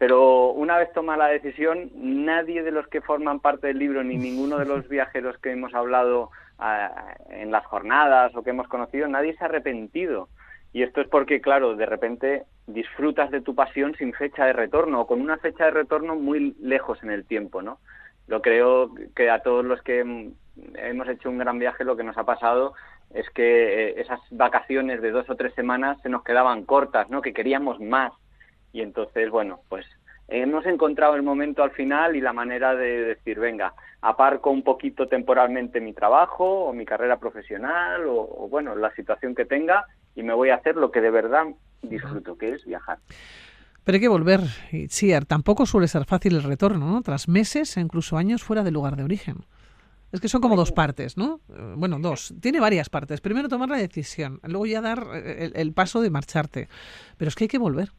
pero 0.00 0.52
una 0.52 0.78
vez 0.78 0.90
toma 0.94 1.18
la 1.18 1.26
decisión, 1.26 1.90
nadie 1.94 2.62
de 2.62 2.70
los 2.70 2.88
que 2.88 3.02
forman 3.02 3.38
parte 3.38 3.66
del 3.66 3.78
libro, 3.78 4.02
ni 4.02 4.16
ninguno 4.16 4.56
de 4.56 4.64
los 4.64 4.88
viajeros 4.88 5.36
que 5.36 5.52
hemos 5.52 5.74
hablado 5.74 6.30
ah, 6.58 7.16
en 7.28 7.50
las 7.50 7.66
jornadas 7.66 8.34
o 8.34 8.42
que 8.42 8.48
hemos 8.48 8.66
conocido, 8.66 9.08
nadie 9.08 9.36
se 9.36 9.44
ha 9.44 9.48
arrepentido. 9.48 10.30
Y 10.72 10.84
esto 10.84 11.02
es 11.02 11.08
porque, 11.08 11.42
claro, 11.42 11.76
de 11.76 11.84
repente 11.84 12.44
disfrutas 12.66 13.30
de 13.30 13.42
tu 13.42 13.54
pasión 13.54 13.94
sin 13.94 14.14
fecha 14.14 14.46
de 14.46 14.54
retorno 14.54 15.02
o 15.02 15.06
con 15.06 15.20
una 15.20 15.36
fecha 15.36 15.66
de 15.66 15.72
retorno 15.72 16.16
muy 16.16 16.56
lejos 16.62 17.02
en 17.02 17.10
el 17.10 17.26
tiempo, 17.26 17.60
¿no? 17.60 17.78
Lo 18.26 18.40
creo 18.40 18.94
que 19.14 19.28
a 19.28 19.42
todos 19.42 19.66
los 19.66 19.82
que 19.82 20.00
hemos 20.00 21.08
hecho 21.10 21.28
un 21.28 21.36
gran 21.36 21.58
viaje 21.58 21.84
lo 21.84 21.98
que 21.98 22.04
nos 22.04 22.16
ha 22.16 22.24
pasado 22.24 22.72
es 23.12 23.28
que 23.28 23.42
eh, 23.90 24.00
esas 24.00 24.20
vacaciones 24.30 25.02
de 25.02 25.10
dos 25.10 25.28
o 25.28 25.36
tres 25.36 25.52
semanas 25.52 26.00
se 26.00 26.08
nos 26.08 26.24
quedaban 26.24 26.64
cortas, 26.64 27.10
¿no? 27.10 27.20
Que 27.20 27.34
queríamos 27.34 27.80
más 27.80 28.14
y 28.72 28.82
entonces, 28.82 29.30
bueno, 29.30 29.60
pues 29.68 29.86
hemos 30.28 30.64
encontrado 30.66 31.16
el 31.16 31.22
momento 31.22 31.62
al 31.62 31.72
final 31.72 32.16
y 32.16 32.20
la 32.20 32.32
manera 32.32 32.74
de 32.74 33.02
decir, 33.02 33.38
venga, 33.40 33.74
aparco 34.00 34.50
un 34.50 34.62
poquito 34.62 35.08
temporalmente 35.08 35.80
mi 35.80 35.92
trabajo 35.92 36.66
o 36.66 36.72
mi 36.72 36.84
carrera 36.84 37.18
profesional 37.18 38.04
o, 38.06 38.48
bueno, 38.48 38.74
la 38.76 38.94
situación 38.94 39.34
que 39.34 39.44
tenga 39.44 39.86
y 40.14 40.22
me 40.22 40.34
voy 40.34 40.50
a 40.50 40.56
hacer 40.56 40.76
lo 40.76 40.90
que 40.90 41.00
de 41.00 41.10
verdad 41.10 41.46
disfruto, 41.82 42.38
que 42.38 42.52
es 42.52 42.64
viajar. 42.64 42.98
Pero 43.84 43.96
hay 43.96 44.00
que 44.00 44.08
volver, 44.08 44.40
sí, 44.88 45.12
tampoco 45.26 45.66
suele 45.66 45.88
ser 45.88 46.04
fácil 46.04 46.36
el 46.36 46.42
retorno, 46.42 46.90
¿no? 46.90 47.02
Tras 47.02 47.28
meses 47.28 47.76
e 47.76 47.80
incluso 47.80 48.16
años 48.16 48.42
fuera 48.42 48.62
del 48.62 48.74
lugar 48.74 48.94
de 48.96 49.04
origen. 49.04 49.38
Es 50.12 50.20
que 50.20 50.28
son 50.28 50.40
como 50.40 50.56
dos 50.56 50.72
partes, 50.72 51.16
¿no? 51.16 51.40
Eh, 51.48 51.74
bueno, 51.76 51.98
dos. 52.00 52.34
Tiene 52.40 52.58
varias 52.58 52.88
partes. 52.88 53.20
Primero 53.20 53.48
tomar 53.48 53.68
la 53.68 53.76
decisión, 53.76 54.40
luego 54.42 54.66
ya 54.66 54.80
dar 54.80 55.06
eh, 55.14 55.52
el 55.54 55.72
paso 55.72 56.00
de 56.00 56.10
marcharte. 56.10 56.68
Pero 57.16 57.28
es 57.28 57.36
que 57.36 57.44
hay 57.44 57.48
que 57.48 57.58
volver. 57.58 57.92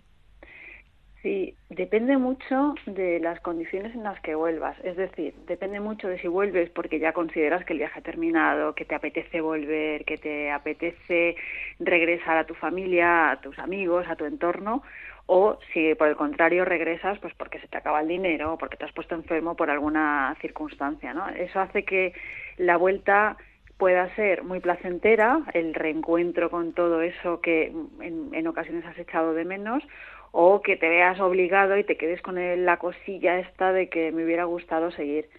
Sí, 1.22 1.56
depende 1.70 2.18
mucho 2.18 2.74
de 2.88 3.20
las 3.20 3.40
condiciones 3.42 3.94
en 3.94 4.04
las 4.04 4.20
que 4.22 4.34
vuelvas. 4.34 4.76
Es 4.84 4.98
decir, 4.98 5.36
depende 5.46 5.80
mucho 5.80 6.08
de 6.08 6.18
si 6.20 6.28
vuelves 6.28 6.72
porque 6.72 6.98
ya 6.98 7.14
consideras 7.14 7.64
que 7.64 7.74
el 7.74 7.80
viaje 7.80 8.00
ha 8.00 8.02
terminado, 8.04 8.74
que 8.74 8.86
te 8.86 8.96
apetece 8.96 9.40
volver, 9.40 10.04
que 10.04 10.18
te 10.18 10.50
apetece 10.50 11.36
regresar 11.80 12.38
a 12.38 12.48
tu 12.48 12.56
familia, 12.56 13.30
a 13.30 13.40
tus 13.40 13.60
amigos, 13.60 14.08
a 14.10 14.16
tu 14.16 14.26
entorno, 14.26 14.82
o 15.28 15.60
si 15.72 15.94
por 15.94 16.08
el 16.08 16.16
contrario 16.16 16.66
regresas 16.66 17.20
pues 17.20 17.36
porque 17.36 17.60
se 17.60 17.68
te 17.68 17.78
acaba 17.78 18.02
el 18.02 18.08
dinero 18.08 18.54
o 18.54 18.58
porque 18.58 18.78
te 18.78 18.86
has 18.86 18.92
puesto 18.92 19.14
enfermo 19.14 19.56
por 19.56 19.70
alguna 19.70 20.36
circunstancia, 20.42 21.14
¿no? 21.14 21.30
Eso 21.30 21.60
hace 21.60 21.86
que 21.86 22.14
la 22.58 22.78
vuelta 22.78 23.38
pueda 23.78 24.14
ser 24.16 24.44
muy 24.44 24.60
placentera, 24.60 25.42
el 25.54 25.74
reencuentro 25.76 26.50
con 26.50 26.74
todo 26.74 27.02
eso 27.02 27.42
que 27.42 27.74
en, 28.00 28.30
en 28.34 28.48
ocasiones 28.48 28.86
has 28.86 28.98
echado 28.98 29.34
de 29.34 29.46
menos, 29.46 29.84
o 30.32 30.62
que 30.62 30.78
te 30.78 30.90
veas 30.90 31.20
obligado 31.20 31.78
y 31.78 31.84
te 31.84 31.98
quedes 31.98 32.22
con 32.22 32.38
la 32.66 32.78
cosilla 32.78 33.40
esta 33.40 33.74
de 33.74 33.90
que 33.90 34.12
me 34.12 34.24
hubiera 34.24 34.46
gustado 34.46 34.92
seguir. 34.92 35.30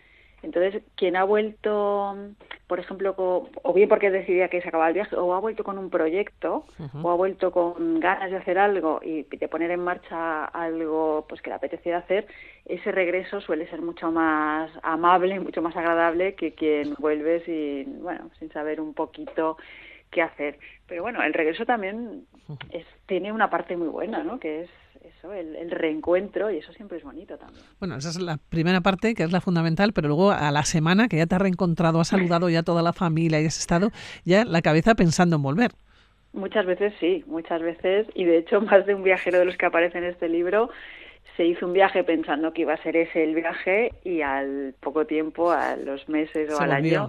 Entonces, 0.42 0.82
quien 0.96 1.14
ha 1.14 1.22
vuelto, 1.22 2.16
por 2.66 2.80
ejemplo, 2.80 3.14
o 3.16 3.72
bien 3.72 3.88
porque 3.88 4.10
decidía 4.10 4.48
que 4.48 4.60
se 4.60 4.68
acababa 4.68 4.88
el 4.88 4.94
viaje, 4.94 5.14
o 5.14 5.34
ha 5.34 5.38
vuelto 5.38 5.62
con 5.62 5.78
un 5.78 5.88
proyecto, 5.88 6.64
o 7.00 7.10
ha 7.10 7.14
vuelto 7.14 7.52
con 7.52 8.00
ganas 8.00 8.30
de 8.30 8.38
hacer 8.38 8.58
algo 8.58 9.00
y 9.04 9.22
de 9.22 9.48
poner 9.48 9.70
en 9.70 9.80
marcha 9.80 10.46
algo 10.46 11.26
pues 11.28 11.40
que 11.42 11.50
le 11.50 11.56
apeteciera 11.56 11.98
hacer, 11.98 12.26
ese 12.64 12.90
regreso 12.90 13.40
suele 13.40 13.68
ser 13.68 13.82
mucho 13.82 14.10
más 14.10 14.70
amable, 14.82 15.38
mucho 15.38 15.62
más 15.62 15.76
agradable 15.76 16.34
que 16.34 16.54
quien 16.54 16.94
vuelve 16.98 17.44
sin, 17.44 18.02
bueno, 18.02 18.30
sin 18.40 18.50
saber 18.50 18.80
un 18.80 18.94
poquito 18.94 19.56
qué 20.10 20.22
hacer. 20.22 20.58
Pero 20.88 21.02
bueno, 21.02 21.22
el 21.22 21.34
regreso 21.34 21.64
también 21.64 22.26
es, 22.70 22.84
tiene 23.06 23.32
una 23.32 23.48
parte 23.48 23.76
muy 23.76 23.88
buena, 23.88 24.24
¿no? 24.24 24.40
Que 24.40 24.62
es 24.62 24.70
eso, 25.04 25.32
el, 25.32 25.70
reencuentro, 25.70 26.50
y 26.50 26.58
eso 26.58 26.72
siempre 26.72 26.98
es 26.98 27.04
bonito 27.04 27.36
también. 27.36 27.64
Bueno, 27.78 27.96
esa 27.96 28.10
es 28.10 28.20
la 28.20 28.38
primera 28.48 28.80
parte, 28.80 29.14
que 29.14 29.22
es 29.22 29.32
la 29.32 29.40
fundamental, 29.40 29.92
pero 29.92 30.08
luego 30.08 30.30
a 30.30 30.50
la 30.50 30.64
semana 30.64 31.08
que 31.08 31.16
ya 31.16 31.26
te 31.26 31.34
has 31.34 31.42
reencontrado, 31.42 32.00
has 32.00 32.08
saludado 32.08 32.48
ya 32.48 32.62
toda 32.62 32.82
la 32.82 32.92
familia 32.92 33.40
y 33.40 33.46
has 33.46 33.58
estado 33.58 33.90
ya 34.24 34.44
la 34.44 34.62
cabeza 34.62 34.94
pensando 34.94 35.36
en 35.36 35.42
volver. 35.42 35.72
Muchas 36.32 36.64
veces 36.64 36.94
sí, 36.98 37.24
muchas 37.26 37.60
veces, 37.60 38.06
y 38.14 38.24
de 38.24 38.38
hecho 38.38 38.60
más 38.62 38.86
de 38.86 38.94
un 38.94 39.02
viajero 39.02 39.38
de 39.38 39.44
los 39.44 39.56
que 39.56 39.66
aparece 39.66 39.98
en 39.98 40.04
este 40.04 40.28
libro 40.28 40.70
se 41.36 41.46
hizo 41.46 41.66
un 41.66 41.72
viaje 41.72 42.04
pensando 42.04 42.52
que 42.52 42.62
iba 42.62 42.74
a 42.74 42.82
ser 42.82 42.96
ese 42.96 43.24
el 43.24 43.34
viaje 43.34 43.92
y 44.04 44.20
al 44.20 44.74
poco 44.80 45.06
tiempo, 45.06 45.50
a 45.50 45.76
los 45.76 46.08
meses 46.08 46.52
o 46.52 46.60
al 46.60 46.72
año, 46.72 47.08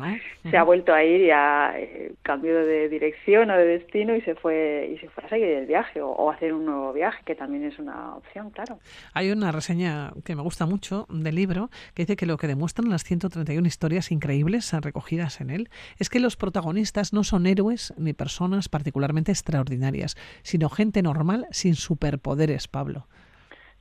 se 0.49 0.57
ha 0.57 0.63
vuelto 0.63 0.93
a 0.93 1.03
ir 1.03 1.21
y 1.21 1.31
ha 1.31 1.73
eh, 1.77 2.13
cambiado 2.21 2.65
de 2.65 2.89
dirección 2.89 3.49
o 3.49 3.57
de 3.57 3.65
destino 3.65 4.15
y 4.15 4.21
se 4.21 4.35
fue 4.35 4.91
y 4.93 4.97
se 4.99 5.09
fue 5.09 5.23
a 5.25 5.29
seguir 5.29 5.47
el 5.47 5.65
viaje 5.65 6.01
o, 6.01 6.29
a 6.29 6.35
hacer 6.35 6.53
un 6.53 6.65
nuevo 6.65 6.93
viaje, 6.93 7.21
que 7.25 7.35
también 7.35 7.65
es 7.65 7.77
una 7.79 8.15
opción, 8.15 8.49
claro. 8.51 8.79
Hay 9.13 9.31
una 9.31 9.51
reseña 9.51 10.11
que 10.23 10.35
me 10.35 10.41
gusta 10.41 10.65
mucho 10.65 11.05
del 11.09 11.35
libro 11.35 11.69
que 11.93 12.03
dice 12.03 12.15
que 12.15 12.25
lo 12.25 12.37
que 12.37 12.47
demuestran 12.47 12.89
las 12.89 13.03
131 13.03 13.67
historias 13.67 14.11
increíbles 14.11 14.71
recogidas 14.81 15.41
en 15.41 15.49
él 15.49 15.69
es 15.99 16.09
que 16.09 16.19
los 16.19 16.37
protagonistas 16.37 17.13
no 17.13 17.23
son 17.23 17.45
héroes 17.45 17.93
ni 17.97 18.13
personas 18.13 18.69
particularmente 18.69 19.31
extraordinarias, 19.31 20.15
sino 20.43 20.69
gente 20.69 21.01
normal 21.01 21.47
sin 21.51 21.75
superpoderes, 21.75 22.67
Pablo. 22.67 23.07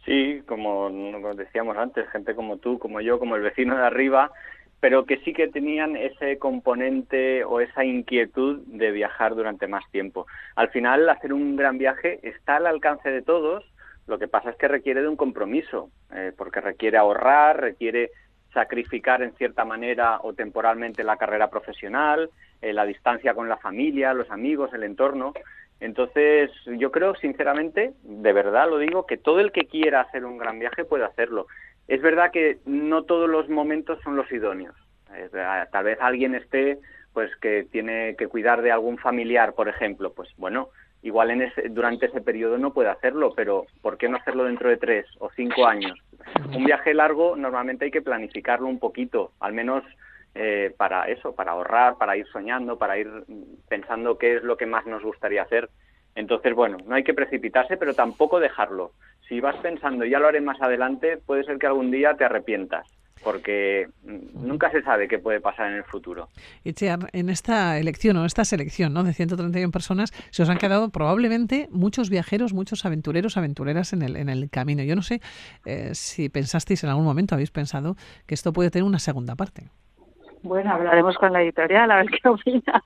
Sí, 0.04 0.42
como 0.46 0.90
decíamos 1.34 1.76
antes, 1.76 2.08
gente 2.10 2.34
como 2.34 2.58
tú, 2.58 2.78
como 2.78 3.00
yo, 3.00 3.18
como 3.18 3.36
el 3.36 3.42
vecino 3.42 3.76
de 3.76 3.86
arriba, 3.86 4.32
pero 4.80 5.06
que 5.06 5.18
sí 5.18 5.32
que 5.32 5.46
tenían 5.46 5.94
ese 5.94 6.38
componente 6.38 7.44
o 7.44 7.60
esa 7.60 7.84
inquietud 7.84 8.62
de 8.66 8.90
viajar 8.90 9.36
durante 9.36 9.68
más 9.68 9.88
tiempo. 9.92 10.26
Al 10.56 10.70
final, 10.70 11.08
hacer 11.08 11.32
un 11.32 11.54
gran 11.54 11.78
viaje 11.78 12.18
está 12.24 12.56
al 12.56 12.66
alcance 12.66 13.08
de 13.08 13.22
todos, 13.22 13.64
lo 14.08 14.18
que 14.18 14.26
pasa 14.26 14.50
es 14.50 14.56
que 14.56 14.66
requiere 14.66 15.02
de 15.02 15.08
un 15.08 15.16
compromiso, 15.16 15.90
eh, 16.12 16.32
porque 16.36 16.60
requiere 16.60 16.98
ahorrar, 16.98 17.60
requiere 17.60 18.10
sacrificar 18.52 19.22
en 19.22 19.34
cierta 19.34 19.64
manera 19.64 20.18
o 20.22 20.32
temporalmente 20.34 21.04
la 21.04 21.16
carrera 21.16 21.48
profesional, 21.48 22.30
eh, 22.60 22.72
la 22.72 22.84
distancia 22.84 23.34
con 23.34 23.48
la 23.48 23.56
familia, 23.58 24.12
los 24.14 24.30
amigos, 24.30 24.72
el 24.74 24.82
entorno. 24.82 25.32
Entonces, 25.82 26.52
yo 26.64 26.92
creo, 26.92 27.16
sinceramente, 27.16 27.92
de 28.04 28.32
verdad 28.32 28.70
lo 28.70 28.78
digo, 28.78 29.04
que 29.04 29.16
todo 29.16 29.40
el 29.40 29.50
que 29.50 29.66
quiera 29.66 30.02
hacer 30.02 30.24
un 30.24 30.38
gran 30.38 30.60
viaje 30.60 30.84
puede 30.84 31.04
hacerlo. 31.04 31.48
Es 31.88 32.00
verdad 32.00 32.30
que 32.30 32.58
no 32.66 33.02
todos 33.02 33.28
los 33.28 33.48
momentos 33.48 33.98
son 34.04 34.14
los 34.14 34.30
idóneos. 34.30 34.76
Tal 35.72 35.84
vez 35.84 35.98
alguien 36.00 36.36
esté, 36.36 36.78
pues, 37.12 37.34
que 37.40 37.66
tiene 37.72 38.14
que 38.16 38.28
cuidar 38.28 38.62
de 38.62 38.70
algún 38.70 38.96
familiar, 38.96 39.54
por 39.54 39.68
ejemplo. 39.68 40.12
Pues, 40.12 40.28
bueno, 40.36 40.68
igual 41.02 41.32
en 41.32 41.42
ese, 41.42 41.68
durante 41.70 42.06
ese 42.06 42.20
periodo 42.20 42.58
no 42.58 42.72
puede 42.72 42.88
hacerlo, 42.88 43.32
pero 43.34 43.66
¿por 43.80 43.98
qué 43.98 44.08
no 44.08 44.18
hacerlo 44.18 44.44
dentro 44.44 44.68
de 44.68 44.76
tres 44.76 45.06
o 45.18 45.30
cinco 45.30 45.66
años? 45.66 45.98
Un 46.54 46.64
viaje 46.64 46.94
largo 46.94 47.34
normalmente 47.34 47.86
hay 47.86 47.90
que 47.90 48.02
planificarlo 48.02 48.68
un 48.68 48.78
poquito, 48.78 49.32
al 49.40 49.52
menos 49.52 49.82
eh, 50.34 50.74
para 50.76 51.08
eso, 51.08 51.34
para 51.34 51.52
ahorrar, 51.52 51.96
para 51.98 52.16
ir 52.16 52.26
soñando, 52.28 52.78
para 52.78 52.98
ir 52.98 53.08
pensando 53.68 54.18
qué 54.18 54.36
es 54.36 54.42
lo 54.42 54.56
que 54.56 54.66
más 54.66 54.86
nos 54.86 55.02
gustaría 55.02 55.42
hacer. 55.42 55.68
Entonces, 56.14 56.54
bueno, 56.54 56.78
no 56.86 56.94
hay 56.94 57.04
que 57.04 57.14
precipitarse, 57.14 57.76
pero 57.76 57.94
tampoco 57.94 58.40
dejarlo. 58.40 58.92
Si 59.28 59.40
vas 59.40 59.56
pensando, 59.56 60.04
ya 60.04 60.18
lo 60.18 60.28
haré 60.28 60.40
más 60.40 60.60
adelante, 60.60 61.18
puede 61.18 61.44
ser 61.44 61.58
que 61.58 61.66
algún 61.66 61.90
día 61.90 62.14
te 62.14 62.24
arrepientas 62.24 62.86
porque 63.22 63.88
nunca 64.02 64.70
se 64.70 64.82
sabe 64.82 65.08
qué 65.08 65.18
puede 65.18 65.40
pasar 65.40 65.70
en 65.70 65.76
el 65.76 65.84
futuro. 65.84 66.28
Y 66.64 66.74
en 67.12 67.28
esta 67.28 67.78
elección 67.78 68.16
o 68.16 68.24
esta 68.24 68.44
selección 68.44 68.92
¿no? 68.92 69.04
de 69.04 69.14
131 69.14 69.70
personas 69.70 70.12
se 70.30 70.42
os 70.42 70.48
han 70.48 70.58
quedado 70.58 70.90
probablemente 70.90 71.68
muchos 71.70 72.10
viajeros, 72.10 72.52
muchos 72.52 72.84
aventureros, 72.84 73.36
aventureras 73.36 73.92
en 73.92 74.02
el, 74.02 74.16
en 74.16 74.28
el 74.28 74.50
camino. 74.50 74.82
Yo 74.82 74.96
no 74.96 75.02
sé 75.02 75.20
eh, 75.64 75.90
si 75.94 76.28
pensasteis 76.28 76.82
en 76.84 76.90
algún 76.90 77.04
momento, 77.04 77.34
habéis 77.34 77.50
pensado 77.50 77.96
que 78.26 78.34
esto 78.34 78.52
puede 78.52 78.70
tener 78.70 78.84
una 78.84 78.98
segunda 78.98 79.36
parte. 79.36 79.70
Bueno, 80.42 80.72
hablaremos 80.72 81.16
con 81.16 81.32
la 81.32 81.42
editorial 81.42 81.90
a 81.90 81.96
ver 81.96 82.10
qué 82.22 82.28
opina. 82.28 82.82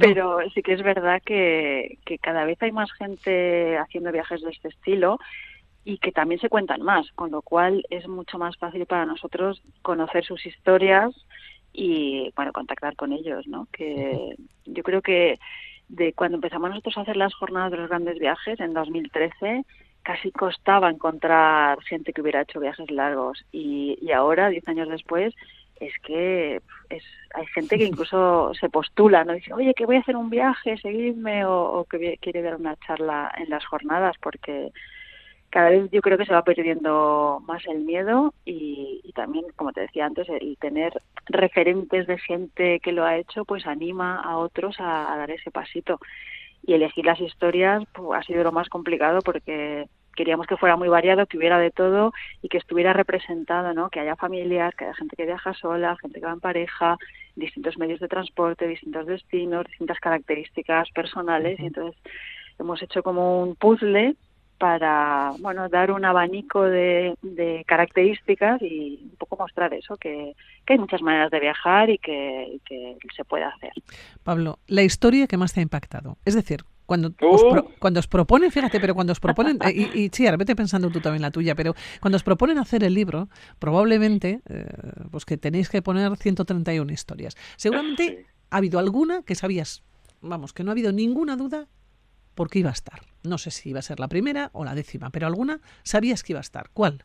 Pero 0.00 0.38
sí 0.54 0.62
que 0.62 0.74
es 0.74 0.82
verdad 0.82 1.20
que, 1.24 1.98
que 2.04 2.18
cada 2.18 2.44
vez 2.44 2.60
hay 2.62 2.72
más 2.72 2.92
gente 2.92 3.76
haciendo 3.78 4.12
viajes 4.12 4.40
de 4.42 4.50
este 4.50 4.68
estilo 4.68 5.18
y 5.84 5.98
que 5.98 6.12
también 6.12 6.40
se 6.40 6.48
cuentan 6.48 6.82
más, 6.82 7.10
con 7.12 7.30
lo 7.30 7.42
cual 7.42 7.84
es 7.90 8.06
mucho 8.06 8.38
más 8.38 8.56
fácil 8.56 8.86
para 8.86 9.04
nosotros 9.04 9.62
conocer 9.82 10.24
sus 10.24 10.46
historias 10.46 11.10
y 11.72 12.32
bueno 12.36 12.52
contactar 12.52 12.94
con 12.96 13.12
ellos, 13.12 13.46
¿no? 13.46 13.66
Que 13.72 14.36
yo 14.66 14.82
creo 14.82 15.02
que 15.02 15.40
de 15.88 16.12
cuando 16.12 16.36
empezamos 16.36 16.70
nosotros 16.70 16.96
a 16.96 17.00
hacer 17.00 17.16
las 17.16 17.34
jornadas 17.34 17.72
de 17.72 17.78
los 17.78 17.88
grandes 17.88 18.18
viajes 18.18 18.60
en 18.60 18.74
2013 18.74 19.64
casi 20.02 20.32
costaba 20.32 20.90
encontrar 20.90 21.80
gente 21.82 22.12
que 22.12 22.20
hubiera 22.20 22.42
hecho 22.42 22.60
viajes 22.60 22.90
largos 22.90 23.44
y, 23.52 23.98
y 24.00 24.12
ahora, 24.12 24.48
diez 24.48 24.66
años 24.68 24.88
después, 24.88 25.34
es 25.86 25.94
que 26.02 26.60
es, 26.88 27.04
hay 27.34 27.46
gente 27.46 27.78
que 27.78 27.84
incluso 27.84 28.52
se 28.60 28.68
postula, 28.68 29.24
¿no? 29.24 29.32
Dice, 29.34 29.52
oye, 29.52 29.74
que 29.74 29.86
voy 29.86 29.96
a 29.96 30.00
hacer 30.00 30.16
un 30.16 30.30
viaje, 30.30 30.76
seguidme, 30.78 31.44
o, 31.44 31.86
que 31.90 32.18
quiere 32.20 32.42
dar 32.42 32.56
una 32.56 32.76
charla 32.76 33.32
en 33.36 33.50
las 33.50 33.64
jornadas, 33.64 34.16
porque 34.20 34.72
cada 35.50 35.70
vez 35.70 35.90
yo 35.90 36.00
creo 36.00 36.16
que 36.16 36.24
se 36.24 36.32
va 36.32 36.44
perdiendo 36.44 37.42
más 37.46 37.66
el 37.66 37.80
miedo 37.80 38.32
y, 38.44 39.12
también, 39.14 39.44
como 39.56 39.72
te 39.72 39.82
decía 39.82 40.06
antes, 40.06 40.28
el 40.28 40.56
tener 40.58 41.02
referentes 41.26 42.06
de 42.06 42.18
gente 42.18 42.80
que 42.80 42.92
lo 42.92 43.04
ha 43.04 43.18
hecho, 43.18 43.44
pues 43.44 43.66
anima 43.66 44.22
a 44.22 44.38
otros 44.38 44.80
a, 44.80 45.12
a 45.12 45.16
dar 45.18 45.30
ese 45.30 45.50
pasito. 45.50 46.00
Y 46.64 46.74
elegir 46.74 47.04
las 47.04 47.20
historias 47.20 47.82
pues, 47.92 48.18
ha 48.18 48.22
sido 48.22 48.44
lo 48.44 48.52
más 48.52 48.68
complicado 48.68 49.18
porque 49.20 49.88
queríamos 50.14 50.46
que 50.46 50.56
fuera 50.56 50.76
muy 50.76 50.88
variado, 50.88 51.26
que 51.26 51.36
hubiera 51.36 51.58
de 51.58 51.70
todo 51.70 52.12
y 52.42 52.48
que 52.48 52.58
estuviera 52.58 52.92
representado, 52.92 53.74
¿no? 53.74 53.90
Que 53.90 54.00
haya 54.00 54.16
familias, 54.16 54.74
que 54.74 54.84
haya 54.84 54.94
gente 54.94 55.16
que 55.16 55.26
viaja 55.26 55.54
sola, 55.54 55.96
gente 56.00 56.20
que 56.20 56.26
va 56.26 56.32
en 56.32 56.40
pareja, 56.40 56.98
distintos 57.36 57.78
medios 57.78 58.00
de 58.00 58.08
transporte, 58.08 58.66
distintos 58.66 59.06
destinos, 59.06 59.66
distintas 59.66 59.98
características 60.00 60.90
personales 60.90 61.58
y 61.60 61.66
entonces 61.66 62.00
hemos 62.58 62.82
hecho 62.82 63.02
como 63.02 63.42
un 63.42 63.56
puzzle 63.56 64.16
para 64.62 65.32
bueno 65.40 65.68
dar 65.68 65.90
un 65.90 66.04
abanico 66.04 66.62
de, 66.62 67.16
de, 67.20 67.64
características 67.66 68.62
y 68.62 69.00
un 69.02 69.16
poco 69.18 69.36
mostrar 69.36 69.74
eso 69.74 69.96
que, 69.96 70.36
que 70.64 70.74
hay 70.74 70.78
muchas 70.78 71.02
maneras 71.02 71.32
de 71.32 71.40
viajar 71.40 71.90
y 71.90 71.98
que, 71.98 72.60
que, 72.64 72.96
se 73.16 73.24
puede 73.24 73.42
hacer. 73.42 73.72
Pablo, 74.22 74.60
la 74.68 74.84
historia 74.84 75.26
que 75.26 75.36
más 75.36 75.52
te 75.52 75.58
ha 75.58 75.64
impactado, 75.64 76.16
es 76.24 76.36
decir, 76.36 76.60
cuando, 76.86 77.14
os 77.20 77.42
uh. 77.42 77.68
cuando 77.78 78.00
os 78.00 78.06
proponen, 78.06 78.50
fíjate, 78.50 78.80
pero 78.80 78.94
cuando 78.94 79.12
os 79.12 79.20
proponen, 79.20 79.58
eh, 79.64 79.88
y, 79.94 80.00
y 80.00 80.10
sí, 80.12 80.26
vete 80.36 80.56
pensando 80.56 80.90
tú 80.90 81.00
también 81.00 81.22
la 81.22 81.30
tuya, 81.30 81.54
pero 81.54 81.74
cuando 82.00 82.16
os 82.16 82.22
proponen 82.22 82.58
hacer 82.58 82.84
el 82.84 82.94
libro, 82.94 83.28
probablemente, 83.58 84.40
eh, 84.48 84.66
pues 85.10 85.24
que 85.24 85.36
tenéis 85.36 85.68
que 85.68 85.82
poner 85.82 86.16
131 86.16 86.92
historias. 86.92 87.36
Seguramente 87.56 88.26
ha 88.50 88.56
habido 88.58 88.78
alguna 88.78 89.22
que 89.22 89.34
sabías, 89.34 89.82
vamos, 90.20 90.52
que 90.52 90.64
no 90.64 90.70
ha 90.70 90.72
habido 90.72 90.92
ninguna 90.92 91.36
duda 91.36 91.68
por 92.34 92.50
qué 92.50 92.60
iba 92.60 92.70
a 92.70 92.74
estar. 92.74 93.00
No 93.22 93.38
sé 93.38 93.50
si 93.50 93.70
iba 93.70 93.78
a 93.78 93.82
ser 93.82 94.00
la 94.00 94.08
primera 94.08 94.50
o 94.52 94.64
la 94.64 94.74
décima, 94.74 95.10
pero 95.10 95.26
alguna 95.26 95.60
sabías 95.82 96.22
que 96.22 96.32
iba 96.32 96.40
a 96.40 96.42
estar. 96.42 96.70
¿Cuál? 96.72 97.02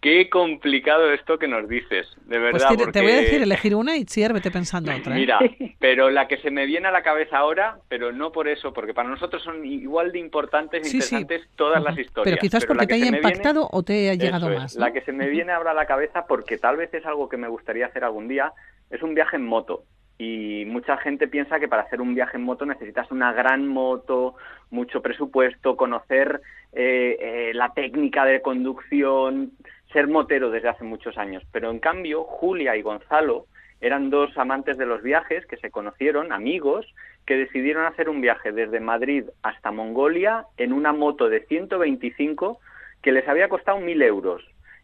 Qué 0.00 0.30
complicado 0.30 1.12
esto 1.12 1.38
que 1.38 1.46
nos 1.46 1.68
dices, 1.68 2.06
de 2.24 2.40
pues 2.40 2.52
verdad. 2.54 2.68
Pues 2.74 2.92
te, 2.92 3.02
voy 3.02 3.12
a 3.12 3.16
decir, 3.16 3.42
elegir 3.42 3.74
una 3.74 3.98
y 3.98 4.06
Chiar, 4.06 4.32
vete 4.32 4.50
pensando 4.50 4.90
otra. 4.90 5.14
¿eh? 5.14 5.18
Mira, 5.18 5.38
pero 5.78 6.08
la 6.08 6.26
que 6.26 6.38
se 6.38 6.50
me 6.50 6.64
viene 6.64 6.88
a 6.88 6.90
la 6.90 7.02
cabeza 7.02 7.36
ahora, 7.36 7.80
pero 7.88 8.10
no 8.10 8.32
por 8.32 8.48
eso, 8.48 8.72
porque 8.72 8.94
para 8.94 9.10
nosotros 9.10 9.42
son 9.42 9.62
igual 9.66 10.10
de 10.10 10.18
importantes 10.18 10.84
e 10.84 10.96
interesantes 10.96 11.42
todas 11.54 11.82
las 11.82 11.98
historias. 11.98 12.24
Pero 12.24 12.38
quizás 12.38 12.64
porque 12.64 12.86
te 12.86 12.94
haya 12.94 13.08
impactado 13.08 13.68
o 13.70 13.82
te 13.82 14.08
haya 14.08 14.14
llegado 14.14 14.48
más. 14.48 14.74
La 14.76 14.90
que 14.90 15.02
se 15.02 15.12
me 15.12 15.28
viene 15.28 15.52
ahora 15.52 15.72
a 15.72 15.74
la 15.74 15.84
cabeza, 15.84 16.24
porque 16.26 16.56
tal 16.56 16.78
vez 16.78 16.94
es 16.94 17.04
algo 17.04 17.28
que 17.28 17.36
me 17.36 17.48
gustaría 17.48 17.84
hacer 17.84 18.02
algún 18.02 18.26
día, 18.26 18.54
es 18.88 19.02
un 19.02 19.14
viaje 19.14 19.36
en 19.36 19.44
moto. 19.44 19.84
y 20.16 20.64
mucha 20.66 20.96
gente 20.98 21.28
piensa 21.28 21.58
que 21.58 21.68
para 21.68 21.82
hacer 21.82 22.00
un 22.00 22.14
viaje 22.14 22.36
en 22.36 22.44
moto 22.44 22.64
necesitas 22.64 23.10
una 23.10 23.32
gran 23.32 23.66
moto, 23.66 24.34
mucho 24.70 25.00
presupuesto, 25.00 25.76
conocer 25.76 26.42
eh, 26.72 27.16
eh, 27.20 27.50
la 27.54 27.72
técnica 27.72 28.24
de 28.24 28.42
conducción, 28.42 29.52
ser 29.92 30.06
motero 30.06 30.50
desde 30.50 30.68
hace 30.68 30.84
muchos 30.84 31.18
años. 31.18 31.42
Pero 31.52 31.70
en 31.70 31.78
cambio, 31.78 32.24
Julia 32.24 32.76
y 32.76 32.82
Gonzalo 32.82 33.46
eran 33.80 34.10
dos 34.10 34.36
amantes 34.36 34.76
de 34.76 34.86
los 34.86 35.02
viajes 35.02 35.46
que 35.46 35.56
se 35.56 35.70
conocieron, 35.70 36.32
amigos, 36.32 36.86
que 37.26 37.36
decidieron 37.36 37.86
hacer 37.86 38.08
un 38.08 38.20
viaje 38.20 38.52
desde 38.52 38.80
Madrid 38.80 39.24
hasta 39.42 39.70
Mongolia 39.70 40.46
en 40.56 40.72
una 40.72 40.92
moto 40.92 41.28
de 41.28 41.46
125 41.46 42.60
que 43.02 43.12
les 43.12 43.26
había 43.26 43.48
costado 43.48 43.78
mil 43.78 44.02
euros 44.02 44.42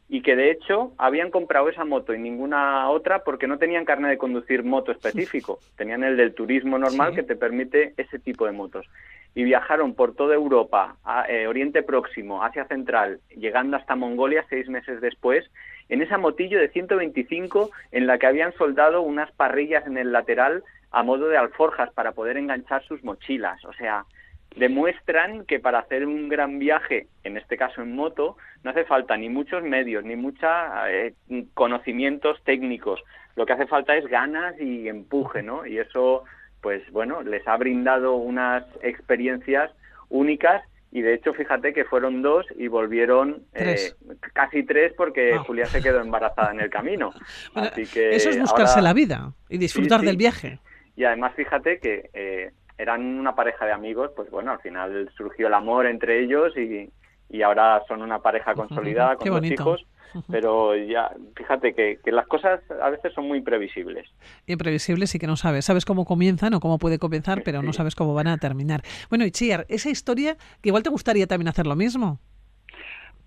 y 0.08 0.22
que 0.22 0.36
de 0.36 0.50
hecho 0.50 0.92
habían 0.98 1.30
comprado 1.30 1.68
esa 1.68 1.84
moto 1.84 2.14
y 2.14 2.18
ninguna 2.18 2.88
otra 2.90 3.24
porque 3.24 3.48
no 3.48 3.58
tenían 3.58 3.84
carnet 3.84 4.12
de 4.12 4.18
conducir 4.18 4.62
moto 4.62 4.92
específico, 4.92 5.58
tenían 5.76 6.04
el 6.04 6.16
del 6.16 6.34
turismo 6.34 6.78
normal 6.78 7.14
que 7.14 7.22
te 7.22 7.36
permite 7.36 7.92
ese 7.96 8.18
tipo 8.18 8.46
de 8.46 8.52
motos. 8.52 8.86
Y 9.36 9.44
viajaron 9.44 9.94
por 9.94 10.16
toda 10.16 10.34
Europa, 10.34 10.96
a, 11.04 11.30
eh, 11.30 11.46
Oriente 11.46 11.84
Próximo, 11.84 12.42
Asia 12.42 12.64
Central, 12.64 13.20
llegando 13.36 13.76
hasta 13.76 13.94
Mongolia 13.94 14.44
seis 14.48 14.68
meses 14.68 15.00
después, 15.00 15.48
en 15.88 16.02
esa 16.02 16.18
motillo 16.18 16.58
de 16.58 16.70
125 16.70 17.70
en 17.92 18.08
la 18.08 18.18
que 18.18 18.26
habían 18.26 18.52
soldado 18.54 19.02
unas 19.02 19.30
parrillas 19.32 19.86
en 19.86 19.98
el 19.98 20.10
lateral 20.10 20.64
a 20.90 21.04
modo 21.04 21.28
de 21.28 21.36
alforjas 21.36 21.92
para 21.92 22.12
poder 22.12 22.36
enganchar 22.38 22.82
sus 22.84 23.04
mochilas. 23.04 23.64
O 23.64 23.72
sea, 23.74 24.06
demuestran 24.56 25.44
que 25.44 25.60
para 25.60 25.80
hacer 25.80 26.06
un 26.06 26.28
gran 26.28 26.58
viaje, 26.58 27.06
en 27.22 27.36
este 27.36 27.56
caso 27.56 27.82
en 27.82 27.94
moto, 27.94 28.36
no 28.64 28.70
hace 28.70 28.84
falta 28.84 29.16
ni 29.16 29.28
muchos 29.28 29.62
medios, 29.62 30.04
ni 30.04 30.16
muchos 30.16 30.50
eh, 30.88 31.14
conocimientos 31.54 32.42
técnicos. 32.44 33.02
Lo 33.36 33.44
que 33.44 33.52
hace 33.52 33.66
falta 33.66 33.96
es 33.96 34.06
ganas 34.06 34.58
y 34.58 34.88
empuje, 34.88 35.42
¿no? 35.42 35.66
Y 35.66 35.78
eso, 35.78 36.24
pues 36.60 36.82
bueno, 36.92 37.22
les 37.22 37.46
ha 37.46 37.56
brindado 37.56 38.16
unas 38.16 38.64
experiencias 38.82 39.70
únicas 40.08 40.62
y 40.92 41.02
de 41.02 41.14
hecho 41.14 41.34
fíjate 41.34 41.72
que 41.72 41.84
fueron 41.84 42.22
dos 42.22 42.46
y 42.56 42.68
volvieron 42.68 43.42
eh, 43.54 43.92
casi 44.32 44.62
tres 44.64 44.92
porque 44.96 45.34
ah. 45.34 45.40
Julia 45.40 45.66
se 45.66 45.82
quedó 45.82 46.00
embarazada 46.00 46.52
en 46.52 46.60
el 46.60 46.70
camino. 46.70 47.12
Así 47.54 47.86
que 47.86 48.14
eso 48.14 48.30
es 48.30 48.40
buscarse 48.40 48.80
la 48.80 48.92
vida 48.92 49.32
y 49.48 49.58
disfrutar 49.58 50.00
del 50.00 50.16
viaje. 50.16 50.58
Y 50.96 51.04
además 51.04 51.34
fíjate 51.34 51.78
que 51.78 52.08
eh, 52.14 52.52
eran 52.78 53.02
una 53.04 53.34
pareja 53.34 53.66
de 53.66 53.72
amigos, 53.72 54.10
pues 54.16 54.30
bueno, 54.30 54.52
al 54.52 54.60
final 54.60 55.10
surgió 55.16 55.48
el 55.48 55.54
amor 55.54 55.86
entre 55.86 56.22
ellos 56.22 56.56
y, 56.56 56.90
y 57.28 57.42
ahora 57.42 57.82
son 57.88 58.02
una 58.02 58.20
pareja 58.20 58.54
consolidada 58.56 59.16
con 59.16 59.28
dos 59.28 59.44
hijos. 59.44 59.86
Pero 60.30 60.76
ya, 60.76 61.10
fíjate 61.36 61.74
que, 61.74 61.98
que, 62.04 62.12
las 62.12 62.26
cosas 62.26 62.60
a 62.82 62.90
veces 62.90 63.12
son 63.12 63.28
muy 63.28 63.38
imprevisibles. 63.38 64.08
Imprevisibles 64.46 65.14
y 65.14 65.18
que 65.18 65.26
no 65.26 65.36
sabes. 65.36 65.64
Sabes 65.64 65.84
cómo 65.84 66.04
comienzan 66.04 66.54
o 66.54 66.60
cómo 66.60 66.78
puede 66.78 66.98
comenzar, 66.98 67.42
pero 67.44 67.62
no 67.62 67.72
sabes 67.72 67.94
cómo 67.94 68.14
van 68.14 68.28
a 68.28 68.38
terminar. 68.38 68.82
Bueno, 69.08 69.24
y 69.24 69.30
Chiar, 69.30 69.66
esa 69.68 69.90
historia, 69.90 70.36
que 70.62 70.70
igual 70.70 70.82
te 70.82 70.90
gustaría 70.90 71.26
también 71.26 71.48
hacer 71.48 71.66
lo 71.66 71.76
mismo. 71.76 72.18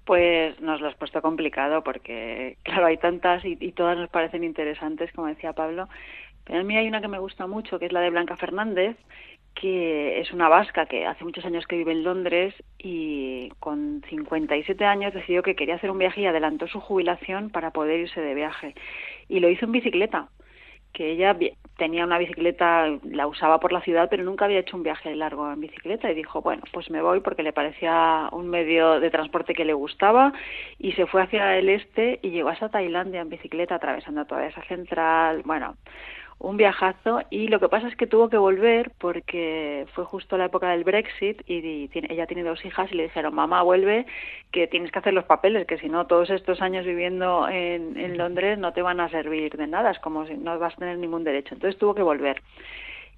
Pues 0.06 0.60
nos 0.60 0.82
lo 0.82 0.88
has 0.88 0.96
puesto 0.96 1.22
complicado 1.22 1.84
porque, 1.84 2.58
claro, 2.64 2.88
hay 2.88 2.98
tantas 2.98 3.46
y, 3.46 3.58
y 3.60 3.72
todas 3.74 3.98
nos 3.98 4.10
parecen 4.10 4.44
interesantes, 4.44 5.12
como 5.14 5.28
decía 5.28 5.54
Pablo. 5.54 5.88
Pero 6.46 6.62
a 6.62 6.64
mí 6.64 6.76
hay 6.76 6.88
una 6.88 7.00
que 7.00 7.08
me 7.08 7.20
gusta 7.20 7.46
mucho, 7.46 7.78
que 7.78 7.86
es 7.86 7.92
la 7.92 8.02
de 8.02 8.10
Blanca 8.10 8.36
Fernández, 8.36 8.98
que 9.60 10.22
es 10.22 10.32
una 10.32 10.47
vasca 10.47 10.86
que 10.86 11.05
hace 11.05 11.26
muchos 11.26 11.43
años 11.43 11.68
que 11.68 11.76
vive 11.76 11.91
en 11.91 12.03
Londres 12.03 12.53
y 12.78 13.49
con 13.60 14.01
57 14.10 14.86
años 14.86 15.14
decidió 15.14 15.43
que 15.43 15.55
quería 15.55 15.76
hacer 15.76 15.91
un 15.91 15.97
viaje 15.97 16.22
y 16.22 16.28
adelantó 16.28 16.68
su 16.68 16.80
jubilación 16.80 17.49
para 17.49 17.72
poder 17.72 17.99
irse 17.99 18.22
de 18.22 18.36
viaje. 18.36 18.74
Y 19.28 19.41
lo 19.41 19.49
hizo 19.49 19.66
en 19.66 19.74
bicicleta, 19.74 20.30
que 20.93 21.12
ella 21.12 21.38
tenía 21.78 22.05
una 22.05 22.18
bicicleta, 22.18 22.88
la 23.03 23.28
usaba 23.28 23.60
por 23.60 23.74
la 23.74 23.82
ciudad, 23.82 24.07
pero 24.10 24.24
nunca 24.24 24.45
había 24.45 24.60
hecho 24.60 24.78
un 24.78 24.84
viaje 24.84 25.14
largo 25.14 25.51
en 25.51 25.60
bicicleta. 25.60 26.10
Y 26.10 26.16
dijo, 26.16 26.41
bueno, 26.41 26.64
pues 26.72 26.89
me 26.89 27.01
voy 27.01 27.20
porque 27.20 27.43
le 27.43 27.53
parecía 27.53 28.30
un 28.32 28.49
medio 28.49 29.01
de 29.01 29.12
transporte 29.12 29.53
que 29.53 29.66
le 29.66 29.74
gustaba 29.74 30.32
y 30.78 30.93
se 30.93 31.05
fue 31.05 31.22
hacia 31.22 31.57
el 31.57 31.68
este 31.68 32.20
y 32.22 32.30
llegó 32.30 32.49
hasta 32.49 32.70
Tailandia 32.70 33.22
en 33.22 33.30
bicicleta, 33.30 33.76
atravesando 33.76 34.26
toda 34.26 34.47
esa 34.47 34.64
central, 34.64 35.41
bueno, 35.43 35.76
un 36.40 36.56
viajazo 36.56 37.22
y 37.30 37.50
lo 37.50 37.60
que 37.60 37.68
pasa 37.68 37.90
es 37.90 37.96
que 37.98 38.08
tuvo 38.08 38.30
que 38.30 38.38
volver 38.38 38.92
porque 38.98 39.86
fue 39.94 40.06
justo 40.06 40.38
la 40.38 40.46
época 40.46 40.70
del 40.70 40.86
Brexit 40.86 41.42
y, 41.48 41.90
ella 41.94 42.28
tiene 42.28 42.44
dos 42.44 42.64
hijas 42.64 42.90
y 42.92 42.96
le 42.96 43.04
dijeron 43.04 43.36
mamá 43.36 43.62
vuelve 43.62 44.06
que 44.52 44.68
tienes 44.68 44.92
que 44.92 45.00
hacer 45.00 45.14
los 45.14 45.26
papeles 45.26 45.68
que 45.68 45.78
si 45.78 45.90
no 45.90 46.08
todos 46.08 46.30
estos 46.30 46.62
años 46.62 46.86
viviendo 46.86 47.48
en, 47.50 47.98
en 47.98 48.18
Londres 48.18 48.58
no 48.58 48.72
te 48.72 48.82
van 48.82 49.02
a 49.02 49.10
servir 49.10 49.58
de 49.58 49.68
nada 49.68 49.92
es 49.92 50.00
como 50.00 50.26
si 50.26 50.36
no 50.36 50.58
vas 50.58 50.74
a 50.74 50.78
tener 50.78 50.98
ningún 50.98 51.26
derecho 51.26 51.56
entonces 51.56 51.78
tuvo 51.78 51.94
que 51.94 52.04
volver 52.04 52.42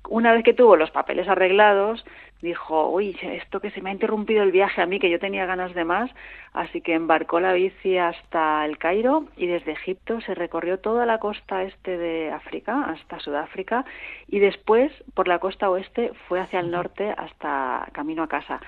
una 0.10 0.34
vez 0.34 0.44
que 0.44 0.54
tuvo 0.54 0.76
los 0.76 0.92
papeles 0.92 1.28
arreglados, 1.28 2.04
dijo, 2.42 2.90
uy, 2.90 3.16
esto 3.22 3.60
que 3.60 3.72
se 3.72 3.82
me 3.82 3.90
ha 3.90 3.94
interrumpido 3.94 4.44
el 4.44 4.52
viaje 4.52 4.82
a 4.82 4.86
mí, 4.86 5.00
que 5.00 5.10
yo 5.10 5.20
tenía 5.20 5.46
ganas 5.46 5.74
de 5.74 5.86
más, 5.86 6.10
así 6.54 6.82
que 6.82 6.94
embarcó 6.94 7.40
la 7.40 7.54
bici 7.54 7.98
hasta 7.98 8.66
el 8.66 8.78
Cairo 8.78 9.26
y 9.38 9.48
desde 9.48 9.74
Egipto 9.74 10.20
se 10.22 10.34
recorrió 10.34 10.80
toda 10.80 11.06
la 11.06 11.20
costa 11.20 11.64
este 11.64 11.98
de 11.98 12.32
África, 12.32 12.86
hasta 12.86 13.20
Sudáfrica, 13.20 13.86
y 14.28 14.40
después 14.40 14.92
por 15.14 15.28
la 15.28 15.40
costa 15.40 15.70
oeste 15.70 16.12
fue 16.28 16.40
hacia 16.40 16.60
el 16.60 16.72
norte 16.72 17.14
hasta 17.16 17.88
camino 17.94 18.24
a 18.24 18.28
casa. 18.28 18.60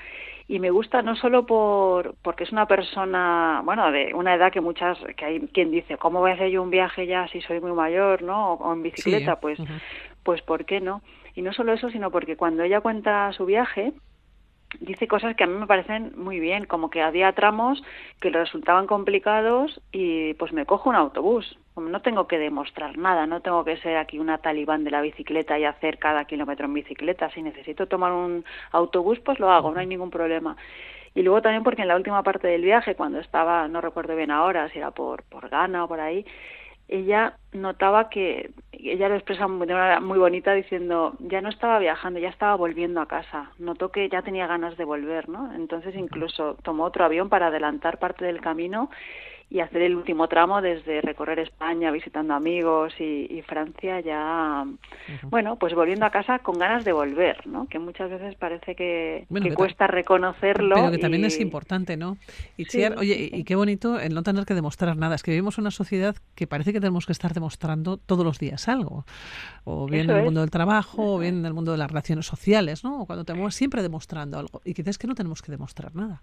Y 0.45 0.59
me 0.59 0.71
gusta 0.71 1.01
no 1.01 1.15
solo 1.15 1.45
por 1.45 2.15
porque 2.21 2.43
es 2.43 2.51
una 2.51 2.67
persona, 2.67 3.61
bueno, 3.63 3.91
de 3.91 4.13
una 4.13 4.35
edad 4.35 4.51
que 4.51 4.59
muchas, 4.59 4.97
que 5.15 5.25
hay 5.25 5.39
quien 5.47 5.71
dice, 5.71 5.97
¿cómo 5.97 6.19
voy 6.19 6.31
a 6.31 6.33
hacer 6.33 6.49
yo 6.49 6.61
un 6.61 6.69
viaje 6.69 7.07
ya 7.07 7.27
si 7.29 7.41
soy 7.41 7.61
muy 7.61 7.71
mayor, 7.71 8.21
no? 8.21 8.53
O, 8.53 8.73
en 8.73 8.83
bicicleta, 8.83 9.37
pues, 9.37 9.57
pues 10.21 10.41
¿por 10.41 10.65
qué 10.65 10.81
no? 10.81 11.01
Y 11.35 11.41
no 11.41 11.53
solo 11.53 11.73
eso, 11.73 11.89
sino 11.89 12.11
porque 12.11 12.37
cuando 12.37 12.63
ella 12.63 12.81
cuenta 12.81 13.31
su 13.33 13.45
viaje, 13.45 13.93
dice 14.79 15.07
cosas 15.07 15.35
que 15.35 15.43
a 15.43 15.47
mí 15.47 15.57
me 15.57 15.67
parecen 15.67 16.13
muy 16.15 16.39
bien, 16.39 16.65
como 16.65 16.89
que 16.89 17.01
había 17.01 17.31
tramos 17.33 17.83
que 18.19 18.31
le 18.31 18.39
resultaban 18.39 18.87
complicados 18.87 19.81
y 19.91 20.33
pues 20.35 20.53
me 20.53 20.65
cojo 20.65 20.89
un 20.89 20.95
autobús. 20.95 21.57
No 21.75 22.01
tengo 22.01 22.27
que 22.27 22.37
demostrar 22.37 22.97
nada, 22.97 23.25
no 23.25 23.41
tengo 23.41 23.63
que 23.63 23.77
ser 23.77 23.97
aquí 23.97 24.19
una 24.19 24.37
talibán 24.37 24.83
de 24.83 24.91
la 24.91 25.01
bicicleta 25.01 25.57
y 25.57 25.65
hacer 25.65 25.97
cada 25.97 26.25
kilómetro 26.25 26.65
en 26.65 26.73
bicicleta. 26.75 27.31
Si 27.31 27.41
necesito 27.41 27.87
tomar 27.87 28.11
un 28.11 28.45
autobús, 28.71 29.19
pues 29.19 29.39
lo 29.39 29.51
hago, 29.51 29.71
no 29.71 29.79
hay 29.79 29.87
ningún 29.87 30.11
problema. 30.11 30.55
Y 31.15 31.21
luego 31.21 31.41
también 31.41 31.63
porque 31.63 31.83
en 31.83 31.87
la 31.87 31.95
última 31.95 32.23
parte 32.23 32.47
del 32.47 32.63
viaje, 32.63 32.95
cuando 32.95 33.19
estaba, 33.19 33.67
no 33.67 33.81
recuerdo 33.81 34.15
bien 34.15 34.31
ahora, 34.31 34.69
si 34.69 34.79
era 34.79 34.91
por, 34.91 35.23
por 35.23 35.49
Ghana 35.49 35.83
o 35.83 35.87
por 35.87 35.99
ahí, 35.99 36.25
ella 36.93 37.37
notaba 37.53 38.09
que 38.09 38.51
ella 38.71 39.09
lo 39.09 39.15
expresa 39.15 39.47
de 39.47 39.51
una 39.51 39.65
manera 39.65 39.99
muy 39.99 40.19
bonita 40.19 40.53
diciendo 40.53 41.15
ya 41.19 41.41
no 41.41 41.49
estaba 41.49 41.79
viajando 41.79 42.19
ya 42.19 42.29
estaba 42.29 42.55
volviendo 42.55 43.01
a 43.01 43.07
casa 43.07 43.49
notó 43.57 43.89
que 43.89 44.09
ya 44.09 44.21
tenía 44.21 44.45
ganas 44.45 44.77
de 44.77 44.85
volver 44.85 45.27
no 45.27 45.51
entonces 45.55 45.95
incluso 45.95 46.55
tomó 46.61 46.83
otro 46.83 47.03
avión 47.03 47.29
para 47.29 47.47
adelantar 47.47 47.97
parte 47.97 48.25
del 48.25 48.41
camino 48.41 48.91
y 49.53 49.61
hacer 49.61 49.83
el 49.83 49.95
último 49.95 50.27
tramo 50.27 50.61
desde 50.61 50.99
recorrer 50.99 51.39
España 51.39 51.91
visitando 51.91 52.33
amigos 52.33 52.93
y, 52.99 53.41
Francia 53.43 53.99
ya 53.99 54.65
bueno 55.23 55.57
pues 55.57 55.73
volviendo 55.75 56.05
a 56.05 56.09
casa 56.09 56.39
con 56.39 56.57
ganas 56.57 56.85
de 56.85 56.93
volver 56.93 57.45
no 57.45 57.67
que 57.67 57.77
muchas 57.77 58.09
veces 58.09 58.35
parece 58.35 58.73
que, 58.73 59.25
cuesta 59.53 59.85
reconocerlo 59.85 60.75
pero 60.75 60.91
que 60.91 60.97
también 60.97 61.25
es 61.25 61.39
importante 61.41 61.97
no 61.97 62.17
y 62.57 62.65
oye 62.95 63.29
y 63.33 63.43
qué 63.43 63.55
bonito 63.55 63.99
el 63.99 64.13
no 64.13 64.23
tener 64.23 64.45
que 64.45 64.53
demostrar 64.53 64.97
nada. 64.97 65.15
Es 65.15 65.23
que 65.23 65.31
vivimos 65.31 65.57
una 65.57 65.71
sociedad 65.71 66.15
que 66.35 66.47
parece 66.47 66.73
que 66.73 66.79
tenemos 66.79 67.05
que 67.05 67.11
estar 67.11 67.33
demostrando 67.33 67.97
todos 67.97 68.25
los 68.25 68.39
días 68.39 68.67
algo. 68.67 69.05
O 69.63 69.87
bien 69.87 70.09
en 70.09 70.17
el 70.17 70.23
mundo 70.25 70.41
del 70.41 70.51
trabajo 70.51 71.15
o 71.15 71.19
bien 71.19 71.39
en 71.39 71.45
el 71.45 71.53
mundo 71.53 71.71
de 71.71 71.77
las 71.77 71.89
relaciones 71.89 72.25
sociales 72.25 72.83
no 72.83 73.05
cuando 73.05 73.25
tenemos 73.25 73.55
siempre 73.55 73.81
demostrando 73.81 74.39
algo. 74.39 74.61
Y 74.65 74.73
quizás 74.73 74.97
que 74.97 75.07
no 75.07 75.15
tenemos 75.15 75.41
que 75.41 75.51
demostrar 75.51 75.95
nada 75.95 76.21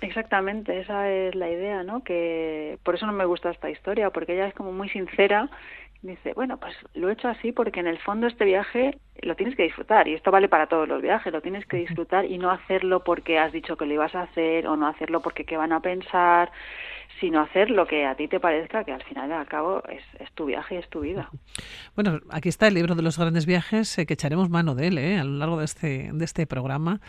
Exactamente, 0.00 0.80
esa 0.80 1.10
es 1.10 1.34
la 1.34 1.50
idea, 1.50 1.82
¿no? 1.82 2.02
Que 2.02 2.78
por 2.84 2.94
eso 2.94 3.06
no 3.06 3.12
me 3.12 3.26
gusta 3.26 3.50
esta 3.50 3.68
historia, 3.70 4.10
porque 4.10 4.32
ella 4.32 4.46
es 4.46 4.54
como 4.54 4.72
muy 4.72 4.88
sincera. 4.88 5.50
Dice, 6.02 6.32
bueno, 6.32 6.56
pues 6.58 6.74
lo 6.94 7.10
he 7.10 7.12
hecho 7.12 7.28
así 7.28 7.52
porque 7.52 7.80
en 7.80 7.86
el 7.86 7.98
fondo 7.98 8.26
este 8.26 8.46
viaje 8.46 8.98
lo 9.20 9.36
tienes 9.36 9.54
que 9.54 9.64
disfrutar 9.64 10.08
y 10.08 10.14
esto 10.14 10.30
vale 10.30 10.48
para 10.48 10.66
todos 10.66 10.88
los 10.88 11.02
viajes, 11.02 11.30
lo 11.30 11.42
tienes 11.42 11.66
que 11.66 11.76
disfrutar 11.76 12.24
y 12.24 12.38
no 12.38 12.50
hacerlo 12.50 13.04
porque 13.04 13.38
has 13.38 13.52
dicho 13.52 13.76
que 13.76 13.84
lo 13.84 13.92
ibas 13.92 14.14
a 14.14 14.22
hacer 14.22 14.66
o 14.66 14.76
no 14.76 14.86
hacerlo 14.86 15.20
porque 15.20 15.44
qué 15.44 15.58
van 15.58 15.72
a 15.72 15.80
pensar 15.80 16.50
sino 17.20 17.40
hacer 17.40 17.70
lo 17.70 17.86
que 17.86 18.06
a 18.06 18.14
ti 18.14 18.28
te 18.28 18.40
parezca, 18.40 18.82
que 18.84 18.92
al 18.92 19.02
final 19.02 19.30
y 19.30 19.32
al 19.32 19.46
cabo 19.46 19.82
es, 19.88 20.02
tu 20.34 20.46
viaje 20.46 20.76
y 20.76 20.78
es 20.78 20.88
tu 20.88 21.00
vida. 21.00 21.30
Bueno, 21.96 22.20
aquí 22.30 22.48
está 22.48 22.68
el 22.68 22.74
libro 22.74 22.94
de 22.94 23.02
los 23.02 23.18
grandes 23.18 23.44
viajes, 23.44 23.98
eh, 23.98 24.06
que 24.06 24.14
echaremos 24.14 24.48
mano 24.48 24.74
de 24.74 24.86
él 24.86 24.96
eh, 24.96 25.18
a 25.18 25.24
lo 25.24 25.32
largo 25.32 25.58
de 25.58 25.64
este, 25.64 26.10
de 26.12 26.24
este 26.24 26.46
programa. 26.46 27.00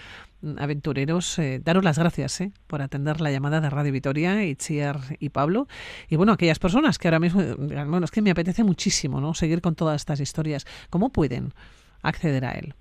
Mm, 0.41 0.57
aventureros, 0.59 1.39
eh, 1.39 1.61
daros 1.63 1.83
las 1.83 1.97
gracias 1.97 2.43
por 2.67 2.81
atender 2.81 3.21
la 3.21 3.31
llamada 3.31 3.61
de 3.61 3.69
Radio 3.69 3.93
Vitoria, 3.93 4.43
Itziar 4.43 4.97
y 5.19 5.29
Pablo. 5.29 5.67
Y 6.09 6.17
bueno, 6.17 6.33
aquellas 6.33 6.59
personas 6.59 6.97
que 6.97 7.07
ahora 7.07 7.19
mismo 7.19 7.41
bueno, 7.57 8.03
es 8.03 8.11
que 8.11 8.21
me 8.21 8.31
apetece 8.31 8.63
muchísimo 8.63 9.21
¿no? 9.21 9.33
seguir 9.33 9.61
con 9.61 9.75
todas 9.75 10.01
estas 10.01 10.19
historias. 10.19 10.65
¿Cómo 10.89 11.11
pueden 11.11 11.53
acceder 12.01 12.43
a 12.43 12.51
él? 12.51 12.73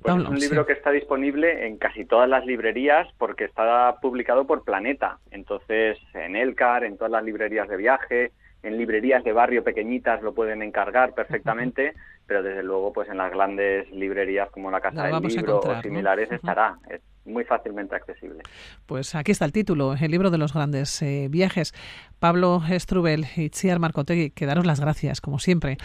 Pues 0.00 0.14
es 0.16 0.28
un 0.28 0.38
libro 0.38 0.64
que 0.64 0.74
está 0.74 0.90
disponible 0.92 1.66
en 1.66 1.76
casi 1.76 2.04
todas 2.04 2.28
las 2.28 2.46
librerías 2.46 3.08
porque 3.18 3.44
está 3.44 3.96
publicado 4.00 4.46
por 4.46 4.64
Planeta. 4.64 5.18
Entonces, 5.32 5.98
en 6.14 6.36
Elcar, 6.36 6.84
en 6.84 6.96
todas 6.96 7.10
las 7.10 7.24
librerías 7.24 7.68
de 7.68 7.76
viaje, 7.76 8.32
en 8.62 8.76
librerías 8.76 9.24
de 9.24 9.32
barrio 9.32 9.64
pequeñitas 9.64 10.22
lo 10.22 10.34
pueden 10.34 10.62
encargar 10.62 11.14
perfectamente. 11.14 11.94
pero 12.26 12.42
desde 12.42 12.62
luego 12.62 12.92
pues 12.92 13.08
en 13.08 13.16
las 13.16 13.32
grandes 13.32 13.90
librerías 13.90 14.50
como 14.50 14.70
la 14.70 14.82
Casa 14.82 15.04
del 15.04 15.22
Libro 15.22 15.60
o 15.60 15.82
similares 15.82 16.30
estará. 16.30 16.78
Es 16.90 17.00
muy 17.24 17.44
fácilmente 17.44 17.94
accesible. 17.94 18.42
Pues 18.86 19.14
aquí 19.14 19.32
está 19.32 19.44
el 19.46 19.52
título, 19.52 19.94
el 20.00 20.10
libro 20.10 20.30
de 20.30 20.38
los 20.38 20.52
grandes 20.52 21.00
eh, 21.02 21.28
viajes. 21.30 21.74
Pablo 22.18 22.62
Estrubel 22.68 23.26
y 23.36 23.50
Chiar 23.50 23.78
Marcotegui, 23.78 24.30
que 24.30 24.46
daros 24.46 24.66
las 24.66 24.80
gracias, 24.80 25.20
como 25.20 25.38
siempre, 25.38 25.78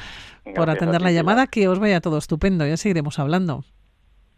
por 0.56 0.70
atender 0.70 1.02
la 1.02 1.12
llamada, 1.12 1.48
que 1.48 1.68
os 1.68 1.80
vaya 1.80 2.02
todo 2.02 2.18
estupendo, 2.18 2.66
ya 2.68 2.78
seguiremos 2.78 3.20
hablando. 3.20 3.64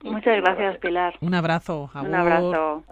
Muchas 0.05 0.41
gracias, 0.41 0.77
Pilar. 0.77 1.15
Un 1.21 1.33
abrazo. 1.33 1.89
Un 1.93 2.13
abrazo. 2.13 2.83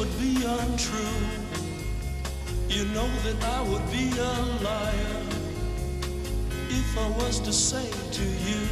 would 0.00 0.18
be 0.18 0.36
untrue. 0.46 1.20
You 2.68 2.86
know 2.94 3.08
that 3.24 3.44
I 3.44 3.60
would 3.68 3.86
be 3.90 4.08
a 4.18 4.32
liar 4.64 5.20
if 6.70 6.98
I 6.98 7.08
was 7.18 7.38
to 7.40 7.52
say 7.52 7.86
to 8.18 8.24
you, 8.46 8.62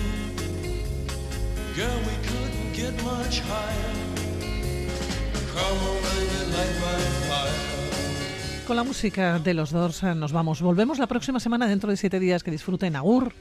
girl, 1.77 1.99
we 2.09 2.17
couldn't 2.29 2.73
get 2.73 2.95
much 3.05 3.41
higher. 3.41 4.08
Con 8.69 8.77
la 8.77 8.85
música 8.85 9.39
de 9.39 9.55
los 9.55 9.71
dos 9.71 10.03
eh, 10.03 10.15
nos 10.15 10.31
vamos. 10.33 10.61
Volvemos 10.61 10.99
la 10.99 11.07
próxima 11.07 11.41
semana 11.41 11.67
dentro 11.67 11.91
de 11.91 11.97
siete 11.97 12.21
días. 12.21 12.43
Que 12.43 12.51
disfruten. 12.51 12.97
Agur. 12.97 13.33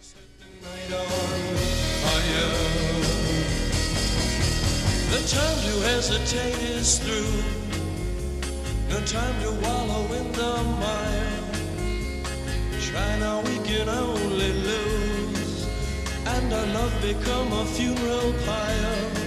The 5.11 5.19
time 5.27 5.59
to 5.67 5.81
hesitate 5.89 6.79
is 6.79 6.99
through. 6.99 7.43
No 8.89 8.99
time 9.05 9.35
to 9.43 9.51
wallow 9.67 10.05
in 10.13 10.31
the 10.31 10.63
mire. 10.79 11.47
Try 12.79 13.19
now, 13.19 13.41
we 13.41 13.57
can 13.67 13.89
only 13.89 14.53
lose. 14.63 15.67
And 16.25 16.53
our 16.53 16.67
love 16.67 17.01
become 17.01 17.51
a 17.51 17.65
funeral 17.65 18.33
pyre. 18.45 19.26